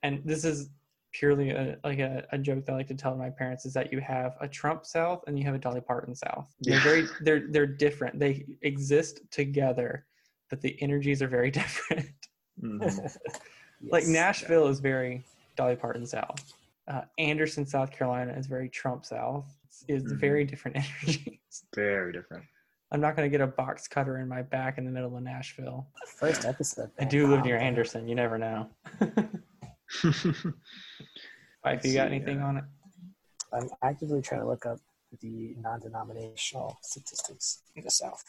and 0.03 0.23
this 0.25 0.45
is 0.45 0.71
purely 1.15 1.51
a, 1.51 1.79
like 1.85 2.01
a, 2.01 2.27
a 2.33 2.39
joke 2.39 2.67
that 2.67 2.73
I 2.73 2.77
like 2.77 2.89
to 2.89 2.95
tell 2.95 3.17
my 3.17 3.31
parents 3.31 3.65
is 3.65 3.73
that 3.75 3.93
you 3.93 4.01
have 4.01 4.37
a 4.41 4.49
Trump 4.49 4.85
South 4.85 5.23
and 5.27 5.39
you 5.39 5.45
have 5.45 5.55
a 5.55 5.59
Dolly 5.59 5.81
Parton 5.81 6.15
South. 6.15 6.53
They're 6.61 6.81
very 6.81 7.07
they're 7.23 7.47
they're 7.49 7.67
different. 7.67 8.19
They 8.19 8.45
exist 8.63 9.21
together, 9.31 10.05
but 10.51 10.61
the 10.61 10.77
energies 10.83 11.23
are 11.23 11.29
very 11.29 11.51
different. 11.63 12.11
Mm-hmm. 12.63 13.07
like 13.91 14.07
Nashville 14.07 14.67
is 14.69 14.81
very 14.81 15.25
Dolly 15.57 15.77
Parton 15.77 16.07
South. 16.07 16.53
Uh, 16.87 17.03
Anderson, 17.19 17.65
South 17.65 17.91
Carolina 17.91 18.33
is 18.33 18.47
very 18.47 18.69
Trump 18.69 19.07
South. 19.07 19.47
It's, 19.65 19.85
it's 19.89 20.05
mm-hmm. 20.05 20.19
very 20.19 20.45
different 20.45 20.77
energies. 20.77 21.39
Very 21.75 22.13
different. 22.13 22.45
I'm 22.93 23.01
not 23.01 23.17
going 23.17 23.27
to 23.27 23.31
get 23.31 23.41
a 23.41 23.47
box 23.47 23.89
cutter 23.89 24.19
in 24.19 24.29
my 24.29 24.43
back 24.43 24.79
in 24.79 24.85
the 24.85 24.91
middle 24.91 25.17
of 25.17 25.23
Nashville. 25.23 25.87
First 26.19 26.45
episode. 26.45 26.91
I 27.01 27.05
do 27.05 27.27
live 27.27 27.45
near 27.45 27.57
Anderson. 27.57 28.07
You 28.07 28.15
never 28.15 28.39
know. 28.39 28.69
If 31.67 31.85
you 31.85 31.95
got 31.95 32.09
anything 32.09 32.41
on 32.41 32.59
it? 32.59 32.65
I'm 33.53 33.71
actively 33.83 34.21
trying 34.21 34.43
to 34.43 34.47
look 34.47 34.67
up 34.67 34.79
the 35.21 35.55
non-denominational 35.61 36.77
statistics 36.83 37.63
in 37.77 37.85
the 37.85 37.91
South. 37.91 38.23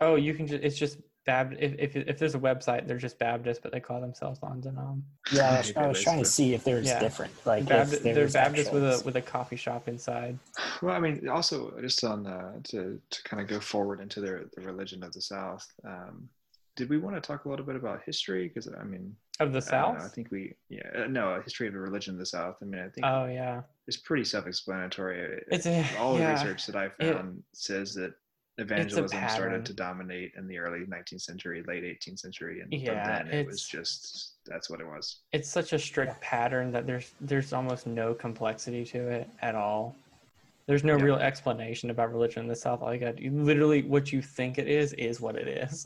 Oh, 0.00 0.16
you 0.16 0.34
can 0.34 0.46
just—it's 0.46 0.76
just 0.76 0.98
Baptist. 1.26 1.62
If, 1.62 1.74
if 1.78 1.96
if 1.96 2.18
there's 2.18 2.34
a 2.34 2.38
website, 2.38 2.86
they're 2.86 2.98
just 2.98 3.18
Baptist, 3.18 3.62
but 3.62 3.72
they 3.72 3.80
call 3.80 4.00
themselves 4.00 4.40
non-denom. 4.42 5.02
Yeah, 5.32 5.50
I 5.50 5.58
was, 5.58 5.72
I 5.76 5.86
was 5.86 6.02
trying 6.02 6.18
to 6.20 6.24
see 6.24 6.54
if 6.54 6.64
there's 6.64 6.86
yeah. 6.86 6.98
different. 6.98 7.32
Like 7.44 7.66
Baptist, 7.66 8.02
they're 8.02 8.28
Baptist 8.28 8.72
with 8.72 8.84
a 8.84 9.02
with 9.04 9.16
a 9.16 9.22
coffee 9.22 9.56
shop 9.56 9.88
inside. 9.88 10.38
Well, 10.80 10.94
I 10.94 11.00
mean, 11.00 11.28
also 11.28 11.72
just 11.80 12.02
on 12.04 12.26
uh, 12.26 12.52
to 12.64 13.00
to 13.10 13.22
kind 13.24 13.42
of 13.42 13.48
go 13.48 13.60
forward 13.60 14.00
into 14.00 14.20
their 14.20 14.46
the 14.56 14.62
religion 14.62 15.02
of 15.02 15.12
the 15.12 15.20
South. 15.20 15.66
Um, 15.84 16.28
did 16.76 16.88
we 16.88 16.98
want 16.98 17.16
to 17.16 17.20
talk 17.20 17.44
a 17.44 17.48
little 17.48 17.66
bit 17.66 17.76
about 17.76 18.02
history? 18.06 18.48
Because 18.48 18.72
I 18.80 18.84
mean, 18.84 19.14
of 19.40 19.52
the 19.52 19.60
South, 19.60 20.00
I, 20.00 20.06
I 20.06 20.08
think 20.08 20.30
we 20.30 20.54
yeah 20.68 20.82
uh, 21.04 21.06
no 21.06 21.30
a 21.30 21.42
history 21.42 21.66
of 21.66 21.72
the 21.72 21.78
religion 21.80 22.14
of 22.14 22.18
the 22.18 22.26
South. 22.26 22.56
I 22.60 22.64
mean, 22.64 22.80
I 22.80 22.88
think 22.88 23.06
oh 23.06 23.26
yeah, 23.26 23.62
it's 23.86 23.96
pretty 23.96 24.24
self-explanatory. 24.24 25.42
It's 25.48 25.66
a, 25.66 25.84
all 25.98 26.18
yeah, 26.18 26.28
the 26.28 26.32
research 26.34 26.66
that 26.66 26.76
I 26.76 26.88
found 26.88 27.38
it, 27.38 27.44
says 27.52 27.94
that 27.94 28.14
evangelism 28.58 29.28
started 29.28 29.64
to 29.64 29.72
dominate 29.72 30.32
in 30.36 30.48
the 30.48 30.58
early 30.58 30.80
19th 30.80 31.22
century, 31.22 31.62
late 31.66 31.84
18th 31.84 32.18
century, 32.18 32.60
and 32.60 32.72
yeah, 32.72 33.22
then 33.22 33.28
it 33.32 33.46
was 33.46 33.64
just 33.64 34.34
that's 34.46 34.68
what 34.68 34.80
it 34.80 34.86
was. 34.86 35.18
It's 35.32 35.48
such 35.48 35.72
a 35.72 35.78
strict 35.78 36.20
pattern 36.20 36.72
that 36.72 36.86
there's 36.86 37.12
there's 37.20 37.52
almost 37.52 37.86
no 37.86 38.14
complexity 38.14 38.84
to 38.86 39.08
it 39.08 39.28
at 39.40 39.54
all. 39.54 39.94
There's 40.68 40.84
no 40.84 40.96
yeah. 40.96 41.04
real 41.04 41.16
explanation 41.16 41.90
about 41.90 42.12
religion 42.12 42.42
in 42.42 42.48
the 42.48 42.54
South. 42.54 42.82
All 42.82 42.92
you 42.92 43.00
got, 43.00 43.18
you, 43.18 43.30
literally, 43.30 43.82
what 43.82 44.12
you 44.12 44.22
think 44.22 44.58
it 44.58 44.68
is 44.68 44.92
is 44.92 45.20
what 45.20 45.34
it 45.34 45.48
is. 45.48 45.84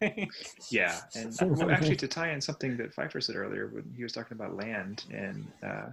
yeah, 0.70 1.00
and 1.14 1.36
well, 1.58 1.70
actually, 1.70 1.96
to 1.96 2.08
tie 2.08 2.32
in 2.32 2.40
something 2.40 2.76
that 2.78 2.94
Pfeiffer 2.94 3.20
said 3.20 3.36
earlier 3.36 3.68
when 3.68 3.84
he 3.94 4.02
was 4.02 4.12
talking 4.12 4.34
about 4.34 4.56
land 4.56 5.04
and 5.12 5.46
uh, 5.62 5.86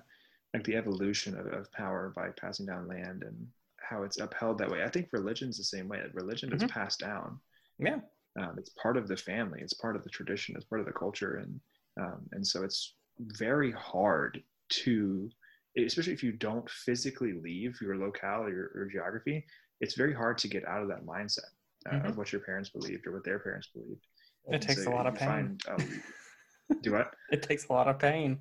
like 0.54 0.64
the 0.64 0.76
evolution 0.76 1.38
of, 1.38 1.48
of 1.48 1.72
power 1.74 2.14
by 2.16 2.30
passing 2.30 2.66
down 2.66 2.88
land 2.88 3.24
and 3.24 3.48
how 3.78 4.04
it's 4.04 4.20
upheld 4.20 4.58
that 4.58 4.72
way. 4.72 4.84
I 4.84 4.90
think 4.90 5.10
religion's 5.12 5.58
the 5.58 5.64
same 5.64 5.90
way. 5.90 6.00
Religion 6.14 6.50
mm-hmm. 6.50 6.64
is 6.64 6.72
passed 6.72 7.00
down. 7.00 7.40
Yeah. 7.78 8.00
Um, 8.40 8.56
it's 8.58 8.70
part 8.70 8.98
of 8.98 9.08
the 9.08 9.18
family. 9.18 9.60
It's 9.62 9.74
part 9.74 9.96
of 9.96 10.04
the 10.04 10.10
tradition. 10.10 10.56
It's 10.56 10.66
part 10.66 10.80
of 10.80 10.88
the 10.88 10.94
culture, 10.94 11.36
and 11.36 11.60
um, 12.00 12.22
and 12.32 12.46
so 12.46 12.64
it's 12.64 12.94
very 13.20 13.72
hard 13.72 14.42
to, 14.70 15.30
especially 15.78 16.14
if 16.14 16.24
you 16.24 16.32
don't 16.32 16.70
physically 16.70 17.34
leave 17.34 17.80
your 17.82 17.98
locale 17.98 18.44
or 18.44 18.50
your, 18.50 18.72
or 18.76 18.86
geography. 18.92 19.46
It's 19.82 19.96
very 19.96 20.14
hard 20.14 20.38
to 20.40 20.48
get 20.48 20.66
out 20.68 20.82
of 20.82 20.88
that 20.90 21.06
mindset. 21.06 21.50
uh, 21.86 21.96
Mhm. 21.96 22.06
of 22.12 22.18
what 22.18 22.32
your 22.32 22.40
parents 22.40 22.70
believed 22.70 23.06
or 23.06 23.12
what 23.12 23.26
their 23.26 23.40
parents 23.40 23.68
believed. 23.68 24.06
It 24.48 24.54
And 24.54 24.62
takes 24.64 24.86
so 24.86 24.90
a 24.90 24.96
lot 24.96 25.06
of 25.06 25.16
pain. 25.16 25.28
find, 25.28 25.62
oh, 25.68 26.76
do 26.82 26.94
what? 26.94 27.14
It 27.30 27.44
takes 27.44 27.66
a 27.68 27.74
lot 27.74 27.90
of 27.90 28.00
pain. 28.00 28.40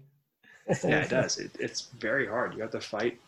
Yeah, 0.85 1.01
it 1.03 1.09
does. 1.11 1.39
It, 1.39 1.51
it's 1.59 1.91
very 1.99 2.25
hard. 2.29 2.55
You 2.55 2.61
have 2.63 2.71
to 2.71 2.81
fight, 2.81 3.19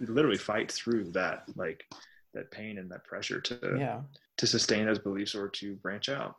literally 0.00 0.38
fight 0.38 0.72
through 0.72 1.10
that, 1.12 1.44
like 1.54 1.84
that 2.32 2.50
pain 2.50 2.78
and 2.78 2.90
that 2.90 3.04
pressure 3.04 3.42
to 3.42 3.76
Yeah. 3.78 4.00
to 4.38 4.46
sustain 4.46 4.86
those 4.86 4.98
beliefs 5.00 5.34
or 5.34 5.48
to 5.48 5.76
branch 5.76 6.08
out. 6.08 6.36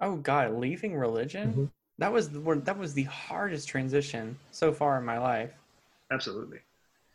Oh 0.00 0.16
God, 0.16 0.54
leaving 0.54 0.96
religion. 0.96 1.54
Mhm. 1.54 1.70
That 1.98 2.12
was 2.12 2.30
the 2.30 2.40
word. 2.40 2.64
That 2.64 2.78
was 2.78 2.94
the 2.94 3.04
hardest 3.04 3.68
transition 3.68 4.36
so 4.50 4.72
far 4.72 4.98
in 4.98 5.04
my 5.04 5.18
life. 5.18 5.52
Absolutely. 6.12 6.58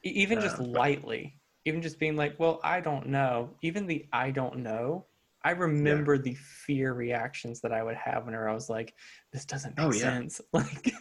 Even 0.03 0.39
just 0.41 0.55
Uh, 0.55 0.63
but- 0.63 0.67
lightly 0.69 1.39
even 1.65 1.81
just 1.81 1.99
being 1.99 2.15
like 2.15 2.33
well 2.39 2.62
i 2.63 2.79
don't 2.79 3.07
know 3.07 3.49
even 3.62 3.86
the 3.88 4.05
i 4.13 4.31
don't 4.31 4.57
know 4.57 5.05
i 5.43 5.51
remember 5.51 6.17
the 6.17 6.33
fear 6.65 6.93
reactions 6.93 7.60
that 7.60 7.73
i 7.73 7.83
would 7.83 7.97
have 7.97 8.23
whenever 8.25 8.47
i 8.47 8.53
was 8.53 8.69
like 8.69 8.93
this 9.33 9.43
doesn't 9.43 9.75
make 9.77 9.86
Oh, 9.86 9.91
yeah. 9.91 9.99
sense 9.99 10.39
like 10.53 10.93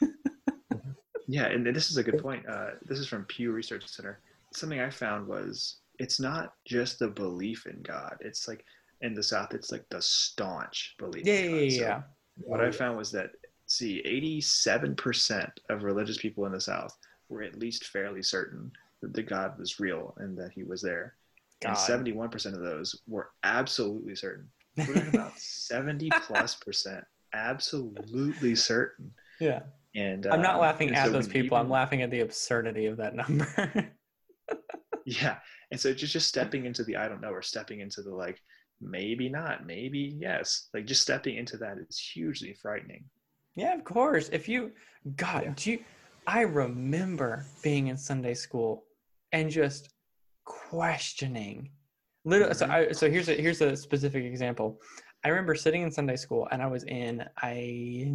Yeah, 1.28 1.46
and 1.46 1.64
this 1.66 1.90
is 1.90 1.96
a 1.96 2.02
good 2.04 2.22
point. 2.22 2.48
Uh, 2.48 2.70
this 2.85 2.98
is 3.00 3.09
from 3.09 3.24
Pew 3.24 3.50
Research 3.52 3.87
Center. 3.88 4.20
Something 4.52 4.80
I 4.80 4.90
found 4.90 5.26
was 5.26 5.78
it's 5.98 6.20
not 6.20 6.54
just 6.64 6.98
the 7.00 7.09
belief 7.09 7.66
in 7.66 7.82
God. 7.82 8.16
It's 8.20 8.46
like 8.46 8.64
in 9.00 9.12
the 9.14 9.22
South, 9.22 9.52
it's 9.52 9.72
like 9.72 9.85
the 9.90 10.00
staunch 10.00 10.94
belief. 10.98 11.26
yeah 11.26 11.35
in 11.35 11.50
yeah 11.54 11.61
yeah, 11.62 11.70
So 11.70 11.80
yeah. 11.82 12.02
What 12.38 12.61
I 12.61 12.70
found 12.70 12.96
was 12.96 13.11
that 13.12 13.30
see, 13.66 14.00
eighty-seven 14.04 14.94
percent 14.96 15.50
of 15.68 15.82
religious 15.82 16.16
people 16.18 16.46
in 16.46 16.52
the 16.52 16.61
South 16.61 16.96
were 17.28 17.42
at 17.42 17.58
least 17.58 17.86
fairly 17.86 18.22
certain 18.22 18.70
that 19.02 19.12
the 19.14 19.22
God 19.22 19.58
was 19.58 19.78
real 19.80 20.14
and 20.18 20.36
that 20.38 20.52
He 20.52 20.62
was 20.64 20.80
there, 20.82 21.14
and 21.64 21.76
seventy-one 21.76 22.28
percent 22.30 22.54
of 22.56 22.62
those 22.62 23.00
were 23.06 23.30
absolutely 23.44 24.14
certain. 24.16 24.48
We're 24.76 24.94
talking 24.94 25.14
about 25.14 25.32
seventy 25.38 26.10
plus 26.26 26.54
percent 26.54 27.04
absolutely 27.32 28.54
certain. 28.54 29.10
yeah 29.40 29.60
And 29.94 30.26
i'm 30.26 30.40
not 30.40 30.54
um, 30.54 30.60
laughing 30.60 30.94
at 30.94 31.04
so 31.06 31.12
those 31.12 31.28
people 31.28 31.58
i'm 31.58 31.68
laughing 31.68 32.00
at 32.02 32.10
the 32.10 32.20
absurdity 32.20 32.86
of 32.86 32.96
that 32.98 33.14
number 33.14 33.90
Yeah. 35.04 35.36
And 35.70 35.78
so 35.78 35.92
just 35.94 36.12
just 36.12 36.28
stepping 36.28 36.66
into 36.66 36.82
the 36.84 36.96
I 36.96 37.08
don't 37.08 37.20
know 37.20 37.30
or 37.30 37.42
stepping 37.42 37.80
into 37.80 38.02
the 38.02 38.14
like 38.14 38.40
maybe 38.80 39.28
not, 39.28 39.64
maybe 39.66 40.14
yes. 40.18 40.68
Like 40.74 40.86
just 40.86 41.02
stepping 41.02 41.36
into 41.36 41.56
that 41.58 41.78
is 41.78 41.98
hugely 41.98 42.54
frightening. 42.54 43.04
Yeah, 43.54 43.74
of 43.74 43.84
course. 43.84 44.28
If 44.32 44.48
you, 44.48 44.72
God, 45.16 45.44
Yeah. 45.44 45.52
do 45.56 45.70
you, 45.72 45.78
I 46.26 46.40
remember 46.40 47.46
being 47.62 47.86
in 47.88 47.96
Sunday 47.96 48.34
school 48.34 48.84
and 49.32 49.50
just 49.50 49.90
questioning. 50.44 51.70
Literally, 52.24 52.54
so, 52.54 52.66
Mhm. 52.66 52.70
I, 52.70 52.92
so 52.92 53.10
here's 53.10 53.28
a 53.28 53.34
here's 53.34 53.60
a 53.60 53.76
specific 53.76 54.24
example. 54.24 54.80
I 55.24 55.28
remember 55.28 55.54
sitting 55.54 55.82
in 55.82 55.90
Sunday 55.90 56.16
school 56.16 56.48
and 56.50 56.62
I 56.62 56.66
was 56.66 56.84
in 56.84 57.24
I 57.36 58.06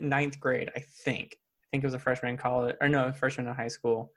ninth 0.00 0.40
grade, 0.40 0.70
I 0.76 0.80
think. 0.80 1.36
I 1.38 1.66
think 1.70 1.84
it 1.84 1.86
was 1.86 1.94
a 1.94 1.98
freshman 1.98 2.32
in 2.32 2.36
college, 2.38 2.76
or 2.80 2.88
no, 2.88 3.06
a 3.06 3.12
freshman 3.12 3.46
in 3.46 3.54
high 3.54 3.68
school. 3.68 4.12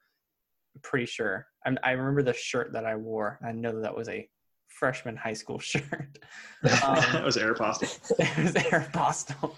I'm 0.76 0.82
pretty 0.82 1.06
sure. 1.06 1.48
I'm, 1.66 1.78
I 1.84 1.92
remember 1.92 2.24
the 2.24 2.34
shirt 2.34 2.74
that 2.74 2.86
I 2.86 2.96
wore. 2.96 3.40
I 3.46 3.52
know 3.52 3.74
that 3.74 3.82
that 3.82 3.96
was 3.96 4.08
a 4.10 4.28
freshman 4.68 5.18
high 5.18 5.34
school 5.34 5.60
shirt. 5.72 6.18
Um, 6.64 6.96
that 7.14 7.24
was 7.26 7.38
Aeropostale. 7.38 8.00
it 8.20 8.44
was 8.44 8.54
Aeropostale. 8.54 9.56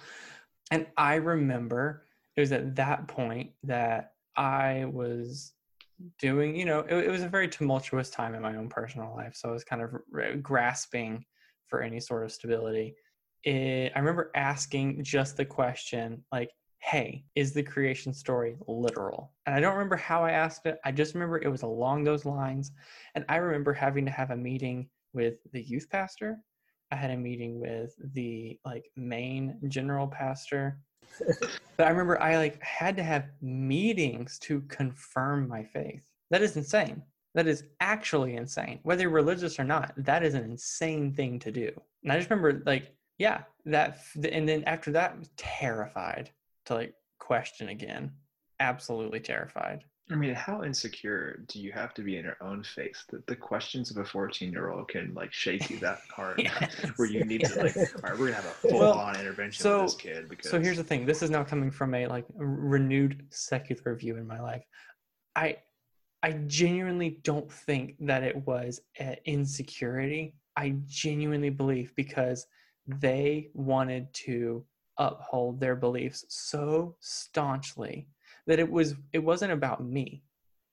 And 0.72 0.88
I 0.98 1.16
remember 1.16 2.06
it 2.36 2.42
was 2.42 2.52
at 2.52 2.76
that 2.76 3.08
point 3.08 3.52
that 3.64 4.14
I 4.36 4.86
was 4.92 5.54
doing, 6.20 6.56
you 6.56 6.66
know, 6.66 6.80
it, 6.80 7.06
it 7.06 7.12
was 7.12 7.24
a 7.24 7.30
very 7.30 7.48
tumultuous 7.48 8.10
time 8.10 8.36
in 8.36 8.42
my 8.42 8.56
own 8.56 8.70
personal 8.70 9.14
life. 9.16 9.36
So 9.36 9.50
I 9.50 9.52
was 9.52 9.64
kind 9.64 9.82
of 9.82 10.42
grasping 10.42 11.26
for 11.68 11.82
any 11.82 12.00
sort 12.00 12.24
of 12.24 12.32
stability. 12.32 12.96
It, 13.44 13.92
I 13.96 14.00
remember 14.00 14.32
asking 14.36 15.04
just 15.04 15.38
the 15.38 15.46
question, 15.46 16.24
like, 16.32 16.50
hey, 16.80 17.24
is 17.36 17.54
the 17.54 17.64
creation 17.64 18.14
story 18.14 18.58
literal? 18.68 19.32
And 19.46 19.56
I 19.56 19.60
don't 19.60 19.74
remember 19.74 19.96
how 19.96 20.24
I 20.24 20.32
asked 20.32 20.66
it. 20.66 20.80
I 20.84 20.92
just 20.92 21.14
remember 21.14 21.42
it 21.42 21.50
was 21.50 21.62
along 21.62 22.04
those 22.04 22.26
lines. 22.26 22.72
And 23.16 23.24
I 23.30 23.38
remember 23.38 23.74
having 23.74 24.06
to 24.06 24.12
have 24.12 24.32
a 24.32 24.38
meeting 24.38 24.90
with 25.14 25.36
the 25.52 25.62
youth 25.62 25.88
pastor 25.90 26.40
I 26.94 26.96
had 26.96 27.10
a 27.10 27.18
meeting 27.18 27.60
with 27.60 27.96
the 28.14 28.60
like 28.64 28.86
main 28.96 29.58
general 29.68 30.08
pastor. 30.08 30.78
but 31.78 31.88
I 31.88 31.90
remember 31.90 32.22
I 32.22 32.38
like 32.38 32.62
had 32.62 32.96
to 32.98 33.04
have 33.04 33.26
meetings 33.42 34.40
to 34.40 34.62
confirm 34.62 35.48
my 35.48 35.64
faith. 35.64 36.02
That 36.30 36.42
is 36.42 36.58
insane. 36.58 37.02
That 37.36 37.48
is 37.48 37.64
actually 37.80 38.36
insane. 38.36 38.80
Whether 38.84 39.04
you're 39.04 39.12
religious 39.12 39.60
or 39.60 39.64
not, 39.64 39.94
that 39.98 40.24
is 40.24 40.36
an 40.36 40.44
insane 40.44 41.14
thing 41.14 41.40
to 41.40 41.52
do. 41.52 41.72
And 42.04 42.12
I 42.12 42.18
just 42.18 42.30
remember 42.30 42.62
like, 42.66 42.96
yeah, 43.18 43.42
that 43.66 44.00
and 44.32 44.48
then 44.48 44.64
after 44.66 44.92
that 44.92 45.14
I 45.14 45.20
was 45.20 45.30
terrified 45.38 46.30
to 46.66 46.76
like 46.76 46.94
question 47.20 47.70
again. 47.70 48.12
Absolutely 48.60 49.20
terrified. 49.20 49.84
I 50.12 50.16
mean, 50.16 50.34
how 50.34 50.64
insecure 50.64 51.44
do 51.48 51.60
you 51.60 51.72
have 51.72 51.94
to 51.94 52.02
be 52.02 52.18
in 52.18 52.26
your 52.26 52.38
own 52.42 52.64
face 52.64 53.06
that 53.10 53.26
the 53.26 53.36
questions 53.36 53.90
of 53.90 53.98
a 53.98 54.06
14 54.06 54.52
year 54.52 54.70
old 54.70 54.90
can 54.90 55.14
like 55.14 55.32
shake 55.32 55.70
you 55.70 55.80
that 55.80 56.00
hard 56.16 56.46
where 56.98 57.08
you 57.08 57.24
need 57.24 57.46
to 57.46 57.64
like, 57.64 57.76
all 57.78 57.84
right, 58.04 58.20
we're 58.20 58.28
gonna 58.30 58.34
have 58.34 58.46
a 58.46 58.50
full 58.68 58.80
Well, 58.80 58.94
on 59.00 59.18
intervention 59.20 59.64
so- 59.64 59.84
with 59.84 59.92
this 59.94 60.02
kid 60.02 60.30
because 60.30 60.52
So 60.52 60.60
here's 60.60 60.78
the 60.78 60.84
thing. 60.84 61.06
This 61.06 61.24
is 61.24 61.30
now 61.30 61.44
coming 61.44 61.72
from 61.72 61.94
a 61.96 62.08
like 62.08 62.26
renewed 62.36 63.26
secular 63.30 63.96
view 63.96 64.18
in 64.18 64.28
my 64.28 64.42
life. 64.42 64.64
I 65.36 65.58
I 66.22 66.34
genuinely 66.48 67.20
don't 67.24 67.52
think 67.52 67.96
that 68.02 68.24
it 68.24 68.36
was 68.48 68.82
an 69.00 69.18
insecurity. 69.26 70.36
I 70.56 70.76
genuinely 70.86 71.50
believe 71.50 71.94
because 71.96 72.46
they 72.88 73.50
wanted 73.54 74.14
to 74.14 74.66
uphold 74.98 75.60
their 75.60 75.76
beliefs 75.76 76.24
so 76.30 76.96
staunchly 77.00 78.08
that 78.48 78.60
it 78.60 78.70
was 78.70 78.96
it 79.14 79.20
wasn't 79.20 79.52
about 79.52 79.84
me. 79.84 80.24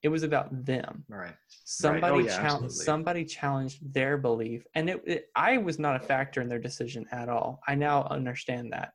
It 0.03 0.09
was 0.09 0.23
about 0.23 0.65
them. 0.65 1.05
Right. 1.09 1.35
somebody 1.65 2.15
Oh, 2.15 2.19
yeah, 2.19 2.41
challenged 2.41 2.75
somebody 2.75 3.25
challenged 3.25 3.93
their 3.93 4.17
belief 4.17 4.67
and 4.75 4.89
it, 4.89 5.03
it 5.07 5.27
i 5.37 5.59
was 5.59 5.79
not 5.79 5.97
a 5.97 6.01
factor 6.01 6.41
in 6.41 6.49
their 6.49 6.59
decision 6.59 7.07
at 7.13 7.29
all. 7.29 7.61
I 7.69 7.75
now 7.75 8.07
understand 8.11 8.73
that. 8.73 8.93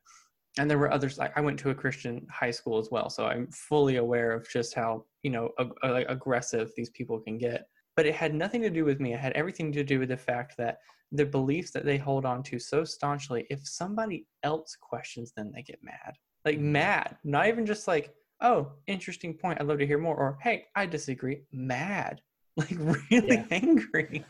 And 0.58 0.70
there 0.70 0.78
were 0.78 0.92
others 0.92 1.16
like 1.18 1.32
i 1.36 1.40
went 1.40 1.58
to 1.60 1.70
a 1.70 1.74
christian 1.74 2.26
high 2.30 2.50
school 2.50 2.78
as 2.78 2.88
well 2.90 3.08
so 3.10 3.26
i'm 3.26 3.46
fully 3.50 3.96
aware 3.96 4.30
of 4.32 4.48
just 4.48 4.74
how 4.74 5.04
you 5.22 5.30
know 5.30 5.50
ag- 5.60 5.78
uh, 5.84 5.92
like, 5.92 6.06
aggressive 6.08 6.72
these 6.76 6.90
people 6.90 7.18
can 7.20 7.38
get. 7.38 7.66
But 7.96 8.06
it 8.06 8.14
had 8.14 8.34
nothing 8.34 8.60
to 8.60 8.68
do 8.68 8.84
with 8.84 9.00
me. 9.00 9.14
It 9.14 9.20
had 9.20 9.32
everything 9.32 9.72
to 9.72 9.82
do 9.82 9.98
with 9.98 10.10
the 10.10 10.18
fact 10.18 10.54
that 10.58 10.78
the 11.12 11.24
beliefs 11.24 11.70
that 11.70 11.84
they 11.86 11.96
hold 11.96 12.24
on 12.26 12.42
to 12.42 12.58
so 12.58 12.84
staunchly 12.84 13.46
if 13.48 13.60
somebody 13.66 14.26
else 14.42 14.76
questions 14.78 15.32
them 15.32 15.50
they 15.54 15.62
get 15.62 15.78
mad. 15.82 16.12
Like 16.44 16.58
Mhm. 16.58 16.72
mad. 16.80 17.16
Not 17.24 17.46
even 17.48 17.64
just 17.64 17.88
like 17.88 18.12
oh 18.40 18.72
interesting 18.86 19.34
point 19.34 19.60
i'd 19.60 19.66
love 19.66 19.78
to 19.78 19.86
hear 19.86 19.98
more 19.98 20.16
or 20.16 20.38
hey 20.42 20.64
i 20.74 20.86
disagree 20.86 21.40
mad 21.52 22.20
like 22.56 22.76
really 22.78 23.38
Yeah. 23.38 23.44
angry 23.50 24.24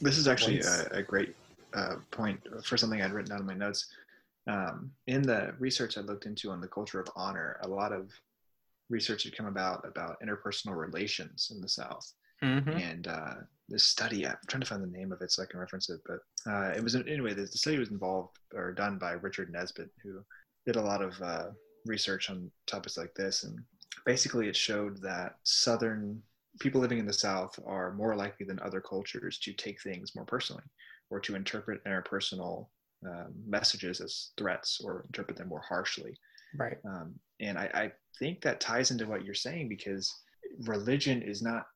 This 0.00 0.18
is 0.18 0.28
actually 0.28 0.60
a, 0.60 0.88
a 0.92 1.02
great 1.02 1.34
uh, 1.74 1.96
point 2.10 2.40
for 2.64 2.76
something 2.76 3.00
I'd 3.02 3.12
written 3.12 3.30
down 3.30 3.40
in 3.40 3.46
my 3.46 3.54
notes. 3.54 3.88
Um, 4.48 4.90
in 5.06 5.22
the 5.22 5.54
research 5.58 5.98
I 5.98 6.00
looked 6.00 6.26
into 6.26 6.50
on 6.50 6.60
the 6.60 6.68
culture 6.68 7.00
of 7.00 7.08
honor, 7.16 7.58
a 7.62 7.68
lot 7.68 7.92
of 7.92 8.10
research 8.90 9.24
had 9.24 9.36
come 9.36 9.46
about 9.46 9.86
about 9.86 10.20
interpersonal 10.20 10.76
relations 10.76 11.50
in 11.54 11.60
the 11.60 11.68
South. 11.68 12.12
hmm 12.42 12.58
And 12.70 13.06
uh, 13.06 13.34
this 13.68 13.84
study, 13.84 14.26
I'm 14.26 14.36
trying 14.46 14.62
to 14.62 14.66
find 14.66 14.82
the 14.82 14.98
name 14.98 15.12
of 15.12 15.20
it 15.20 15.30
so 15.30 15.42
I 15.42 15.46
can 15.46 15.60
reference 15.60 15.90
it, 15.90 16.00
but 16.06 16.20
uh, 16.50 16.72
it 16.76 16.82
was 16.82 16.94
anyway. 16.94 17.34
The, 17.34 17.42
the 17.42 17.58
study 17.58 17.78
was 17.78 17.90
involved 17.90 18.38
or 18.54 18.72
done 18.72 18.98
by 18.98 19.12
Richard 19.12 19.52
Nisbett, 19.52 19.90
who 20.02 20.24
did 20.66 20.76
a 20.76 20.82
lot 20.82 21.02
of 21.02 21.20
uh, 21.20 21.48
research 21.88 22.30
on 22.30 22.52
topics 22.66 22.98
like 22.98 23.14
this, 23.14 23.44
and 23.44 23.58
basically 24.06 24.48
it 24.48 24.56
showed 24.56 25.02
that 25.02 25.36
Southern 25.44 26.22
people 26.60 26.80
living 26.80 26.98
in 26.98 27.06
the 27.06 27.14
South 27.14 27.58
are 27.66 27.94
more 27.94 28.16
likely 28.16 28.46
than 28.46 28.60
other 28.60 28.80
cultures 28.82 29.38
to 29.40 29.54
take 29.54 29.82
things 29.82 30.14
more 30.16 30.26
personally, 30.26 30.64
or 31.10 31.20
to 31.20 31.36
interpret 31.36 31.84
interpersonal 31.86 32.68
um, 33.06 33.34
messages 33.46 34.00
as 34.00 34.32
threats, 34.38 34.80
or 34.84 35.04
interpret 35.08 35.38
them 35.38 35.48
more 35.48 35.62
harshly. 35.68 36.16
right 36.54 36.78
Um, 36.84 37.14
and 37.40 37.58
I, 37.58 37.70
I 37.74 37.92
think 38.18 38.42
that 38.42 38.60
ties 38.60 38.90
into 38.90 39.06
what 39.06 39.24
you're 39.24 39.34
saying 39.34 39.68
because 39.68 40.14
religion 40.66 41.22
is 41.22 41.42
not 41.42 41.66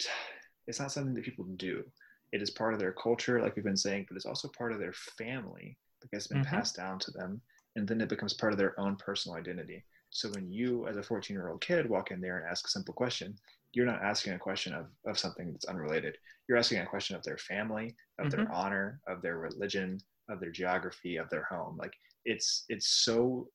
it's 0.66 0.80
not 0.80 0.92
something 0.92 1.14
that 1.14 1.24
people 1.24 1.44
do. 1.56 1.84
It 2.32 2.42
is 2.42 2.50
part 2.50 2.74
of 2.74 2.80
their 2.80 2.92
culture, 2.92 3.42
like 3.42 3.56
we've 3.56 3.64
been 3.64 3.76
saying, 3.76 4.06
but 4.08 4.16
it's 4.16 4.26
also 4.26 4.48
part 4.56 4.72
of 4.72 4.80
their 4.80 4.94
family 5.18 5.78
because 6.00 6.24
it's 6.24 6.28
been 6.28 6.40
Mhm. 6.40 6.42
passed 6.42 6.76
down 6.76 6.98
to 7.00 7.10
them, 7.12 7.40
and 7.76 7.86
then 7.86 8.00
it 8.00 8.08
becomes 8.08 8.34
part 8.34 8.52
of 8.52 8.58
their 8.58 8.78
own 8.80 8.96
personal 8.96 9.36
identity. 9.38 9.84
So 10.12 10.28
when 10.28 10.52
you, 10.52 10.86
as 10.86 10.98
a 10.98 11.02
14 11.02 11.34
year 11.34 11.48
old 11.48 11.62
kid, 11.62 11.88
walk 11.88 12.10
in 12.10 12.20
there 12.20 12.38
and 12.38 12.46
ask 12.46 12.66
a 12.66 12.70
simple 12.70 12.92
question, 12.92 13.34
you're 13.72 13.86
not 13.86 14.02
asking 14.02 14.34
a 14.34 14.38
question 14.38 14.74
of, 14.74 14.86
of 15.06 15.18
something 15.18 15.50
that's 15.50 15.64
unrelated. 15.64 16.16
You're 16.46 16.58
asking 16.58 16.80
a 16.80 16.86
question 16.86 17.16
of 17.16 17.22
their 17.24 17.38
family, 17.38 17.96
of 18.18 18.30
their 18.30 18.44
mm-hmm. 18.44 18.52
honor, 18.52 19.00
of 19.08 19.22
their 19.22 19.38
religion, 19.38 19.98
of 20.28 20.38
their 20.38 20.50
geography, 20.50 21.16
of 21.16 21.30
their 21.30 21.44
home. 21.44 21.78
Like 21.78 21.94
it's 22.26 22.66
it's 22.68 22.88
so 22.88 23.48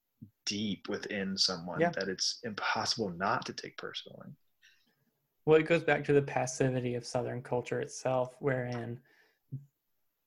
deep 0.48 0.90
within 0.90 1.38
someone 1.38 1.80
Yeah. 1.80 1.92
that 1.92 2.10
it's 2.10 2.40
impossible 2.44 3.10
not 3.10 3.46
to 3.46 3.54
take 3.54 3.78
personally. 3.78 4.30
well 5.46 5.60
it 5.60 5.68
goes 5.68 5.84
back 5.84 6.04
to 6.06 6.14
the 6.14 6.22
passivity 6.22 6.96
of 6.96 7.06
southern 7.06 7.42
culture 7.44 7.82
itself 7.82 8.36
wherein 8.40 9.00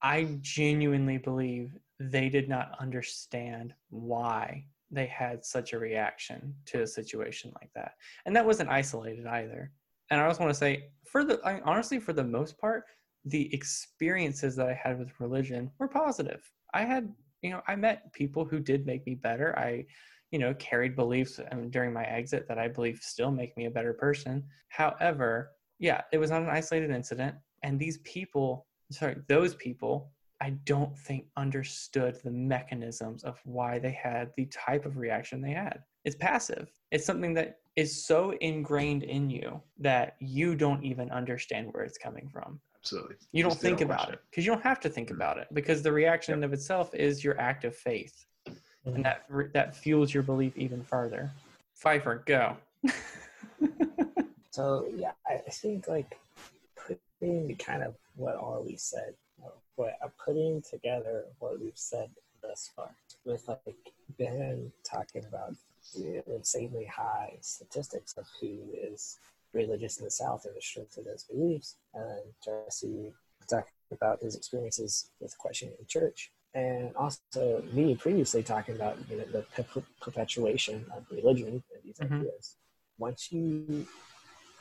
I 0.00 0.38
genuinely 0.40 1.18
believe 1.18 1.76
they 1.98 2.28
did 2.30 2.48
not 2.48 2.76
understand 2.78 3.74
why 3.90 4.64
they 4.90 5.06
had 5.06 5.44
such 5.44 5.72
a 5.72 5.78
reaction 5.78 6.54
to 6.66 6.82
a 6.82 6.86
situation 6.86 7.52
like 7.60 7.70
that. 7.74 7.92
And 8.26 8.34
that 8.34 8.46
wasn't 8.46 8.70
isolated 8.70 9.26
either. 9.26 9.70
And 10.10 10.20
I 10.20 10.26
also 10.26 10.42
want 10.42 10.52
to 10.52 10.58
say, 10.58 10.90
for 11.04 11.24
the 11.24 11.40
I, 11.44 11.60
honestly, 11.60 12.00
for 12.00 12.12
the 12.12 12.24
most 12.24 12.58
part, 12.58 12.84
the 13.24 13.52
experiences 13.54 14.56
that 14.56 14.68
I 14.68 14.74
had 14.74 14.98
with 14.98 15.20
religion 15.20 15.70
were 15.78 15.88
positive. 15.88 16.42
I 16.74 16.84
had, 16.84 17.12
you 17.42 17.50
know, 17.50 17.62
I 17.68 17.76
met 17.76 18.12
people 18.12 18.44
who 18.44 18.58
did 18.58 18.86
make 18.86 19.06
me 19.06 19.14
better. 19.14 19.56
I, 19.58 19.86
you 20.30 20.38
know, 20.38 20.54
carried 20.54 20.96
beliefs 20.96 21.40
um, 21.50 21.70
during 21.70 21.92
my 21.92 22.04
exit 22.04 22.46
that 22.48 22.58
I 22.58 22.68
believe 22.68 23.00
still 23.02 23.30
make 23.30 23.56
me 23.56 23.66
a 23.66 23.70
better 23.70 23.92
person. 23.92 24.44
However, 24.68 25.52
yeah, 25.78 26.02
it 26.12 26.18
was 26.18 26.30
not 26.30 26.42
an 26.42 26.48
isolated 26.48 26.90
incident. 26.90 27.34
And 27.62 27.78
these 27.78 27.98
people, 27.98 28.66
sorry, 28.90 29.16
those 29.28 29.54
people 29.56 30.12
I 30.42 30.50
don't 30.64 30.96
think 30.96 31.26
understood 31.36 32.16
the 32.24 32.30
mechanisms 32.30 33.24
of 33.24 33.38
why 33.44 33.78
they 33.78 33.90
had 33.90 34.30
the 34.36 34.46
type 34.46 34.86
of 34.86 34.96
reaction 34.96 35.42
they 35.42 35.52
had. 35.52 35.82
It's 36.04 36.16
passive. 36.16 36.72
It's 36.90 37.04
something 37.04 37.34
that 37.34 37.58
is 37.76 38.04
so 38.04 38.30
ingrained 38.40 39.02
in 39.02 39.28
you 39.28 39.60
that 39.78 40.16
you 40.18 40.54
don't 40.54 40.82
even 40.82 41.10
understand 41.10 41.72
where 41.72 41.84
it's 41.84 41.98
coming 41.98 42.28
from. 42.32 42.58
Absolutely. 42.78 43.16
You 43.32 43.42
don't 43.42 43.50
Just 43.50 43.62
they 43.62 43.68
think 43.68 43.82
about 43.82 44.10
it 44.12 44.20
because 44.30 44.46
you 44.46 44.52
don't 44.52 44.62
have 44.62 44.80
to 44.80 44.88
think 44.88 45.10
about 45.10 45.36
it 45.36 45.48
because 45.52 45.82
the 45.82 45.92
reaction 45.92 46.32
in 46.34 46.42
of 46.42 46.54
itself 46.54 46.94
is 46.94 47.22
your 47.22 47.38
act 47.38 47.64
of 47.64 47.76
faith, 47.76 48.24
Mhm. 48.46 48.54
and 48.94 49.04
that 49.04 49.26
that 49.52 49.76
fuels 49.76 50.14
your 50.14 50.22
belief 50.22 50.56
even 50.56 50.82
further. 50.82 51.30
Pfeiffer, 51.74 52.22
go. 52.26 52.56
So 54.52 54.88
yeah, 54.96 55.12
I 55.28 55.34
I 55.34 55.50
think 55.50 55.86
like 55.86 56.18
putting 56.76 57.54
kind 57.56 57.82
of 57.84 57.94
what 58.16 58.34
all 58.34 58.64
we 58.66 58.76
said, 58.76 59.14
what 59.80 59.96
uh, 60.04 60.08
putting 60.22 60.60
together 60.60 61.24
what 61.38 61.58
we've 61.58 61.72
said 61.92 62.10
thus 62.42 62.70
far, 62.76 62.90
with 63.24 63.48
like 63.48 63.76
Ben 64.18 64.70
talking 64.84 65.24
about 65.24 65.54
the 65.94 66.22
insanely 66.36 66.84
high 66.84 67.32
statistics 67.40 68.14
of 68.18 68.26
who 68.40 68.58
is 68.74 69.18
religious 69.54 69.98
in 69.98 70.04
the 70.04 70.10
South 70.10 70.44
and 70.44 70.54
the 70.54 70.60
strength 70.60 70.98
of 70.98 71.06
those 71.06 71.24
beliefs, 71.24 71.76
and 71.94 72.20
Jesse 72.44 73.12
talking 73.48 73.72
about 73.90 74.20
his 74.22 74.36
experiences 74.36 75.10
with 75.18 75.36
questioning 75.38 75.74
the 75.78 75.86
church, 75.86 76.30
and 76.54 76.94
also 76.94 77.62
me 77.72 77.94
previously 77.94 78.42
talking 78.42 78.74
about 78.74 78.98
you 79.08 79.16
know 79.16 79.24
the 79.32 79.42
per- 79.62 79.82
perpetuation 80.00 80.84
of 80.94 81.04
religion 81.10 81.62
and 81.74 81.82
these 81.84 81.98
Mhm. 81.98 82.20
ideas. 82.20 82.56
Once 82.98 83.32
you 83.32 83.86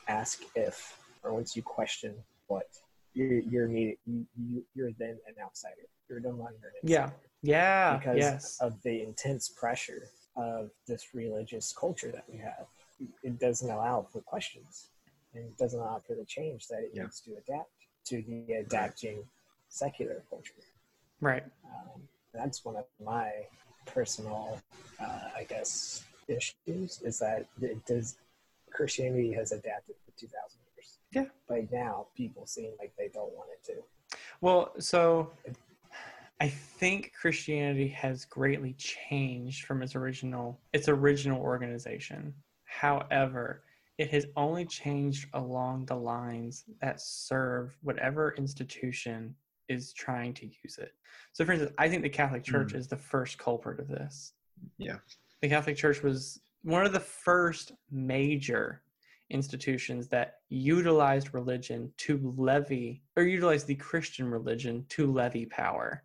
ask 0.08 0.42
if, 0.56 0.98
or 1.24 1.34
once 1.34 1.58
you 1.58 1.62
question 1.62 2.16
what, 2.48 2.68
you're 3.20 3.40
you're 3.52 3.66
immediate, 3.66 4.00
you, 4.06 4.26
you 4.38 4.64
you're 4.76 4.92
then 4.98 5.18
an 5.28 5.36
outsider. 5.44 5.86
You're 6.10 6.20
no 6.22 6.30
longer 6.30 6.68
an 6.82 6.90
Yeah. 6.90 7.04
insider 7.04 7.30
Yeah. 7.42 7.98
because 7.98 8.18
yes. 8.18 8.58
of 8.62 8.82
the 8.84 9.04
intense 9.04 9.50
pressure 9.50 10.08
of 10.36 10.72
this 10.88 11.14
religious 11.14 11.74
culture 11.74 12.12
that 12.12 12.26
we 12.32 12.38
have. 12.40 12.66
It 13.24 13.40
doesn't 13.40 13.70
allow 13.70 14.08
for 14.12 14.22
questions, 14.22 14.90
and 15.34 15.44
it 15.46 15.58
doesn't 15.58 15.80
allow 15.80 16.00
for 16.08 16.16
the 16.16 16.26
change 16.26 16.68
that 16.68 16.80
it 16.84 16.92
Yeah. 16.94 17.04
needs 17.04 17.20
to 17.22 17.36
adapt 17.36 17.72
to 18.06 18.22
the 18.22 18.54
adapting 18.54 19.28
secular 19.68 20.24
culture. 20.30 20.54
Right. 21.22 21.44
Um, 21.66 22.08
that's 22.34 22.64
one 22.64 22.78
of 22.78 22.86
my 23.04 23.48
personal, 23.86 24.62
uh, 25.00 25.30
I 25.36 25.44
guess, 25.44 26.04
issues 26.28 27.02
is 27.02 27.20
that 27.20 27.48
it 27.62 27.86
does 27.86 28.18
Christianity 28.72 29.34
has 29.34 29.52
adapted 29.52 29.96
for 30.06 30.12
two 30.18 30.28
thousand. 30.28 30.60
Yeah. 31.12 31.26
But 31.48 31.72
now 31.72 32.08
people 32.16 32.46
seem 32.46 32.72
like 32.80 32.94
they 32.98 33.10
don't 33.14 33.34
want 33.34 33.50
it 33.52 33.66
to. 33.68 34.18
Well, 34.42 34.74
so 34.80 35.32
I 36.40 36.48
think 36.48 37.14
Christianity 37.20 37.88
has 37.90 38.26
greatly 38.26 38.74
changed 38.74 39.66
from 39.66 39.82
its 39.82 39.96
original 39.96 40.60
its 40.74 40.88
original 40.88 41.42
organization. 41.42 42.34
However, 42.66 43.64
it 43.98 44.10
has 44.12 44.28
only 44.38 44.66
changed 44.66 45.28
along 45.34 45.86
the 45.86 45.96
lines 45.96 46.64
that 46.82 47.02
serve 47.02 47.78
whatever 47.82 48.34
institution 48.38 49.36
is 49.68 49.92
trying 49.92 50.34
to 50.36 50.46
use 50.64 50.78
it. 50.78 50.94
So 51.34 51.44
for 51.44 51.52
instance, 51.52 51.74
I 51.78 51.90
think 51.90 52.04
the 52.04 52.10
Catholic 52.10 52.46
hmm. 52.46 52.52
Church 52.52 52.74
is 52.74 52.88
the 52.88 52.98
first 52.98 53.38
culprit 53.38 53.80
of 53.80 53.88
this. 53.90 54.34
Yeah. 54.78 54.98
The 55.42 55.50
Catholic 55.50 55.76
Church 55.76 56.02
was 56.02 56.40
one 56.64 56.86
of 56.86 56.94
the 56.94 57.00
first 57.00 57.74
major 57.92 58.82
institutions 59.30 60.08
that 60.10 60.36
utilized 60.50 61.34
religion 61.34 61.92
to 61.98 62.34
levy 62.38 63.02
or 63.16 63.24
utilized 63.24 63.68
the 63.68 63.76
Christian 63.76 64.30
religion 64.30 64.86
to 64.90 65.12
levy 65.12 65.46
power. 65.46 66.04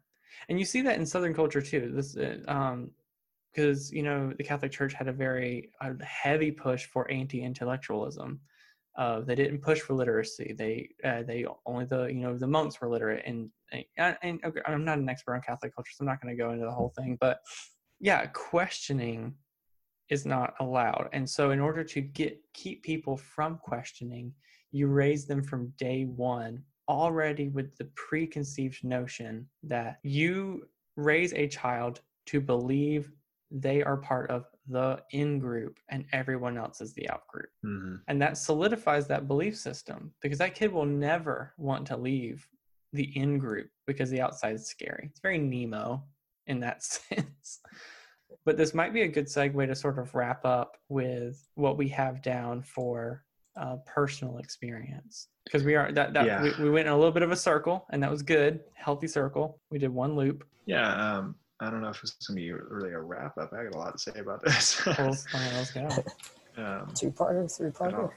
And 0.49 0.59
you 0.59 0.65
see 0.65 0.83
that 0.83 0.99
in 0.99 1.07
Southern 1.07 1.35
culture 1.35 1.63
too. 1.63 1.93
This, 1.95 2.17
uh, 2.17 2.39
um, 2.49 2.91
because 3.53 3.93
you 3.93 4.03
know 4.03 4.33
the 4.37 4.45
Catholic 4.45 4.73
Church 4.73 4.93
had 4.93 5.09
a 5.09 5.13
very 5.13 5.71
a 5.81 5.93
heavy 6.05 6.51
push 6.51 6.87
for 6.87 7.11
anti-intellectualism. 7.11 8.41
Uh, 8.97 9.21
they 9.21 9.35
didn't 9.35 9.61
push 9.61 9.81
for 9.81 9.95
literacy. 9.95 10.55
They 10.57 10.91
uh, 11.05 11.23
they 11.23 11.47
only 11.67 11.85
the 11.85 12.07
you 12.07 12.21
know 12.21 12.37
the 12.37 12.47
monks 12.47 12.81
were 12.81 12.91
literate. 12.91 13.23
And 13.27 13.51
and, 13.73 14.17
and 14.23 14.41
okay, 14.45 14.61
I'm 14.67 14.85
not 14.85 14.99
an 14.99 15.09
expert 15.09 15.35
on 15.35 15.41
Catholic 15.41 15.75
culture, 15.75 15.93
so 15.95 16.03
I'm 16.03 16.07
not 16.07 16.21
going 16.21 16.37
to 16.37 16.43
go 16.43 16.51
into 16.51 16.65
the 16.65 16.73
whole 16.73 16.93
thing. 16.97 17.17
But 17.21 17.39
yeah, 18.01 18.27
questioning 18.27 19.35
is 20.11 20.27
not 20.27 20.55
allowed. 20.61 21.09
And 21.13 21.29
so 21.29 21.51
in 21.51 21.61
order 21.61 21.85
to 21.85 22.01
get 22.01 22.39
keep 22.53 22.83
people 22.83 23.17
from 23.17 23.59
questioning, 23.59 24.33
you 24.71 24.87
raise 24.89 25.27
them 25.27 25.43
from 25.43 25.73
day 25.79 26.05
one 26.05 26.63
already 26.89 27.49
with 27.49 27.77
the 27.77 27.87
preconceived 27.95 28.85
notion 28.85 29.49
that 29.63 29.99
you 30.03 30.69
raise 30.97 31.33
a 31.33 31.49
child 31.49 32.01
to 32.27 32.41
believe 32.41 33.11
they 33.51 33.83
are 33.83 33.97
part 33.97 34.31
of 34.31 34.47
the 34.69 35.01
in 35.13 35.39
group 35.39 35.79
and 35.91 36.05
everyone 36.13 36.59
else 36.59 36.81
is 36.81 36.93
the 36.95 37.09
out 37.11 37.27
group. 37.29 37.51
Mhm. 37.65 38.01
And 38.09 38.21
that 38.21 38.37
solidifies 38.37 39.07
that 39.09 39.29
belief 39.29 39.57
system 39.57 40.13
because 40.21 40.39
that 40.39 40.55
kid 40.55 40.73
will 40.73 40.87
never 40.87 41.55
want 41.57 41.87
to 41.89 41.97
leave 41.97 42.47
the 42.93 43.17
in 43.17 43.39
group 43.39 43.71
because 43.87 44.11
the 44.11 44.21
outside 44.21 44.55
is 44.55 44.67
scary. 44.67 45.09
It's 45.11 45.21
very 45.21 45.39
Nemo 45.39 46.05
in 46.47 46.61
that 46.61 46.83
sense. 46.83 47.61
But 48.45 48.57
this 48.57 48.75
might 48.75 48.93
be 48.93 49.03
a 49.03 49.09
good 49.09 49.27
segue 49.27 49.67
to 49.67 49.75
sort 49.75 49.99
of 49.99 50.15
wrap 50.15 50.45
up 50.45 50.77
with 50.89 51.47
what 51.55 51.77
we 51.77 51.89
have 51.89 52.23
down 52.23 52.63
for 52.63 53.25
uh, 53.57 53.77
personal 53.87 54.39
experience 54.39 55.29
because 55.45 55.63
we 55.63 55.77
are 55.77 55.93
that, 55.93 56.13
that 56.13 56.27
Yeah. 56.27 56.43
we, 56.43 56.65
we 56.65 56.71
went 56.71 56.89
in 56.89 56.93
a 56.93 56.97
little 56.97 57.13
bit 57.13 57.23
of 57.23 57.31
a 57.31 57.37
circle 57.37 57.87
and 57.91 58.03
that 58.03 58.11
was 58.11 58.21
good 58.23 58.61
healthy 58.75 59.07
circle 59.07 59.61
we 59.71 59.79
did 59.79 59.91
one 59.91 60.17
loop 60.17 60.45
Yeah. 60.67 60.93
Um, 61.19 61.37
I 61.61 61.71
don't 61.71 61.81
know 61.81 61.89
if 61.89 62.03
it's 62.03 62.15
gonna 62.27 62.37
be 62.37 62.51
really 62.51 62.91
a 62.93 62.99
wrap 63.01 63.39
up. 63.39 63.53
I 63.53 63.63
got 63.63 63.75
a 63.77 63.79
lot 63.79 63.93
to 63.97 63.99
say 63.99 64.19
about 64.19 64.43
this. 64.45 64.85
Well, 64.87 64.97
let's, 64.99 65.71
go 65.71 65.87
um, 66.57 66.93
Two 66.97 67.13
parter, 67.13 67.49
three 67.57 67.69
all. 67.69 67.73
parter. 67.73 68.11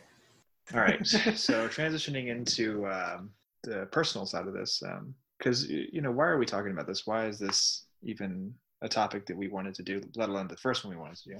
all 0.73 0.80
right. 0.80 1.06
So 1.06 1.67
transitioning 1.67 2.27
into 2.30 2.88
um, 2.88 3.30
the 3.63 3.88
personal 3.91 4.25
side 4.25 4.47
of 4.47 4.53
this, 4.56 4.82
because 5.38 5.69
you 5.69 6.01
know, 6.01 6.12
why 6.12 6.25
are 6.25 6.39
we 6.39 6.47
talking 6.47 6.71
about 6.71 6.88
this? 6.88 7.06
Why 7.06 7.27
is 7.27 7.38
this 7.38 7.86
even 8.01 8.53
a 8.81 8.89
topic 8.89 9.25
that 9.25 9.37
we 9.37 9.47
wanted 9.47 9.73
to 9.75 9.83
do, 9.83 10.01
let 10.15 10.29
alone 10.29 10.47
the 10.47 10.57
first 10.57 10.83
one 10.83 10.93
we 10.93 10.99
wanted 10.99 11.17
to 11.17 11.29
do? 11.29 11.39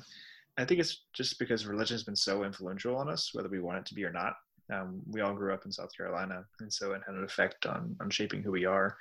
I 0.58 0.66
think 0.66 0.80
it's 0.80 1.04
just 1.14 1.38
because 1.38 1.68
religion 1.68 1.96
has 1.96 2.04
been 2.04 2.16
so 2.16 2.44
influential 2.44 2.96
on 2.98 3.10
us, 3.10 3.32
whether 3.34 3.50
we 3.50 3.60
want 3.60 3.78
it 3.80 3.86
to 3.88 3.94
be 3.94 4.04
or 4.04 4.12
not. 4.12 4.34
Um, 4.74 5.02
we 5.10 5.22
all 5.22 5.34
grew 5.34 5.54
up 5.54 5.66
in 5.66 5.72
South 5.72 5.96
Carolina, 5.96 6.44
and 6.60 6.72
so 6.74 6.94
it 6.94 7.02
had 7.06 7.16
an 7.16 7.24
effect 7.24 7.66
on 7.66 7.96
on 8.02 8.10
shaping 8.10 8.42
who 8.42 8.52
we 8.52 8.66
are. 8.66 8.98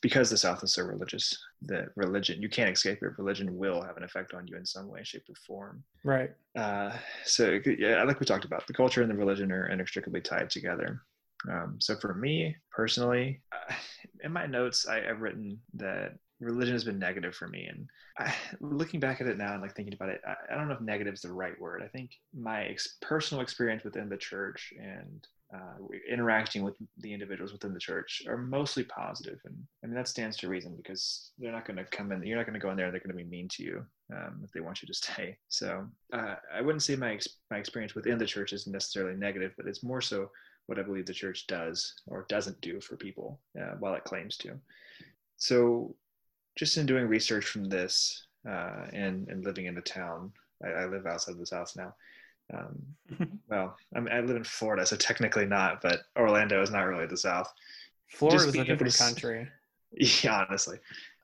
Because 0.00 0.30
the 0.30 0.36
South 0.36 0.64
is 0.64 0.72
so 0.72 0.82
religious, 0.82 1.36
that 1.62 1.90
religion 1.94 2.42
you 2.42 2.48
can't 2.48 2.70
escape 2.70 2.98
it. 3.02 3.18
Religion 3.18 3.56
will 3.56 3.82
have 3.82 3.96
an 3.96 4.02
effect 4.02 4.34
on 4.34 4.48
you 4.48 4.56
in 4.56 4.66
some 4.66 4.88
way, 4.88 5.04
shape, 5.04 5.22
or 5.28 5.34
form. 5.46 5.84
right 6.02 6.30
Uh, 6.56 6.90
so 7.24 7.60
yeah, 7.78 8.02
like 8.02 8.18
we 8.18 8.26
talked 8.26 8.44
about, 8.44 8.66
the 8.66 8.72
culture 8.72 9.02
and 9.02 9.10
the 9.10 9.16
religion 9.16 9.52
are 9.52 9.68
inextricably 9.68 10.20
tied 10.20 10.50
together. 10.50 11.02
Um, 11.50 11.76
so 11.78 11.96
for 11.96 12.14
me 12.14 12.56
personally, 12.70 13.42
uh, 13.52 13.74
in 14.24 14.32
my 14.32 14.46
notes, 14.46 14.88
I, 14.88 15.08
I've 15.08 15.20
written 15.20 15.60
that 15.74 16.14
religion 16.42 16.74
has 16.74 16.84
been 16.84 16.98
negative 16.98 17.34
for 17.34 17.48
me, 17.48 17.66
and 17.66 17.88
I, 18.18 18.34
looking 18.60 19.00
back 19.00 19.20
at 19.20 19.26
it 19.26 19.38
now 19.38 19.52
and 19.52 19.62
like 19.62 19.74
thinking 19.74 19.94
about 19.94 20.10
it, 20.10 20.20
I, 20.26 20.34
I 20.50 20.56
don't 20.56 20.68
know 20.68 20.74
if 20.74 20.80
negative 20.80 21.14
is 21.14 21.22
the 21.22 21.32
right 21.32 21.58
word. 21.60 21.82
I 21.82 21.88
think 21.88 22.12
my 22.38 22.64
ex- 22.64 22.96
personal 23.00 23.42
experience 23.42 23.84
within 23.84 24.08
the 24.08 24.16
church 24.16 24.72
and 24.80 25.26
uh, 25.54 25.76
interacting 26.10 26.62
with 26.62 26.74
the 26.98 27.12
individuals 27.12 27.52
within 27.52 27.74
the 27.74 27.80
church 27.80 28.22
are 28.26 28.38
mostly 28.38 28.84
positive, 28.84 29.38
and 29.44 29.56
I 29.82 29.86
mean 29.86 29.96
that 29.96 30.08
stands 30.08 30.36
to 30.38 30.48
reason 30.48 30.74
because 30.76 31.30
they're 31.38 31.52
not 31.52 31.66
going 31.66 31.76
to 31.76 31.84
come 31.84 32.12
in. 32.12 32.22
You're 32.22 32.38
not 32.38 32.46
going 32.46 32.58
to 32.58 32.60
go 32.60 32.70
in 32.70 32.76
there. 32.76 32.86
and 32.86 32.94
They're 32.94 33.00
going 33.00 33.16
to 33.16 33.24
be 33.24 33.28
mean 33.28 33.48
to 33.52 33.62
you 33.62 33.84
um, 34.12 34.40
if 34.44 34.50
they 34.52 34.60
want 34.60 34.82
you 34.82 34.86
to 34.86 34.94
stay. 35.02 35.36
So 35.48 35.86
uh, 36.12 36.36
I 36.52 36.60
wouldn't 36.60 36.82
say 36.82 36.96
my 36.96 37.14
ex- 37.14 37.36
my 37.50 37.58
experience 37.58 37.94
within 37.94 38.18
the 38.18 38.26
church 38.26 38.52
is 38.52 38.66
necessarily 38.66 39.16
negative, 39.16 39.52
but 39.56 39.66
it's 39.66 39.82
more 39.82 40.00
so 40.00 40.30
what 40.66 40.78
I 40.78 40.82
believe 40.82 41.06
the 41.06 41.12
church 41.12 41.46
does 41.46 41.94
or 42.06 42.24
doesn't 42.28 42.60
do 42.60 42.80
for 42.80 42.96
people 42.96 43.40
uh, 43.60 43.74
while 43.78 43.94
it 43.94 44.04
claims 44.04 44.36
to. 44.38 44.52
So 45.36 45.96
just 46.56 46.76
in 46.76 46.86
doing 46.86 47.06
research 47.06 47.46
from 47.46 47.64
this 47.64 48.26
uh, 48.48 48.86
and 48.92 49.28
and 49.28 49.44
living 49.44 49.66
in 49.66 49.74
the 49.74 49.80
town, 49.80 50.32
I, 50.64 50.68
I 50.68 50.86
live 50.86 51.06
outside 51.06 51.38
the 51.38 51.46
South 51.46 51.72
now. 51.76 51.94
Um, 52.52 52.82
well, 53.48 53.76
I, 53.96 54.00
mean, 54.00 54.12
I 54.12 54.20
live 54.20 54.36
in 54.36 54.44
Florida, 54.44 54.86
so 54.86 54.96
technically 54.96 55.46
not, 55.46 55.80
but 55.82 56.00
Orlando 56.18 56.62
is 56.62 56.70
not 56.70 56.82
really 56.82 57.06
the 57.06 57.16
South. 57.16 57.52
florida's 58.08 58.48
a 58.48 58.52
being 58.52 58.66
able 58.66 58.84
different 58.84 58.92
to 58.94 58.98
country 58.98 59.48
yeah, 59.92 60.44
honestly. 60.48 60.78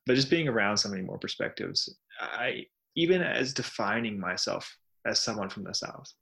But 0.06 0.14
just 0.16 0.30
being 0.30 0.48
around 0.48 0.76
so 0.76 0.88
many 0.88 1.02
more 1.02 1.18
perspectives, 1.18 1.94
I 2.20 2.66
even 2.94 3.22
as 3.22 3.52
defining 3.54 4.18
myself 4.18 4.76
as 5.06 5.18
someone 5.20 5.48
from 5.48 5.64
the 5.64 5.74
South. 5.74 6.12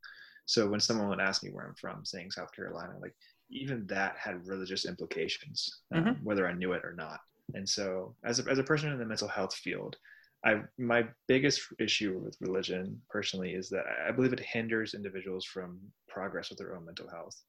So 0.44 0.68
when 0.68 0.80
someone 0.80 1.08
would 1.08 1.20
ask 1.20 1.42
me 1.42 1.50
where 1.50 1.66
I'm 1.66 1.74
from, 1.74 2.04
saying 2.04 2.30
South 2.30 2.52
Carolina, 2.52 2.94
like 3.00 3.14
even 3.50 3.86
that 3.86 4.16
had 4.16 4.46
religious 4.46 4.84
implications, 4.86 5.80
um, 5.92 6.04
Mhm. 6.04 6.22
whether 6.22 6.46
I 6.46 6.52
knew 6.52 6.72
it 6.72 6.84
or 6.84 6.92
not. 6.92 7.20
And 7.54 7.68
so, 7.68 8.14
as 8.24 8.40
a, 8.40 8.50
as 8.50 8.58
a 8.58 8.64
person 8.64 8.92
in 8.92 8.98
the 8.98 9.04
mental 9.04 9.28
health 9.28 9.54
field, 9.54 9.96
I 10.44 10.62
my 10.78 11.06
biggest 11.28 11.62
issue 11.78 12.20
with 12.22 12.36
religion 12.40 13.00
personally 13.08 13.54
is 13.54 13.68
that 13.70 13.84
I 14.06 14.10
believe 14.10 14.32
it 14.32 14.40
hinders 14.40 14.94
individuals 14.94 15.44
from 15.44 15.78
progress 16.08 16.50
with 16.50 16.58
their 16.58 16.74
own 16.74 16.84
mental 16.84 17.08
health. 17.08 17.40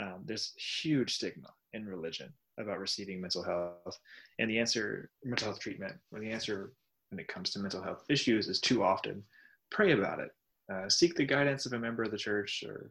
Um, 0.00 0.22
there's 0.24 0.52
huge 0.56 1.14
stigma 1.14 1.48
in 1.72 1.86
religion 1.86 2.32
about 2.58 2.78
receiving 2.78 3.20
mental 3.20 3.42
health, 3.42 3.98
and 4.38 4.50
the 4.50 4.58
answer, 4.58 5.10
mental 5.24 5.48
health 5.48 5.60
treatment, 5.60 5.94
or 6.12 6.20
the 6.20 6.30
answer 6.30 6.72
when 7.10 7.18
it 7.18 7.28
comes 7.28 7.50
to 7.50 7.58
mental 7.58 7.82
health 7.82 8.04
issues, 8.08 8.48
is 8.48 8.60
too 8.60 8.82
often 8.82 9.22
pray 9.70 9.92
about 9.92 10.20
it, 10.20 10.30
uh, 10.72 10.88
seek 10.88 11.14
the 11.14 11.24
guidance 11.24 11.66
of 11.66 11.72
a 11.72 11.78
member 11.78 12.02
of 12.02 12.10
the 12.10 12.16
church 12.16 12.64
or 12.66 12.90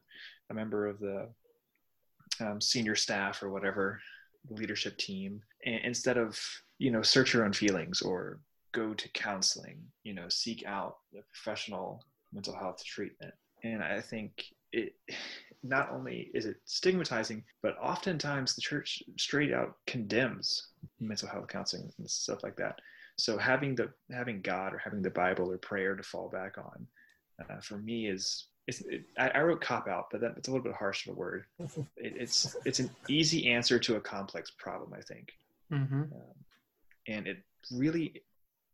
a 0.49 0.53
member 0.53 0.87
of 0.87 0.99
the 0.99 1.29
um, 2.39 2.59
senior 2.59 2.95
staff 2.95 3.41
or 3.41 3.49
whatever 3.49 4.01
leadership 4.49 4.97
team, 4.97 5.41
instead 5.61 6.17
of 6.17 6.39
you 6.77 6.91
know 6.91 7.01
search 7.01 7.33
your 7.33 7.45
own 7.45 7.53
feelings 7.53 8.01
or 8.01 8.39
go 8.73 8.93
to 8.93 9.09
counseling, 9.09 9.79
you 10.03 10.13
know, 10.13 10.27
seek 10.27 10.65
out 10.65 10.97
the 11.13 11.21
professional 11.31 12.03
mental 12.33 12.55
health 12.55 12.83
treatment. 12.83 13.33
And 13.63 13.81
I 13.81 14.01
think 14.01 14.43
it 14.73 14.93
not 15.65 15.89
only 15.93 16.29
is 16.33 16.45
it 16.45 16.57
stigmatizing, 16.65 17.41
but 17.61 17.77
oftentimes 17.81 18.53
the 18.53 18.61
church 18.61 19.01
straight 19.17 19.53
out 19.53 19.77
condemns 19.87 20.67
mental 20.99 21.29
health 21.29 21.47
counseling 21.47 21.89
and 21.97 22.09
stuff 22.09 22.43
like 22.43 22.57
that. 22.57 22.79
So 23.17 23.37
having 23.37 23.73
the 23.75 23.89
having 24.11 24.41
God 24.41 24.73
or 24.73 24.77
having 24.77 25.01
the 25.01 25.09
Bible 25.09 25.49
or 25.49 25.57
prayer 25.57 25.95
to 25.95 26.03
fall 26.03 26.29
back 26.29 26.57
on, 26.57 26.87
uh, 27.49 27.61
for 27.61 27.77
me 27.77 28.07
is 28.09 28.47
it, 28.67 29.05
I, 29.17 29.29
I 29.29 29.41
wrote 29.41 29.61
cop 29.61 29.87
out, 29.87 30.07
but 30.11 30.21
that, 30.21 30.33
it's 30.37 30.47
a 30.47 30.51
little 30.51 30.63
bit 30.63 30.73
harsh 30.73 31.07
of 31.07 31.15
a 31.15 31.19
word. 31.19 31.45
It, 31.97 32.13
it's 32.17 32.55
it's 32.65 32.79
an 32.79 32.89
easy 33.07 33.51
answer 33.51 33.79
to 33.79 33.95
a 33.95 34.01
complex 34.01 34.51
problem, 34.51 34.93
I 34.97 35.01
think 35.01 35.33
Mm-hmm. 35.71 36.03
and 37.07 37.27
it 37.27 37.37
really 37.71 38.21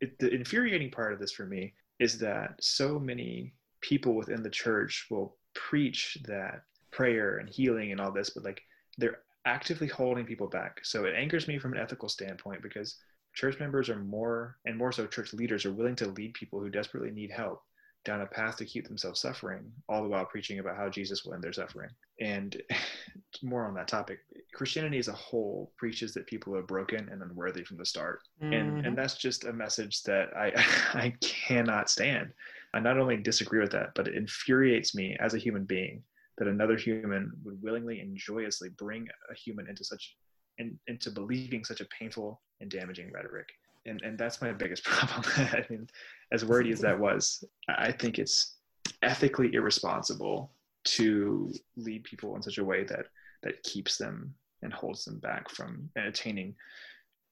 it, 0.02 0.18
the 0.20 0.34
infuriating 0.34 0.92
part 0.92 1.14
of 1.14 1.20
this 1.20 1.32
for 1.32 1.46
me 1.46 1.74
is 2.00 2.18
that 2.20 2.56
so 2.60 3.00
many 3.00 3.54
people 3.82 4.16
within 4.16 4.44
the 4.44 4.50
church 4.50 5.08
will 5.10 5.36
preach 5.54 6.18
that 6.26 6.64
prayer 6.92 7.38
and 7.38 7.50
healing 7.50 7.92
and 7.92 8.02
all 8.02 8.12
this 8.12 8.32
but 8.32 8.44
like 8.44 8.62
they're 8.98 9.20
actively 9.46 9.88
holding 9.88 10.26
people 10.26 10.48
back 10.48 10.80
so 10.84 11.06
it 11.06 11.16
angers 11.16 11.48
me 11.48 11.58
from 11.58 11.74
an 11.74 11.80
ethical 11.80 12.10
standpoint 12.10 12.62
because 12.62 12.98
church 13.34 13.58
members 13.60 13.90
are 13.90 14.00
more 14.00 14.58
and 14.66 14.78
more 14.78 14.92
so 14.92 15.06
church 15.06 15.34
leaders 15.34 15.66
are 15.66 15.72
willing 15.74 15.96
to 15.96 16.08
lead 16.08 16.34
people 16.34 16.60
who 16.60 16.70
desperately 16.70 17.12
need 17.12 17.32
help 17.32 17.64
down 18.10 18.22
a 18.22 18.26
path 18.26 18.58
to 18.58 18.66
keep 18.66 18.88
themselves 18.88 19.22
suffering 19.22 19.64
all 19.88 20.02
the 20.04 20.10
while 20.10 20.26
preaching 20.26 20.60
about 20.60 20.78
how 20.78 20.90
jesus 20.90 21.24
will 21.24 21.34
end 21.34 21.44
their 21.44 21.54
suffering 21.54 21.90
and 22.20 22.62
more 23.44 23.66
on 23.66 23.74
that 23.74 23.88
topic 23.88 24.20
christianity 24.54 24.98
as 24.98 25.08
a 25.08 25.14
whole 25.14 25.72
preaches 25.78 26.14
that 26.14 26.26
people 26.28 26.56
are 26.56 26.64
broken 26.64 27.08
and 27.12 27.22
unworthy 27.22 27.64
from 27.64 27.78
the 27.78 27.86
start 27.86 28.20
and 28.42 28.70
Mm-hmm. 28.70 28.86
and 28.86 28.98
that's 28.98 29.16
just 29.16 29.44
a 29.46 29.54
message 29.54 30.04
that 30.04 30.30
I 30.36 30.52
I 30.94 31.14
cannot 31.22 31.90
stand. 31.90 32.34
I 32.74 32.80
not 32.80 32.98
only 33.00 33.18
disagree 33.18 33.60
with 33.60 33.72
that, 33.72 33.90
but 33.96 34.08
it 34.08 34.16
infuriates 34.16 34.96
me 34.96 35.16
as 35.20 35.34
a 35.34 35.40
human 35.40 35.66
being 35.66 36.04
that 36.38 36.48
another 36.48 36.78
human 36.78 37.32
would 37.44 37.62
willingly 37.62 38.00
and 38.00 38.18
joyously 38.18 38.70
bring 38.78 39.08
a 39.32 39.36
human 39.36 39.68
into 39.68 39.84
such 39.84 40.16
in, 40.58 40.80
into 40.88 41.12
believing 41.12 41.66
such 41.66 41.82
a 41.82 41.88
painful 41.98 42.42
and 42.62 42.70
damaging 42.72 43.12
rhetoric. 43.12 43.48
And 43.86 44.02
and 44.02 44.18
that's 44.18 44.42
my 44.42 44.52
biggest 44.54 44.84
problem. 44.92 45.24
I 45.38 45.66
mean, 45.70 45.88
as 46.32 46.46
wordy 46.46 46.72
as 46.72 46.80
that 46.82 47.00
was, 47.00 47.44
I 47.68 47.92
think 47.92 48.20
it's 48.20 48.56
ethically 49.02 49.54
irresponsible 49.54 50.52
to 50.86 51.52
lead 51.78 52.04
people 52.04 52.36
in 52.36 52.42
such 52.42 52.58
a 52.58 52.64
way 52.64 52.84
that 52.86 53.06
that 53.44 53.62
keeps 53.64 53.98
them 53.98 54.34
and 54.62 54.74
holds 54.74 55.06
them 55.06 55.20
back 55.20 55.50
from 55.50 55.90
attaining 55.96 56.54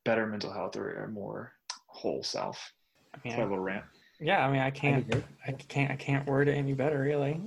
better 0.06 0.26
mental 0.26 0.52
health 0.54 0.76
or 0.78 1.04
a 1.04 1.10
more 1.10 1.52
whole 1.88 2.24
self. 2.24 2.72
I 3.14 3.18
mean, 3.24 3.36
my 3.38 3.44
I- 3.44 3.46
little 3.46 3.60
rant. 3.60 3.86
yeah, 4.20 4.46
I 4.46 4.52
mean, 4.52 4.62
I 4.62 4.68
I 4.68 4.72
can't, 4.72 5.06
agree. 5.08 5.24
I 5.48 5.52
can't, 5.52 5.92
I 5.92 5.96
can't 5.96 6.26
word 6.26 6.48
it 6.48 6.54
any 6.54 6.74
better, 6.74 7.00
really. 7.00 7.42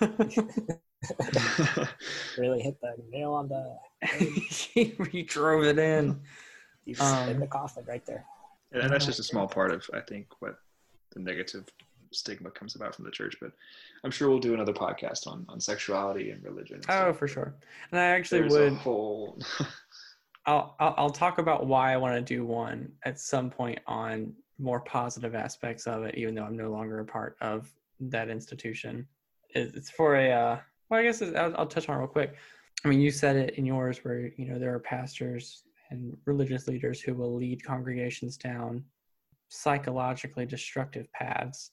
Really 2.38 2.62
hit 2.62 2.80
the 2.80 2.94
nail 3.10 3.32
on 3.34 3.48
the. 3.48 3.76
he 5.12 5.22
drove 5.22 5.64
it 5.64 5.78
in. 5.78 6.20
You 6.86 6.96
Um, 7.00 7.28
in 7.28 7.40
the 7.40 7.46
coffin 7.46 7.84
right 7.86 8.04
there. 8.06 8.24
And 8.74 8.92
that's 8.92 9.06
just 9.06 9.18
a 9.20 9.24
small 9.24 9.46
part 9.48 9.70
of, 9.72 9.88
I 9.94 10.00
think, 10.00 10.26
what 10.40 10.56
the 11.12 11.20
negative 11.20 11.64
stigma 12.12 12.50
comes 12.50 12.74
about 12.76 12.94
from 12.94 13.04
the 13.04 13.10
church. 13.10 13.36
But 13.40 13.52
I'm 14.04 14.10
sure 14.10 14.28
we'll 14.28 14.38
do 14.38 14.54
another 14.54 14.72
podcast 14.72 15.26
on, 15.26 15.44
on 15.48 15.60
sexuality 15.60 16.30
and 16.30 16.42
religion. 16.44 16.76
and 16.76 16.86
Oh, 17.08 17.12
for 17.12 17.26
sure. 17.28 17.54
And 17.90 18.00
I 18.00 18.04
actually 18.04 18.40
There's 18.42 18.52
would. 18.52 18.72
a 18.72 18.76
whole. 18.76 19.38
I'll, 20.46 20.76
I'll 20.78 20.94
I'll 20.98 21.10
talk 21.10 21.38
about 21.38 21.66
why 21.66 21.92
I 21.92 21.96
want 21.96 22.14
to 22.16 22.20
do 22.34 22.44
one 22.44 22.92
at 23.04 23.18
some 23.18 23.48
point 23.50 23.78
on 23.86 24.32
more 24.58 24.80
positive 24.80 25.34
aspects 25.34 25.86
of 25.86 26.04
it, 26.04 26.14
even 26.16 26.34
though 26.34 26.44
I'm 26.44 26.56
no 26.56 26.70
longer 26.70 27.00
a 27.00 27.04
part 27.04 27.36
of 27.40 27.72
that 28.00 28.28
institution. 28.28 29.06
It- 29.50 29.72
It's 29.74 29.90
for 29.90 30.16
a 30.16 30.30
uh, 30.30 30.58
well, 30.90 31.00
I 31.00 31.02
guess 31.02 31.22
it's, 31.22 31.34
I'll, 31.36 31.54
I'll 31.56 31.66
touch 31.66 31.88
on 31.88 31.96
it 31.96 31.98
real 31.98 32.08
quick. 32.08 32.34
I 32.84 32.88
mean, 32.88 33.00
you 33.00 33.10
said 33.10 33.36
it 33.36 33.54
in 33.54 33.64
yours 33.64 34.04
where 34.04 34.30
you 34.36 34.44
know 34.44 34.58
there 34.58 34.74
are 34.74 34.78
pastors 34.80 35.63
and 35.90 36.16
religious 36.26 36.66
leaders 36.68 37.00
who 37.00 37.14
will 37.14 37.34
lead 37.34 37.64
congregations 37.64 38.36
down 38.36 38.84
psychologically 39.48 40.46
destructive 40.46 41.10
paths, 41.12 41.70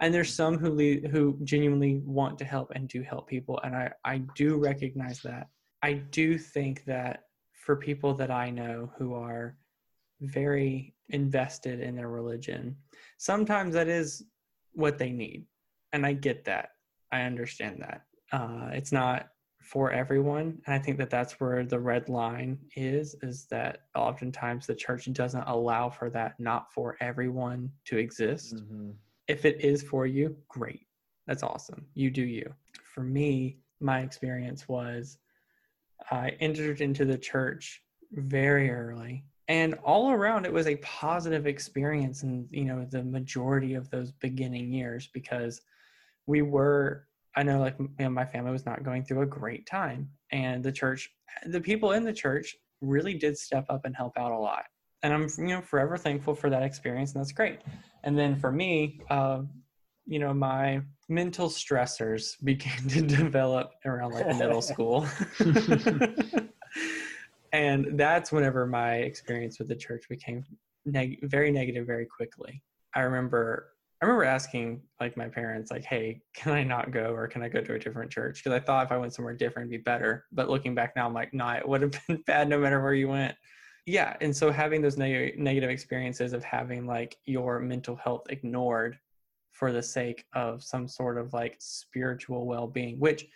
and 0.00 0.12
there's 0.12 0.34
some 0.34 0.58
who 0.58 0.70
lead, 0.70 1.06
who 1.06 1.38
genuinely 1.44 2.00
want 2.04 2.38
to 2.38 2.44
help 2.44 2.72
and 2.74 2.88
do 2.88 3.02
help 3.02 3.28
people, 3.28 3.60
and 3.64 3.76
I 3.76 3.92
I 4.04 4.18
do 4.34 4.56
recognize 4.56 5.20
that. 5.22 5.48
I 5.82 5.94
do 5.94 6.38
think 6.38 6.84
that 6.84 7.24
for 7.52 7.76
people 7.76 8.14
that 8.14 8.30
I 8.30 8.50
know 8.50 8.92
who 8.98 9.14
are 9.14 9.56
very 10.20 10.94
invested 11.10 11.80
in 11.80 11.94
their 11.94 12.08
religion, 12.08 12.76
sometimes 13.18 13.74
that 13.74 13.88
is 13.88 14.24
what 14.72 14.98
they 14.98 15.10
need. 15.10 15.44
And 15.92 16.06
I 16.06 16.14
get 16.14 16.44
that. 16.44 16.70
I 17.12 17.22
understand 17.22 17.80
that. 17.82 18.02
Uh, 18.32 18.70
it's 18.72 18.92
not 18.92 19.28
for 19.72 19.90
everyone. 19.90 20.60
And 20.66 20.74
I 20.74 20.78
think 20.78 20.98
that 20.98 21.08
that's 21.08 21.40
where 21.40 21.64
the 21.64 21.80
red 21.80 22.10
line 22.10 22.58
is, 22.76 23.16
is 23.22 23.46
that 23.46 23.86
oftentimes 23.94 24.66
the 24.66 24.74
church 24.74 25.10
doesn't 25.14 25.44
allow 25.44 25.88
for 25.88 26.10
that 26.10 26.38
not 26.38 26.70
for 26.70 26.98
everyone 27.00 27.72
to 27.86 27.96
exist 27.96 28.56
Mhm. 28.56 28.94
if 29.28 29.46
it 29.46 29.62
is 29.62 29.82
for 29.82 30.06
you, 30.06 30.36
great. 30.48 30.86
That's 31.26 31.42
awesome. 31.42 31.86
You 31.94 32.10
do 32.10 32.22
you. 32.22 32.54
For 32.84 33.02
me, 33.02 33.60
my 33.80 34.00
experience 34.00 34.68
was 34.68 35.16
I 36.10 36.30
entered 36.40 36.82
into 36.82 37.06
the 37.06 37.16
church 37.16 37.82
very 38.10 38.68
early 38.70 39.24
and 39.48 39.72
all 39.76 40.10
around 40.10 40.44
it 40.44 40.52
was 40.52 40.66
a 40.66 40.76
positive 40.76 41.46
experience 41.46 42.24
in 42.24 42.46
you 42.50 42.64
know 42.64 42.84
the 42.84 43.04
majority 43.04 43.72
of 43.72 43.88
those 43.88 44.12
beginning 44.12 44.70
years 44.70 45.06
because 45.06 45.62
we 46.26 46.42
were 46.42 47.08
I 47.36 47.42
know 47.42 47.60
like 47.60 47.76
you 47.78 47.88
know, 47.98 48.10
my 48.10 48.24
family 48.24 48.52
was 48.52 48.66
not 48.66 48.82
going 48.82 49.04
through 49.04 49.22
a 49.22 49.26
great 49.26 49.66
time 49.66 50.08
and 50.30 50.62
the 50.62 50.72
church 50.72 51.10
the 51.46 51.60
people 51.60 51.92
in 51.92 52.04
the 52.04 52.12
church 52.12 52.56
really 52.80 53.14
did 53.14 53.38
step 53.38 53.66
up 53.70 53.84
and 53.84 53.96
help 53.96 54.12
out 54.18 54.32
a 54.32 54.38
lot 54.38 54.64
and 55.02 55.12
I'm 55.12 55.28
you 55.38 55.54
know 55.54 55.62
forever 55.62 55.96
thankful 55.96 56.34
for 56.34 56.50
that 56.50 56.62
experience 56.62 57.12
and 57.14 57.20
that's 57.20 57.32
great 57.32 57.60
and 58.04 58.18
then 58.18 58.36
for 58.36 58.50
me, 58.50 59.00
uh, 59.10 59.42
you 60.06 60.18
know, 60.18 60.34
my 60.34 60.80
mental 61.08 61.48
stressors 61.48 62.34
began 62.44 62.88
to 62.88 63.02
develop 63.02 63.72
around 63.84 64.12
like 64.12 64.26
middle 64.36 64.62
school. 64.62 65.06
and 67.52 67.98
that's 67.98 68.32
whenever 68.32 68.66
my 68.66 68.94
experience 68.96 69.58
with 69.58 69.68
the 69.68 69.76
church 69.76 70.04
became 70.08 70.44
neg- 70.84 71.20
very 71.22 71.50
negative 71.52 71.86
very 71.86 72.06
quickly. 72.06 72.62
I 72.94 73.00
remember 73.00 73.71
I 74.02 74.04
remember 74.04 74.24
asking 74.24 74.82
like 75.00 75.16
my 75.16 75.28
parents 75.28 75.70
like, 75.70 75.84
"Hey, 75.84 76.20
can 76.34 76.52
I 76.52 76.64
not 76.64 76.90
go 76.90 77.14
or 77.14 77.28
can 77.28 77.42
I 77.42 77.48
go 77.48 77.60
to 77.60 77.74
a 77.74 77.78
different 77.78 78.10
church?" 78.10 78.42
Because 78.42 78.52
I 78.52 78.60
thought 78.62 78.84
if 78.86 78.92
I 78.92 78.98
went 78.98 79.14
somewhere 79.14 79.34
different 79.34 79.70
it'd 79.70 79.80
be 79.80 79.90
better. 79.90 80.26
But 80.32 80.50
looking 80.50 80.74
back 80.74 80.94
now, 80.96 81.06
I'm 81.06 81.14
like, 81.14 81.32
"No, 81.32 81.48
it 81.50 81.66
would 81.66 81.82
have 81.82 81.94
been 82.08 82.22
bad 82.26 82.48
no 82.48 82.58
matter 82.58 82.82
where 82.82 82.94
you 82.94 83.08
went." 83.08 83.36
yeah 83.86 84.16
and 84.20 84.34
so 84.34 84.50
having 84.50 84.80
those 84.80 84.96
neg- 84.96 85.38
negative 85.38 85.70
experiences 85.70 86.32
of 86.32 86.44
having 86.44 86.86
like 86.86 87.16
your 87.24 87.58
mental 87.58 87.96
health 87.96 88.22
ignored 88.30 88.98
for 89.52 89.72
the 89.72 89.82
sake 89.82 90.24
of 90.34 90.62
some 90.62 90.86
sort 90.86 91.18
of 91.18 91.32
like 91.32 91.56
spiritual 91.58 92.46
well-being 92.46 92.98
which 92.98 93.26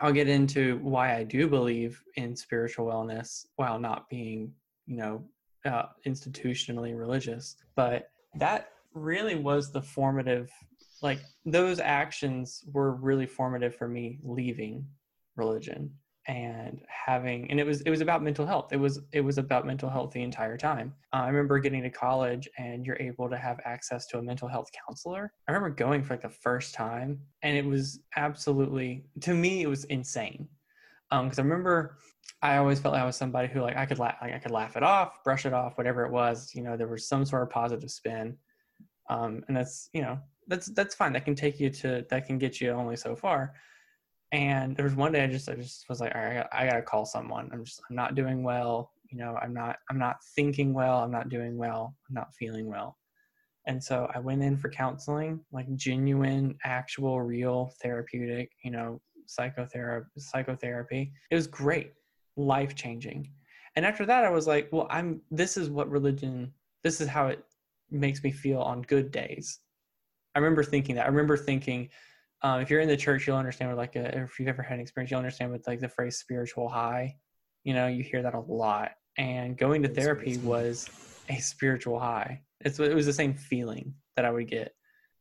i'll 0.00 0.12
get 0.12 0.28
into 0.28 0.78
why 0.82 1.16
i 1.16 1.22
do 1.22 1.46
believe 1.46 2.02
in 2.16 2.34
spiritual 2.34 2.86
wellness 2.86 3.46
while 3.56 3.78
not 3.78 4.08
being 4.08 4.52
you 4.86 4.96
know 4.96 5.22
uh, 5.66 5.84
institutionally 6.06 6.96
religious 6.96 7.56
but 7.76 8.10
that 8.34 8.70
really 8.94 9.34
was 9.34 9.72
the 9.72 9.82
formative 9.82 10.50
like 11.02 11.20
those 11.46 11.80
actions 11.80 12.62
were 12.72 12.94
really 12.94 13.26
formative 13.26 13.74
for 13.74 13.88
me 13.88 14.18
leaving 14.22 14.86
religion 15.36 15.90
and 16.26 16.80
having 16.88 17.50
and 17.50 17.58
it 17.58 17.66
was 17.66 17.80
it 17.82 17.90
was 17.90 18.02
about 18.02 18.22
mental 18.22 18.46
health. 18.46 18.72
It 18.72 18.76
was 18.76 19.00
it 19.12 19.22
was 19.22 19.38
about 19.38 19.66
mental 19.66 19.88
health 19.88 20.12
the 20.12 20.22
entire 20.22 20.56
time. 20.56 20.92
Uh, 21.12 21.22
i 21.22 21.28
remember 21.28 21.58
getting 21.58 21.82
to 21.82 21.90
college 21.90 22.48
and 22.58 22.84
you're 22.84 23.00
able 23.00 23.28
to 23.30 23.38
have 23.38 23.58
access 23.64 24.06
to 24.08 24.18
a 24.18 24.22
mental 24.22 24.46
health 24.46 24.68
counselor. 24.86 25.32
I 25.48 25.52
remember 25.52 25.74
going 25.74 26.04
for 26.04 26.14
like 26.14 26.22
the 26.22 26.28
first 26.28 26.74
time 26.74 27.20
and 27.42 27.56
it 27.56 27.64
was 27.64 28.00
absolutely 28.16 29.06
to 29.22 29.34
me 29.34 29.62
it 29.62 29.68
was 29.68 29.84
insane. 29.84 30.48
Um 31.10 31.26
because 31.26 31.38
i 31.38 31.42
remember 31.42 31.96
i 32.42 32.58
always 32.58 32.78
felt 32.78 32.92
like 32.94 33.02
i 33.02 33.06
was 33.06 33.16
somebody 33.16 33.48
who 33.48 33.60
like 33.60 33.76
i 33.76 33.86
could 33.86 33.98
laugh 33.98 34.16
like 34.22 34.34
i 34.34 34.38
could 34.38 34.52
laugh 34.52 34.76
it 34.76 34.82
off 34.82 35.24
brush 35.24 35.46
it 35.46 35.52
off 35.52 35.76
whatever 35.78 36.04
it 36.04 36.12
was 36.12 36.54
you 36.54 36.62
know 36.62 36.76
there 36.76 36.86
was 36.86 37.08
some 37.08 37.24
sort 37.24 37.42
of 37.42 37.50
positive 37.50 37.90
spin 37.90 38.36
um 39.10 39.44
and 39.46 39.56
that's 39.56 39.90
you 39.92 40.00
know 40.00 40.18
that's 40.48 40.68
that's 40.68 40.94
fine 40.94 41.12
that 41.12 41.24
can 41.26 41.34
take 41.34 41.60
you 41.60 41.68
to 41.68 42.04
that 42.08 42.26
can 42.26 42.38
get 42.38 42.60
you 42.60 42.70
only 42.70 42.96
so 42.96 43.14
far 43.14 43.52
and 44.32 44.76
there 44.76 44.84
was 44.84 44.94
one 44.94 45.12
day 45.12 45.24
I 45.24 45.26
just 45.26 45.48
I 45.48 45.54
just 45.54 45.88
was 45.88 46.00
like, 46.00 46.14
all 46.14 46.20
right, 46.20 46.30
I, 46.30 46.34
gotta, 46.34 46.56
I 46.56 46.66
gotta 46.66 46.82
call 46.82 47.04
someone. 47.04 47.50
I'm 47.52 47.64
just 47.64 47.80
I'm 47.88 47.96
not 47.96 48.14
doing 48.14 48.42
well. 48.42 48.92
You 49.10 49.18
know, 49.18 49.36
I'm 49.42 49.52
not 49.52 49.78
I'm 49.90 49.98
not 49.98 50.18
thinking 50.36 50.72
well. 50.72 50.98
I'm 50.98 51.10
not 51.10 51.28
doing 51.28 51.56
well. 51.56 51.96
I'm 52.08 52.14
not 52.14 52.34
feeling 52.34 52.68
well. 52.68 52.96
And 53.66 53.82
so 53.82 54.10
I 54.14 54.20
went 54.20 54.42
in 54.42 54.56
for 54.56 54.70
counseling, 54.70 55.40
like 55.52 55.72
genuine, 55.74 56.56
actual, 56.64 57.20
real 57.20 57.72
therapeutic, 57.82 58.52
you 58.64 58.70
know, 58.70 59.00
psychotherapy. 59.26 60.08
Psychotherapy. 60.16 61.12
It 61.30 61.34
was 61.34 61.46
great, 61.46 61.92
life 62.36 62.74
changing. 62.74 63.30
And 63.76 63.84
after 63.84 64.06
that, 64.06 64.24
I 64.24 64.30
was 64.30 64.46
like, 64.46 64.68
well, 64.70 64.86
I'm. 64.90 65.20
This 65.30 65.56
is 65.56 65.70
what 65.70 65.90
religion. 65.90 66.52
This 66.84 67.00
is 67.00 67.08
how 67.08 67.26
it 67.26 67.44
makes 67.90 68.22
me 68.22 68.30
feel 68.30 68.60
on 68.60 68.82
good 68.82 69.10
days. 69.10 69.58
I 70.34 70.38
remember 70.38 70.62
thinking 70.62 70.94
that. 70.96 71.06
I 71.06 71.08
remember 71.08 71.36
thinking, 71.36 71.88
um, 72.42 72.60
if 72.60 72.70
you're 72.70 72.80
in 72.80 72.88
the 72.88 72.96
church, 72.96 73.26
you'll 73.26 73.36
understand 73.36 73.70
what 73.70 73.78
like 73.78 73.96
a, 73.96 74.22
if 74.22 74.38
you've 74.38 74.48
ever 74.48 74.62
had 74.62 74.74
an 74.74 74.80
experience, 74.80 75.10
you'll 75.10 75.18
understand 75.18 75.52
with 75.52 75.66
like 75.66 75.80
the 75.80 75.88
phrase 75.88 76.18
spiritual 76.18 76.68
high. 76.68 77.16
You 77.64 77.74
know, 77.74 77.86
you 77.86 78.02
hear 78.02 78.22
that 78.22 78.34
a 78.34 78.40
lot. 78.40 78.92
And 79.18 79.58
going 79.58 79.82
to 79.82 79.88
therapy 79.88 80.38
was 80.38 80.88
a 81.28 81.38
spiritual 81.38 81.98
high. 81.98 82.42
It's 82.60 82.78
it 82.78 82.94
was 82.94 83.06
the 83.06 83.12
same 83.12 83.34
feeling 83.34 83.94
that 84.16 84.24
I 84.24 84.30
would 84.30 84.48
get, 84.48 84.74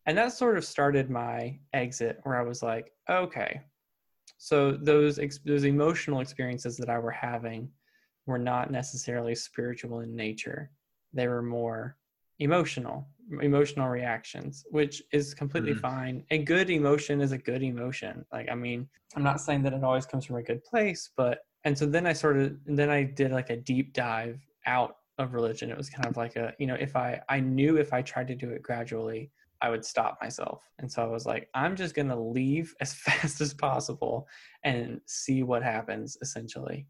and 0.06 0.18
that 0.18 0.34
sort 0.34 0.58
of 0.58 0.64
started 0.64 1.10
my 1.10 1.60
exit 1.74 2.20
where 2.24 2.38
I 2.38 2.44
was 2.44 2.62
like, 2.62 2.92
okay, 3.10 3.62
so 4.38 4.72
those 4.72 5.20
ex- 5.20 5.40
those 5.46 5.66
emotional 5.66 6.22
experiences 6.22 6.78
that 6.78 6.90
I 6.90 7.00
were 7.00 7.12
having 7.12 7.70
were 8.26 8.40
not 8.40 8.72
necessarily 8.72 9.36
spiritual 9.36 10.00
in 10.00 10.16
nature. 10.16 10.72
They 11.14 11.28
were 11.28 11.42
more 11.42 11.98
emotional 12.40 13.08
emotional 13.42 13.88
reactions 13.88 14.66
which 14.72 15.04
is 15.12 15.34
completely 15.34 15.74
mm. 15.74 15.80
fine. 15.80 16.24
A 16.32 16.40
good 16.40 16.70
emotion 16.70 17.22
is 17.22 17.32
a 17.32 17.38
good 17.38 17.62
emotion. 17.64 18.26
Like 18.34 18.50
i 18.50 18.56
mean 18.56 18.88
i'm 19.16 19.24
not 19.24 19.42
saying 19.42 19.64
that 19.64 19.74
it 19.74 19.84
always 19.84 20.06
comes 20.06 20.26
from 20.26 20.38
a 20.38 20.44
good 20.44 20.64
place 20.64 21.12
but 21.16 21.40
and 21.64 21.78
so 21.78 21.86
then 21.86 22.08
i 22.08 22.14
sort 22.14 22.38
of 22.38 22.56
then 22.66 22.90
i 22.90 23.04
did 23.04 23.32
like 23.32 23.50
a 23.50 23.58
deep 23.58 23.94
dive 23.94 24.40
out 24.66 24.96
of 25.18 25.34
religion. 25.34 25.70
It 25.70 25.78
was 25.78 25.90
kind 25.90 26.08
of 26.08 26.16
like 26.18 26.38
a 26.38 26.54
you 26.60 26.68
know 26.68 26.76
if 26.76 26.96
i 26.96 27.22
i 27.30 27.40
knew 27.40 27.78
if 27.78 27.94
i 27.94 28.02
tried 28.02 28.28
to 28.30 28.36
do 28.36 28.50
it 28.50 28.64
gradually 28.64 29.32
i 29.62 29.70
would 29.70 29.86
stop 29.86 30.18
myself. 30.22 30.64
And 30.80 30.92
so 30.92 31.04
i 31.04 31.08
was 31.08 31.26
like 31.26 31.50
i'm 31.54 31.76
just 31.76 31.94
going 31.96 32.08
to 32.08 32.20
leave 32.20 32.74
as 32.82 32.94
fast 33.06 33.42
as 33.42 33.54
possible 33.54 34.28
and 34.64 35.02
see 35.06 35.44
what 35.44 35.64
happens 35.64 36.18
essentially. 36.22 36.88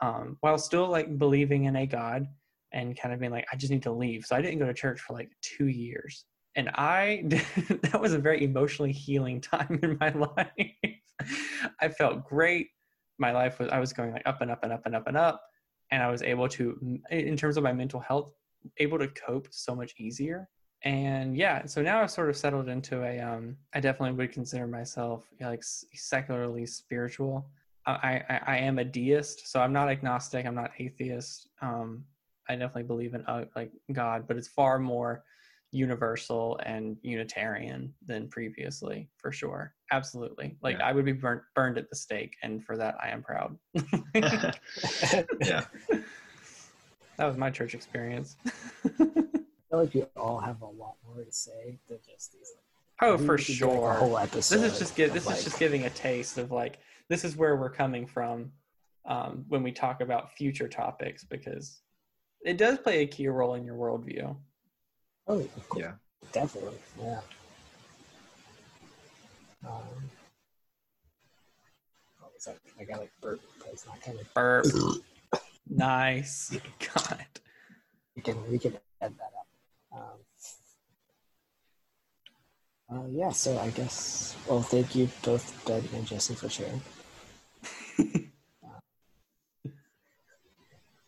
Um, 0.00 0.36
while 0.40 0.58
still 0.58 0.88
like 0.88 1.18
believing 1.18 1.64
in 1.64 1.76
a 1.76 1.86
god 1.86 2.26
and 2.72 2.98
kind 2.98 3.14
of 3.14 3.20
being 3.20 3.32
like, 3.32 3.46
I 3.52 3.56
just 3.56 3.70
need 3.70 3.82
to 3.84 3.92
leave. 3.92 4.24
So 4.24 4.36
I 4.36 4.42
didn't 4.42 4.58
go 4.58 4.66
to 4.66 4.74
church 4.74 5.00
for 5.00 5.12
like 5.12 5.30
two 5.40 5.68
years. 5.68 6.24
And 6.54 6.70
I, 6.74 7.24
that 7.82 8.00
was 8.00 8.12
a 8.12 8.18
very 8.18 8.44
emotionally 8.44 8.92
healing 8.92 9.40
time 9.40 9.78
in 9.82 9.96
my 10.00 10.10
life. 10.36 10.96
I 11.80 11.88
felt 11.88 12.24
great. 12.24 12.68
My 13.18 13.32
life 13.32 13.58
was, 13.58 13.68
I 13.70 13.78
was 13.78 13.92
going 13.92 14.12
like 14.12 14.22
up 14.26 14.40
and 14.40 14.50
up 14.50 14.62
and 14.62 14.72
up 14.72 14.82
and 14.84 14.94
up 14.94 15.06
and 15.06 15.16
up. 15.16 15.42
And 15.90 16.02
I 16.02 16.10
was 16.10 16.22
able 16.22 16.48
to, 16.48 17.00
in 17.10 17.36
terms 17.36 17.56
of 17.56 17.62
my 17.62 17.72
mental 17.72 18.00
health, 18.00 18.32
able 18.78 18.98
to 18.98 19.08
cope 19.08 19.48
so 19.50 19.74
much 19.74 19.94
easier. 19.98 20.48
And 20.84 21.36
yeah, 21.36 21.64
so 21.66 21.80
now 21.80 22.02
I've 22.02 22.10
sort 22.10 22.28
of 22.28 22.36
settled 22.36 22.68
into 22.68 23.04
a, 23.04 23.20
um, 23.20 23.56
I 23.72 23.80
definitely 23.80 24.16
would 24.16 24.32
consider 24.32 24.66
myself 24.66 25.28
like 25.40 25.62
secularly 25.62 26.66
spiritual. 26.66 27.46
I, 27.86 28.22
I, 28.28 28.40
I 28.46 28.56
am 28.58 28.78
a 28.78 28.84
deist, 28.84 29.48
so 29.48 29.60
I'm 29.60 29.72
not 29.72 29.88
agnostic. 29.88 30.46
I'm 30.46 30.54
not 30.54 30.70
atheist. 30.78 31.48
Um, 31.60 32.04
I 32.48 32.54
definitely 32.54 32.84
believe 32.84 33.14
in 33.14 33.24
uh, 33.26 33.44
like 33.54 33.72
God, 33.92 34.26
but 34.26 34.36
it's 34.36 34.48
far 34.48 34.78
more 34.78 35.24
universal 35.72 36.60
and 36.66 36.98
unitarian 37.02 37.92
than 38.06 38.28
previously, 38.28 39.08
for 39.16 39.32
sure. 39.32 39.74
Absolutely. 39.90 40.56
Like 40.62 40.78
yeah. 40.78 40.86
I 40.86 40.92
would 40.92 41.04
be 41.04 41.12
burnt 41.12 41.42
burned 41.54 41.78
at 41.78 41.88
the 41.88 41.96
stake, 41.96 42.36
and 42.42 42.64
for 42.64 42.76
that 42.76 42.96
I 43.02 43.08
am 43.08 43.22
proud. 43.22 43.56
yeah. 44.14 45.64
That 47.16 47.26
was 47.26 47.36
my 47.36 47.50
church 47.50 47.74
experience. 47.74 48.36
I 48.84 48.88
feel 48.98 49.36
like 49.70 49.94
you 49.94 50.08
all 50.16 50.40
have 50.40 50.62
a 50.62 50.66
lot 50.66 50.96
more 51.06 51.24
to 51.24 51.32
say 51.32 51.78
than 51.88 51.98
just 52.08 52.32
these. 52.32 52.52
Like, 53.00 53.10
oh, 53.10 53.18
for 53.18 53.38
sure. 53.38 53.88
Like 53.88 53.98
whole 53.98 54.18
episode. 54.18 54.56
This 54.56 54.72
is 54.72 54.78
just 54.78 54.96
give, 54.96 55.12
this 55.12 55.26
like, 55.26 55.38
is 55.38 55.44
just 55.44 55.58
giving 55.58 55.84
a 55.84 55.90
taste 55.90 56.38
of 56.38 56.50
like 56.50 56.78
this 57.08 57.24
is 57.24 57.36
where 57.36 57.56
we're 57.56 57.70
coming 57.70 58.06
from 58.06 58.52
um, 59.06 59.44
when 59.48 59.62
we 59.62 59.72
talk 59.72 60.00
about 60.00 60.32
future 60.32 60.68
topics 60.68 61.24
because 61.24 61.80
it 62.44 62.56
does 62.56 62.78
play 62.78 63.02
a 63.02 63.06
key 63.06 63.28
role 63.28 63.54
in 63.54 63.64
your 63.64 63.76
worldview. 63.76 64.36
Oh, 65.26 65.48
yeah, 65.76 65.92
definitely, 66.32 66.78
yeah. 67.00 67.20
Um, 69.64 69.80
oh, 72.22 72.28
sorry, 72.38 72.56
I 72.80 72.84
got 72.84 72.98
like 72.98 73.12
burp, 73.20 73.40
but 73.58 73.68
it's 73.72 73.86
not 73.86 74.00
coming. 74.02 74.24
Burp. 74.34 74.66
nice. 75.68 76.56
God. 76.94 77.26
We 78.16 78.22
can 78.22 78.50
we 78.50 78.58
can 78.58 78.76
add 79.00 79.14
that 79.18 79.32
up. 79.38 79.46
Um, 82.90 82.98
uh, 82.98 83.06
yeah, 83.10 83.30
so 83.30 83.56
I 83.58 83.70
guess. 83.70 84.36
Well, 84.48 84.62
thank 84.62 84.94
you 84.96 85.08
both, 85.24 85.64
Ben 85.64 85.88
and 85.94 86.06
Jesse, 86.06 86.34
for 86.34 86.48
sharing. 86.48 86.82
uh, 87.98 88.80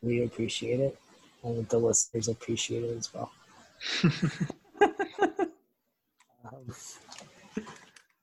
we 0.00 0.22
appreciate 0.22 0.80
it 0.80 0.98
and 1.44 1.68
the 1.68 1.78
listeners 1.78 2.28
appreciate 2.28 2.84
it 2.84 2.96
as 2.96 3.12
well. 3.12 3.30
um, 6.44 6.74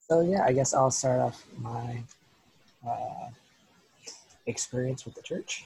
so 0.08 0.22
yeah, 0.22 0.44
I 0.44 0.52
guess 0.54 0.74
I'll 0.74 0.92
start 0.92 1.20
off 1.20 1.46
my 1.58 2.04
uh, 2.88 3.30
experience 4.48 5.06
with 5.06 5.16
the 5.16 5.22
church. 5.22 5.66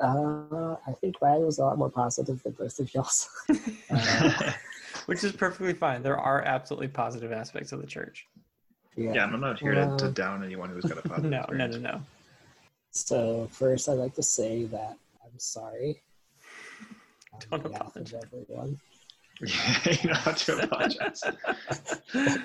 Uh, 0.00 0.76
I 0.86 0.92
think 1.00 1.16
mine 1.20 1.42
was 1.42 1.58
a 1.58 1.64
lot 1.64 1.76
more 1.76 1.90
positive 1.90 2.42
than 2.42 2.52
both 2.52 2.78
of 2.78 2.92
y'all's. 2.94 3.28
uh, 3.90 4.52
Which 5.06 5.24
is 5.24 5.32
perfectly 5.32 5.74
fine. 5.74 6.02
There 6.02 6.18
are 6.18 6.42
absolutely 6.42 6.88
positive 6.88 7.32
aspects 7.32 7.72
of 7.72 7.80
the 7.80 7.86
church. 7.86 8.26
Yeah, 8.96 9.12
yeah 9.12 9.24
I'm 9.24 9.40
not 9.40 9.58
here 9.58 9.74
to, 9.74 9.96
to 9.98 10.10
down 10.10 10.44
anyone 10.44 10.70
who's 10.70 10.84
got 10.84 10.98
a 10.98 11.02
positive. 11.08 11.30
no, 11.30 11.40
experience. 11.40 11.76
no, 11.76 11.80
no, 11.80 11.92
no. 11.92 12.02
So 12.90 13.48
first, 13.52 13.88
I'd 13.88 13.94
like 13.94 14.14
to 14.14 14.22
say 14.22 14.64
that 14.66 14.96
I'm 15.24 15.38
sorry 15.38 16.00
don't 17.50 17.66
apologize. 17.66 18.14
Everyone. 18.32 18.78
Yeah, 19.40 19.78
you 19.90 20.08
don't 20.08 20.16
have 20.16 20.36
to 20.36 20.58
apologize. 20.58 21.22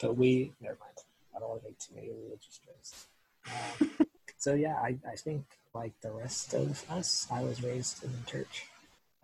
but 0.00 0.16
we, 0.16 0.52
never 0.60 0.76
mind. 0.80 0.98
I 1.34 1.38
don't 1.40 1.48
want 1.48 1.62
to 1.62 1.68
make 1.68 1.78
too 1.78 1.94
many 1.94 2.10
religious 2.10 2.60
jokes. 2.64 3.06
Um, 3.46 4.06
so 4.36 4.54
yeah, 4.54 4.76
I, 4.76 4.96
I 5.08 5.16
think 5.16 5.44
like 5.74 5.92
the 6.02 6.12
rest 6.12 6.54
of 6.54 6.84
us, 6.90 7.26
I 7.30 7.42
was 7.42 7.62
raised 7.62 8.04
in 8.04 8.12
the 8.12 8.30
church. 8.30 8.66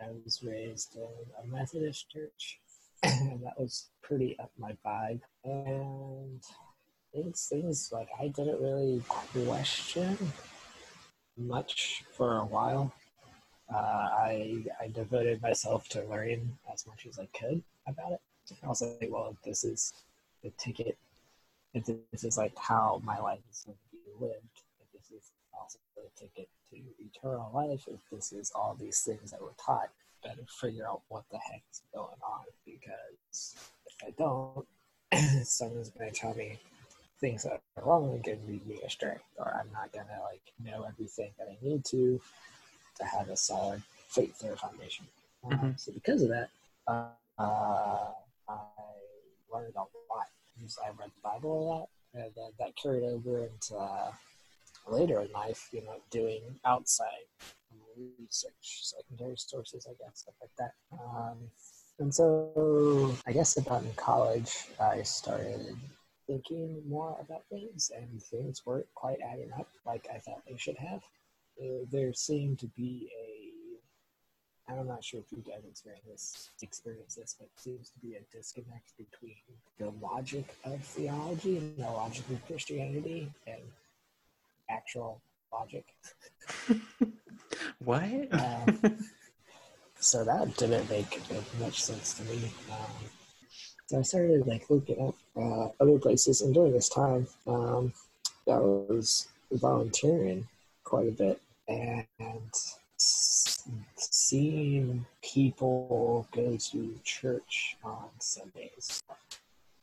I 0.01 0.09
was 0.25 0.43
raised 0.43 0.97
in 0.97 1.03
a 1.43 1.47
Methodist 1.47 2.11
church, 2.11 2.61
and 3.03 3.43
that 3.45 3.59
was 3.59 3.87
pretty 4.03 4.39
up 4.39 4.51
my 4.59 4.77
vibe. 4.85 5.21
And 5.45 6.43
things, 7.15 7.47
things 7.51 7.91
like 7.93 8.09
I 8.21 8.29
didn't 8.29 8.61
really 8.61 9.03
question 9.09 10.33
much 11.39 12.05
for 12.15 12.39
a 12.39 12.45
while 12.45 12.93
uh, 13.73 13.77
I 13.77 14.65
I 14.81 14.89
devoted 14.89 15.43
myself 15.43 15.89
to 15.91 16.05
learning 16.05 16.57
as 16.73 16.87
much 16.87 17.07
as 17.07 17.19
I 17.19 17.27
could 17.39 17.63
about 17.87 18.13
it. 18.13 18.21
I 18.63 18.69
was 18.69 18.83
like, 18.83 19.11
well, 19.11 19.37
this 19.45 19.65
is 19.65 19.93
the 20.43 20.51
ticket, 20.57 20.97
if 21.75 21.85
this 22.13 22.23
is 22.23 22.39
like 22.39 22.57
how 22.57 23.01
my 23.05 23.19
life 23.19 23.41
is 23.51 23.65
going 23.67 23.77
to 23.77 23.97
be 23.97 24.25
lived, 24.25 24.63
if 24.81 24.93
this 24.93 25.11
is 25.11 25.31
also 25.59 25.79
the 25.97 26.03
ticket 26.17 26.49
to 26.71 26.77
eternal 27.05 27.51
life, 27.53 27.89
if 27.89 28.01
this 28.13 28.33
is 28.33 28.53
all 28.55 28.77
these 28.79 29.01
things 29.01 29.33
that 29.33 29.43
we're 29.43 29.49
taught, 29.65 29.91
better 30.23 30.43
figure 30.61 30.87
out 30.87 31.03
what 31.09 31.25
the 31.31 31.39
heck 31.39 31.63
is 31.73 31.83
going 31.93 32.07
on 32.23 32.45
because 32.65 33.57
if 33.87 33.95
I 34.07 34.11
don't, 34.17 34.67
someone's 35.45 35.91
going 35.91 36.13
to 36.13 36.17
tell 36.17 36.35
me 36.35 36.59
things 37.21 37.43
that 37.45 37.61
are 37.77 37.85
wrong 37.85 38.13
and 38.13 38.23
going 38.23 38.41
to 38.41 38.47
lead 38.47 38.67
me 38.67 38.79
astray, 38.87 39.17
or 39.39 39.53
I'm 39.61 39.73
not 39.73 39.93
going 39.93 40.07
to 40.07 40.23
like 40.23 40.43
know 40.63 40.87
everything 40.87 41.33
that 41.39 41.49
I 41.49 41.57
need 41.67 41.85
to 41.87 42.21
to 42.97 43.05
have 43.05 43.29
a 43.29 43.37
solid 43.37 43.83
faith 44.09 44.43
or 44.45 44.57
foundation. 44.57 45.07
Uh, 45.45 45.51
mm-hmm. 45.51 45.71
so 45.77 45.93
because 45.93 46.23
of 46.23 46.29
that, 46.29 46.49
uh, 46.89 47.09
I 47.39 48.13
learned 49.53 49.75
a 49.77 49.81
lot. 49.81 50.27
I 50.85 50.89
read 50.99 51.11
the 51.15 51.23
Bible 51.23 51.61
a 51.61 51.65
lot, 51.65 51.89
and 52.15 52.33
then 52.35 52.51
that 52.59 52.75
carried 52.77 53.05
over 53.05 53.47
into 53.47 53.77
uh, 53.77 54.11
later 54.89 55.21
in 55.21 55.31
life, 55.33 55.69
you 55.73 55.85
know, 55.85 55.97
doing 56.11 56.41
outside 56.65 57.27
research, 57.97 58.81
secondary 58.83 59.37
sources, 59.37 59.87
I 59.89 59.95
guess, 60.03 60.21
stuff 60.21 60.35
like 60.41 60.51
that. 60.59 60.73
Um, 60.93 61.39
and 61.99 62.15
so 62.15 63.15
I 63.27 63.33
guess 63.33 63.57
about 63.57 63.83
in 63.83 63.93
college, 63.97 64.53
I 64.81 65.03
started 65.03 65.77
thinking 66.27 66.83
more 66.89 67.17
about 67.21 67.45
things, 67.51 67.91
and 67.97 68.23
things 68.23 68.63
weren't 68.67 68.87
quite 68.95 69.19
adding 69.21 69.51
up 69.59 69.69
like 69.87 70.07
I 70.13 70.19
thought 70.19 70.43
they 70.49 70.57
should 70.57 70.77
have. 70.77 71.03
Uh, 71.61 71.85
there 71.91 72.13
seemed 72.13 72.59
to 72.59 72.67
be 72.69 73.09
a 73.19 73.47
I'm 74.69 74.89
not 74.89 75.05
sure 75.05 75.21
if 75.21 75.31
you 75.31 75.45
guys 75.49 75.63
experience 75.69 76.05
this, 76.07 76.51
experience 76.61 77.15
this, 77.15 77.37
but 77.39 77.49
seems 77.57 77.91
to 77.91 77.99
be 78.01 78.17
a 78.17 78.37
disconnect 78.37 78.97
between 78.99 79.37
the 79.79 79.93
logic 80.05 80.57
of 80.65 80.83
theology 80.83 81.59
and 81.59 81.77
the 81.77 81.85
logic 81.85 82.29
of 82.31 82.45
Christianity 82.47 83.31
and 83.47 83.61
actual 84.69 85.21
logic. 85.53 85.85
what? 87.79 88.03
Um, 88.33 88.99
so 90.01 90.25
that 90.25 90.57
didn't 90.57 90.91
make, 90.91 91.31
make 91.31 91.61
much 91.61 91.83
sense 91.83 92.15
to 92.15 92.25
me. 92.25 92.51
Um, 92.71 93.11
so 93.87 94.01
I 94.01 94.03
started 94.03 94.47
like 94.49 94.69
looking 94.69 95.01
up 95.01 95.15
uh, 95.37 95.69
other 95.81 95.99
places, 96.01 96.43
and 96.43 96.53
during 96.53 96.73
this 96.73 96.89
time, 96.89 97.29
um, 97.47 97.93
I 98.49 98.59
was 98.59 99.29
volunteering 99.53 100.49
quite 100.83 101.07
a 101.07 101.13
bit, 101.13 101.41
and 101.69 102.51
seeing 102.97 105.05
people 105.23 106.27
go 106.33 106.57
to 106.57 107.01
church 107.05 107.77
on 107.85 108.09
Sundays 108.19 109.03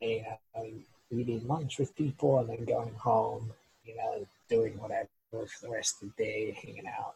and 0.01 0.83
eating 1.11 1.47
lunch 1.47 1.79
with 1.79 1.95
people 1.95 2.39
and 2.39 2.49
then 2.49 2.65
going 2.65 2.93
home, 2.95 3.51
you 3.85 3.95
know, 3.95 4.25
doing 4.49 4.77
whatever 4.79 5.09
for 5.29 5.45
the 5.61 5.69
rest 5.69 6.01
of 6.01 6.09
the 6.15 6.23
day, 6.23 6.57
hanging 6.63 6.87
out. 6.87 7.15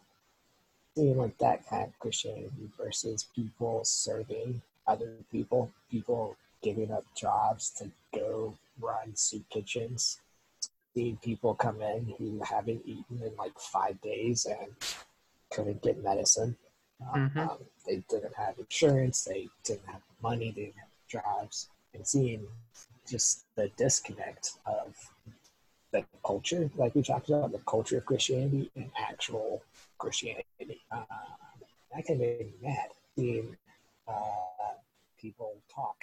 Seeing 0.95 1.17
like 1.17 1.37
that 1.37 1.67
kind 1.67 1.87
of 1.87 1.99
Christianity 1.99 2.69
versus 2.77 3.27
people 3.35 3.83
serving 3.83 4.61
other 4.87 5.13
people, 5.31 5.71
people 5.91 6.35
giving 6.63 6.91
up 6.91 7.05
jobs 7.15 7.69
to 7.71 7.91
go 8.13 8.55
run 8.79 9.15
soup 9.15 9.43
kitchens. 9.49 10.19
Seeing 10.97 11.17
people 11.17 11.53
come 11.53 11.79
in 11.79 12.11
who 12.17 12.41
haven't 12.43 12.81
eaten 12.83 13.21
in 13.21 13.31
like 13.37 13.59
five 13.59 14.01
days 14.01 14.47
and 14.47 14.71
couldn't 15.51 15.83
get 15.83 16.03
medicine. 16.03 16.57
Mm-hmm. 17.15 17.37
Um, 17.37 17.59
they 17.85 18.03
didn't 18.09 18.35
have 18.35 18.57
insurance. 18.57 19.23
They 19.23 19.47
didn't 19.63 19.85
have 19.85 20.01
money. 20.23 20.49
They 20.55 20.63
didn't 20.63 20.77
have 20.77 21.23
jobs. 21.23 21.69
And 21.93 22.07
seeing 22.07 22.47
just 23.07 23.45
the 23.55 23.69
disconnect 23.77 24.53
of 24.65 24.95
the 25.91 26.03
culture, 26.25 26.67
like 26.75 26.95
we 26.95 27.03
talked 27.03 27.29
about, 27.29 27.51
the 27.51 27.59
culture 27.59 27.99
of 27.99 28.05
Christianity 28.07 28.71
and 28.75 28.89
actual 28.99 29.61
Christianity, 29.99 30.81
uh, 30.91 31.03
that 31.93 32.05
of 32.07 32.17
made 32.17 32.39
me 32.39 32.53
mad. 32.63 32.89
Seeing 33.15 33.55
uh, 34.07 34.73
people 35.21 35.53
talk 35.71 35.97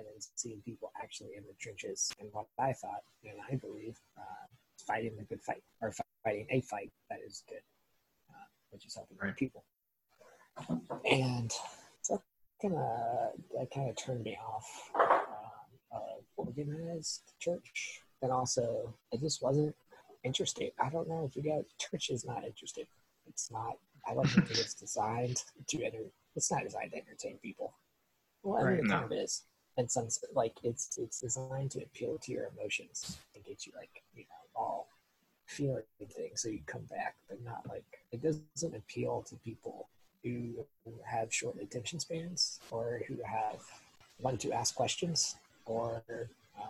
and 0.00 0.08
then 0.08 0.20
seeing 0.34 0.60
people 0.64 0.90
actually 1.02 1.30
in 1.36 1.44
the 1.44 1.54
trenches 1.60 2.10
and 2.18 2.28
what 2.32 2.46
I 2.58 2.72
thought 2.72 3.04
and 3.22 3.38
I 3.50 3.56
believe 3.56 3.96
uh, 4.18 4.46
fighting 4.86 5.12
the 5.16 5.24
good 5.24 5.42
fight 5.42 5.62
or 5.82 5.92
fighting 6.24 6.46
a 6.50 6.60
fight 6.62 6.90
that 7.10 7.20
is 7.26 7.44
good 7.48 7.62
which 8.70 8.86
is 8.86 8.94
helping 8.94 9.16
right. 9.20 9.36
people. 9.36 9.64
And 11.10 11.50
so 12.02 12.20
kind 12.60 12.74
of 12.74 13.32
that 13.56 13.70
kind 13.74 13.88
of 13.88 13.96
turned 13.96 14.24
me 14.24 14.36
off 14.36 14.90
um, 14.94 15.92
of 15.92 16.24
organized 16.36 17.22
church, 17.38 18.00
and 18.22 18.32
also 18.32 18.94
I 19.12 19.16
just 19.16 19.42
wasn't 19.42 19.74
interested. 20.24 20.72
I 20.82 20.90
don't 20.90 21.08
know 21.08 21.28
if 21.28 21.36
you 21.36 21.42
got 21.42 21.64
church 21.78 22.10
is 22.10 22.24
not 22.24 22.44
interested. 22.44 22.86
It's 23.26 23.50
not. 23.50 23.74
I 24.08 24.14
don't 24.14 24.26
think 24.26 24.50
it's 24.50 24.74
designed 24.74 25.42
to 25.68 25.84
enter. 25.84 25.98
It's 26.36 26.50
not 26.50 26.64
designed 26.64 26.92
to 26.92 26.98
entertain 26.98 27.38
people. 27.38 27.74
Well, 28.42 28.56
I 28.56 28.58
mean, 28.58 28.66
right, 28.66 28.78
it 28.80 28.84
no. 28.84 29.00
kind 29.00 29.12
of 29.12 29.18
is. 29.18 29.42
In 29.76 29.88
some 29.88 30.08
like 30.34 30.54
it's 30.62 30.98
it's 30.98 31.20
designed 31.20 31.70
to 31.72 31.82
appeal 31.82 32.18
to 32.18 32.32
your 32.32 32.50
emotions 32.56 33.18
and 33.34 33.44
get 33.44 33.66
you 33.66 33.72
like 33.76 34.02
you 34.14 34.24
know 34.24 34.60
all 34.60 34.88
feeling 35.46 35.82
things. 36.08 36.42
So 36.42 36.48
you 36.48 36.60
come 36.66 36.84
back 36.90 37.16
but 37.28 37.42
not 37.44 37.62
like 37.68 37.84
it 38.12 38.22
doesn't 38.22 38.74
appeal 38.74 39.24
to 39.28 39.36
people 39.36 39.88
who 40.22 40.64
have 41.04 41.32
short 41.32 41.56
attention 41.60 41.98
spans 41.98 42.60
or 42.70 43.00
who 43.08 43.16
have 43.24 43.60
want 44.20 44.40
to 44.40 44.52
ask 44.52 44.74
questions 44.74 45.36
or 45.66 46.02
um, 46.58 46.68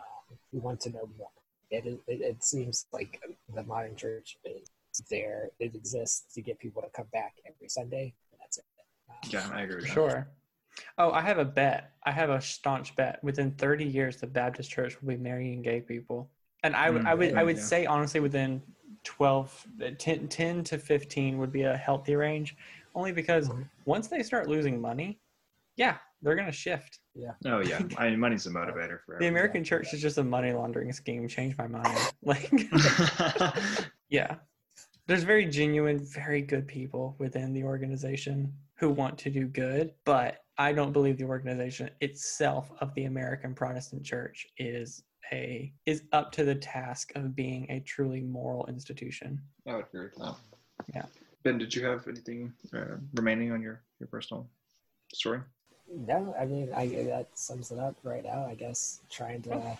who 0.52 0.58
want 0.60 0.80
to 0.80 0.90
know 0.90 1.08
more. 1.18 1.28
It, 1.70 1.84
it, 2.06 2.20
it 2.20 2.44
seems 2.44 2.86
like 2.92 3.20
the 3.54 3.62
modern 3.64 3.96
church 3.96 4.38
is 4.44 4.68
there. 5.10 5.50
It 5.58 5.74
exists 5.74 6.32
to 6.34 6.42
get 6.42 6.58
people 6.58 6.82
to 6.82 6.88
come 6.88 7.06
back 7.12 7.34
every 7.46 7.68
sunday. 7.68 8.12
And 8.32 8.40
that's 8.40 8.58
it. 8.58 8.64
Um, 9.08 9.16
yeah 9.28 9.48
i 9.52 9.62
agree 9.62 9.86
sure 9.86 10.28
Oh, 10.98 11.10
I 11.12 11.20
have 11.20 11.38
a 11.38 11.44
bet. 11.44 11.92
I 12.04 12.10
have 12.10 12.30
a 12.30 12.40
staunch 12.40 12.94
bet. 12.96 13.22
Within 13.22 13.52
30 13.52 13.84
years, 13.84 14.16
the 14.16 14.26
Baptist 14.26 14.70
Church 14.70 15.00
will 15.00 15.08
be 15.08 15.16
marrying 15.16 15.62
gay 15.62 15.80
people. 15.80 16.30
And 16.62 16.76
I, 16.76 16.90
mm, 16.90 17.06
I 17.06 17.14
would 17.14 17.34
I 17.34 17.42
would 17.42 17.56
yeah. 17.56 17.62
say 17.62 17.86
honestly 17.86 18.20
within 18.20 18.62
12 19.04 19.66
10, 19.98 20.28
10, 20.28 20.64
to 20.64 20.78
15 20.78 21.38
would 21.38 21.52
be 21.52 21.62
a 21.62 21.76
healthy 21.76 22.16
range 22.16 22.56
only 22.94 23.12
because 23.12 23.48
mm-hmm. 23.48 23.62
once 23.86 24.08
they 24.08 24.22
start 24.22 24.46
losing 24.48 24.80
money 24.80 25.18
yeah 25.76 25.96
they're 26.22 26.34
going 26.34 26.46
to 26.46 26.52
shift. 26.52 26.98
Yeah. 27.14 27.32
Oh 27.46 27.60
yeah. 27.60 27.80
I 27.96 28.10
mean, 28.10 28.20
money's 28.20 28.46
a 28.46 28.50
motivator 28.50 28.98
for 29.04 29.16
the 29.18 29.26
american 29.26 29.64
church 29.64 29.92
is 29.94 30.00
just 30.02 30.18
a 30.18 30.24
money 30.24 30.52
laundering 30.52 30.92
scheme. 30.92 31.26
Change 31.26 31.56
my 31.56 31.66
mind. 31.66 31.86
Like 32.22 32.50
yeah. 34.10 34.36
There's 35.06 35.22
very 35.22 35.46
genuine 35.46 35.98
very 35.98 36.42
good 36.42 36.68
people 36.68 37.16
within 37.18 37.52
the 37.52 37.64
organization 37.64 38.52
who 38.80 38.90
want 38.90 39.16
to 39.18 39.30
do 39.30 39.46
good 39.46 39.92
but 40.04 40.38
i 40.58 40.72
don't 40.72 40.92
believe 40.92 41.16
the 41.18 41.24
organization 41.24 41.88
itself 42.00 42.72
of 42.80 42.92
the 42.94 43.04
american 43.04 43.54
protestant 43.54 44.02
church 44.02 44.46
is 44.58 45.04
a 45.32 45.72
is 45.86 46.02
up 46.12 46.32
to 46.32 46.44
the 46.44 46.54
task 46.54 47.12
of 47.14 47.34
being 47.34 47.66
a 47.70 47.80
truly 47.80 48.20
moral 48.20 48.66
institution. 48.66 49.40
I 49.66 49.76
would 49.76 49.86
agree 49.86 50.04
with 50.04 50.16
that. 50.16 50.34
Yeah. 50.94 51.04
Ben, 51.44 51.58
did 51.58 51.74
you 51.74 51.84
have 51.86 52.06
anything 52.08 52.52
uh, 52.74 52.96
remaining 53.14 53.52
on 53.52 53.62
your 53.62 53.82
your 53.98 54.08
personal 54.08 54.48
story? 55.14 55.40
No, 55.92 56.34
I 56.38 56.44
mean, 56.44 56.70
I 56.74 56.86
that 56.86 57.28
sums 57.34 57.70
it 57.70 57.78
up 57.78 57.96
right 58.02 58.24
now. 58.24 58.46
I 58.46 58.54
guess 58.54 59.00
trying 59.10 59.42
to 59.42 59.76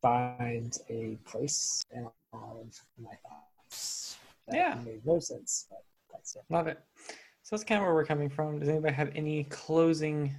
find 0.00 0.76
a 0.88 1.16
place 1.24 1.84
in 1.92 2.08
all 2.32 2.58
of 2.60 2.80
my 3.02 3.14
thoughts. 3.28 4.16
That 4.48 4.56
yeah, 4.56 4.78
made 4.84 5.06
no 5.06 5.20
sense, 5.20 5.66
but 5.70 5.84
that's 6.12 6.36
it. 6.36 6.42
Love 6.50 6.66
it. 6.66 6.80
So 7.42 7.56
that's 7.56 7.64
kind 7.64 7.80
of 7.80 7.86
where 7.86 7.94
we're 7.94 8.04
coming 8.04 8.30
from. 8.30 8.58
Does 8.58 8.68
anybody 8.68 8.94
have 8.94 9.10
any 9.14 9.44
closing 9.44 10.34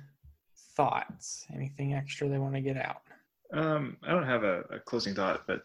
thoughts? 0.75 1.45
Anything 1.53 1.93
extra 1.93 2.29
they 2.29 2.37
want 2.37 2.55
to 2.55 2.61
get 2.61 2.77
out? 2.77 3.01
Um, 3.51 3.97
I 4.03 4.11
don't 4.11 4.25
have 4.25 4.43
a, 4.43 4.61
a 4.71 4.79
closing 4.79 5.13
thought, 5.13 5.45
but 5.45 5.63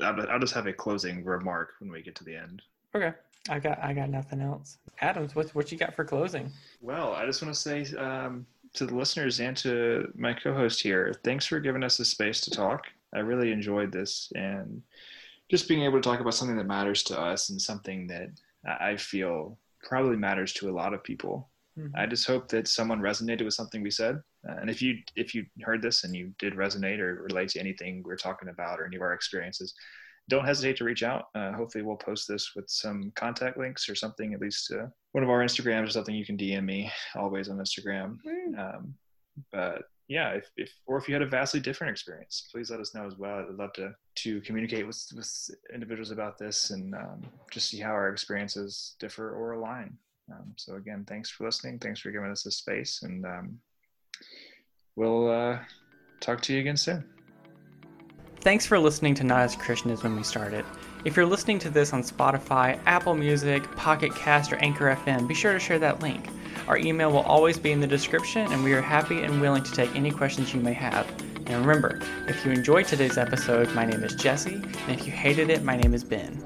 I'll, 0.00 0.30
I'll, 0.30 0.38
just 0.38 0.54
have 0.54 0.66
a 0.66 0.72
closing 0.72 1.24
remark 1.24 1.72
when 1.80 1.90
we 1.90 2.02
get 2.02 2.14
to 2.16 2.24
the 2.24 2.36
end. 2.36 2.62
Okay, 2.94 3.12
I 3.48 3.58
got 3.58 3.82
I 3.82 3.92
got 3.92 4.10
nothing 4.10 4.40
else. 4.40 4.78
Adams, 5.00 5.34
what 5.34 5.52
what 5.54 5.72
you 5.72 5.78
got 5.78 5.96
for 5.96 6.04
closing? 6.04 6.50
Well, 6.80 7.14
I 7.14 7.26
just 7.26 7.42
want 7.42 7.52
to 7.54 7.60
say 7.60 7.96
um, 7.96 8.46
to 8.74 8.86
the 8.86 8.94
listeners 8.94 9.40
and 9.40 9.56
to 9.58 10.12
my 10.14 10.32
co-host 10.32 10.80
here, 10.82 11.12
thanks 11.24 11.46
for 11.46 11.58
giving 11.58 11.82
us 11.82 11.96
the 11.96 12.04
space 12.04 12.40
to 12.42 12.50
talk. 12.50 12.84
I 13.12 13.20
really 13.20 13.50
enjoyed 13.50 13.90
this 13.90 14.32
and 14.36 14.82
just 15.50 15.68
being 15.68 15.82
able 15.82 16.00
to 16.00 16.08
talk 16.08 16.20
about 16.20 16.34
something 16.34 16.56
that 16.56 16.66
matters 16.66 17.02
to 17.04 17.18
us 17.18 17.50
and 17.50 17.60
something 17.60 18.06
that 18.06 18.30
I 18.64 18.96
feel 18.96 19.58
probably 19.82 20.16
matters 20.16 20.52
to 20.54 20.68
a 20.68 20.72
lot 20.72 20.94
of 20.94 21.02
people. 21.02 21.50
Mm-hmm. 21.78 21.96
I 21.96 22.06
just 22.06 22.26
hope 22.26 22.48
that 22.48 22.68
someone 22.68 23.00
resonated 23.00 23.44
with 23.44 23.54
something 23.54 23.82
we 23.82 23.90
said. 23.90 24.20
Uh, 24.48 24.56
and 24.60 24.70
if 24.70 24.82
you 24.82 24.98
if 25.16 25.34
you 25.34 25.44
heard 25.62 25.82
this 25.82 26.04
and 26.04 26.14
you 26.14 26.32
did 26.38 26.54
resonate 26.54 26.98
or 26.98 27.22
relate 27.22 27.50
to 27.50 27.60
anything 27.60 28.02
we're 28.04 28.16
talking 28.16 28.48
about 28.48 28.80
or 28.80 28.86
any 28.86 28.96
of 28.96 29.02
our 29.02 29.12
experiences, 29.12 29.74
don't 30.28 30.44
hesitate 30.44 30.76
to 30.78 30.84
reach 30.84 31.02
out. 31.02 31.26
Uh, 31.34 31.52
hopefully, 31.52 31.84
we'll 31.84 31.96
post 31.96 32.26
this 32.28 32.52
with 32.54 32.68
some 32.68 33.12
contact 33.16 33.58
links 33.58 33.88
or 33.88 33.94
something, 33.94 34.34
at 34.34 34.40
least 34.40 34.72
uh, 34.72 34.86
one 35.12 35.24
of 35.24 35.30
our 35.30 35.40
Instagrams 35.40 35.88
or 35.88 35.90
something. 35.90 36.14
You 36.14 36.26
can 36.26 36.36
DM 36.36 36.64
me 36.64 36.90
always 37.14 37.48
on 37.48 37.58
Instagram. 37.58 38.16
Mm. 38.26 38.58
Um, 38.58 38.94
but 39.52 39.82
yeah, 40.10 40.30
if, 40.30 40.50
if 40.56 40.72
or 40.86 40.98
if 40.98 41.06
you 41.06 41.14
had 41.14 41.22
a 41.22 41.26
vastly 41.26 41.60
different 41.60 41.92
experience, 41.92 42.48
please 42.50 42.68
let 42.68 42.80
us 42.80 42.96
know 42.96 43.06
as 43.06 43.16
well. 43.16 43.46
I'd 43.48 43.54
love 43.54 43.72
to 43.74 43.94
to 44.16 44.40
communicate 44.40 44.84
with 44.84 45.00
with 45.14 45.50
individuals 45.72 46.10
about 46.10 46.36
this 46.36 46.70
and 46.70 46.96
um, 46.96 47.22
just 47.52 47.68
see 47.68 47.78
how 47.78 47.92
our 47.92 48.08
experiences 48.08 48.96
differ 48.98 49.30
or 49.30 49.52
align. 49.52 49.96
Um, 50.32 50.52
so 50.56 50.74
again, 50.74 51.04
thanks 51.06 51.30
for 51.30 51.44
listening. 51.44 51.78
Thanks 51.78 52.00
for 52.00 52.10
giving 52.10 52.28
us 52.28 52.42
this 52.42 52.56
space, 52.56 53.02
and 53.04 53.24
um, 53.24 53.60
we'll 54.96 55.30
uh, 55.30 55.60
talk 56.18 56.40
to 56.42 56.54
you 56.54 56.58
again 56.58 56.76
soon. 56.76 57.04
Thanks 58.40 58.66
for 58.66 58.80
listening 58.80 59.14
to 59.14 59.22
Not 59.22 59.42
as 59.42 59.54
Christian 59.54 59.92
as 59.92 60.02
When 60.02 60.16
We 60.16 60.24
Started. 60.24 60.64
If 61.04 61.14
you're 61.14 61.26
listening 61.26 61.60
to 61.60 61.70
this 61.70 61.92
on 61.92 62.02
Spotify, 62.02 62.80
Apple 62.84 63.14
Music, 63.14 63.62
Pocket 63.76 64.12
Cast, 64.16 64.52
or 64.52 64.56
Anchor 64.56 64.92
FM, 64.96 65.28
be 65.28 65.34
sure 65.34 65.52
to 65.52 65.60
share 65.60 65.78
that 65.78 66.00
link. 66.00 66.26
Our 66.68 66.78
email 66.78 67.10
will 67.10 67.20
always 67.20 67.58
be 67.58 67.72
in 67.72 67.80
the 67.80 67.86
description, 67.86 68.50
and 68.52 68.62
we 68.62 68.72
are 68.72 68.82
happy 68.82 69.22
and 69.22 69.40
willing 69.40 69.62
to 69.64 69.72
take 69.72 69.94
any 69.96 70.10
questions 70.10 70.54
you 70.54 70.60
may 70.60 70.72
have. 70.72 71.06
And 71.46 71.66
remember, 71.66 72.00
if 72.28 72.44
you 72.44 72.52
enjoyed 72.52 72.86
today's 72.86 73.18
episode, 73.18 73.74
my 73.74 73.84
name 73.84 74.04
is 74.04 74.14
Jesse, 74.14 74.54
and 74.54 74.90
if 74.90 75.06
you 75.06 75.12
hated 75.12 75.50
it, 75.50 75.64
my 75.64 75.76
name 75.76 75.94
is 75.94 76.04
Ben. 76.04 76.40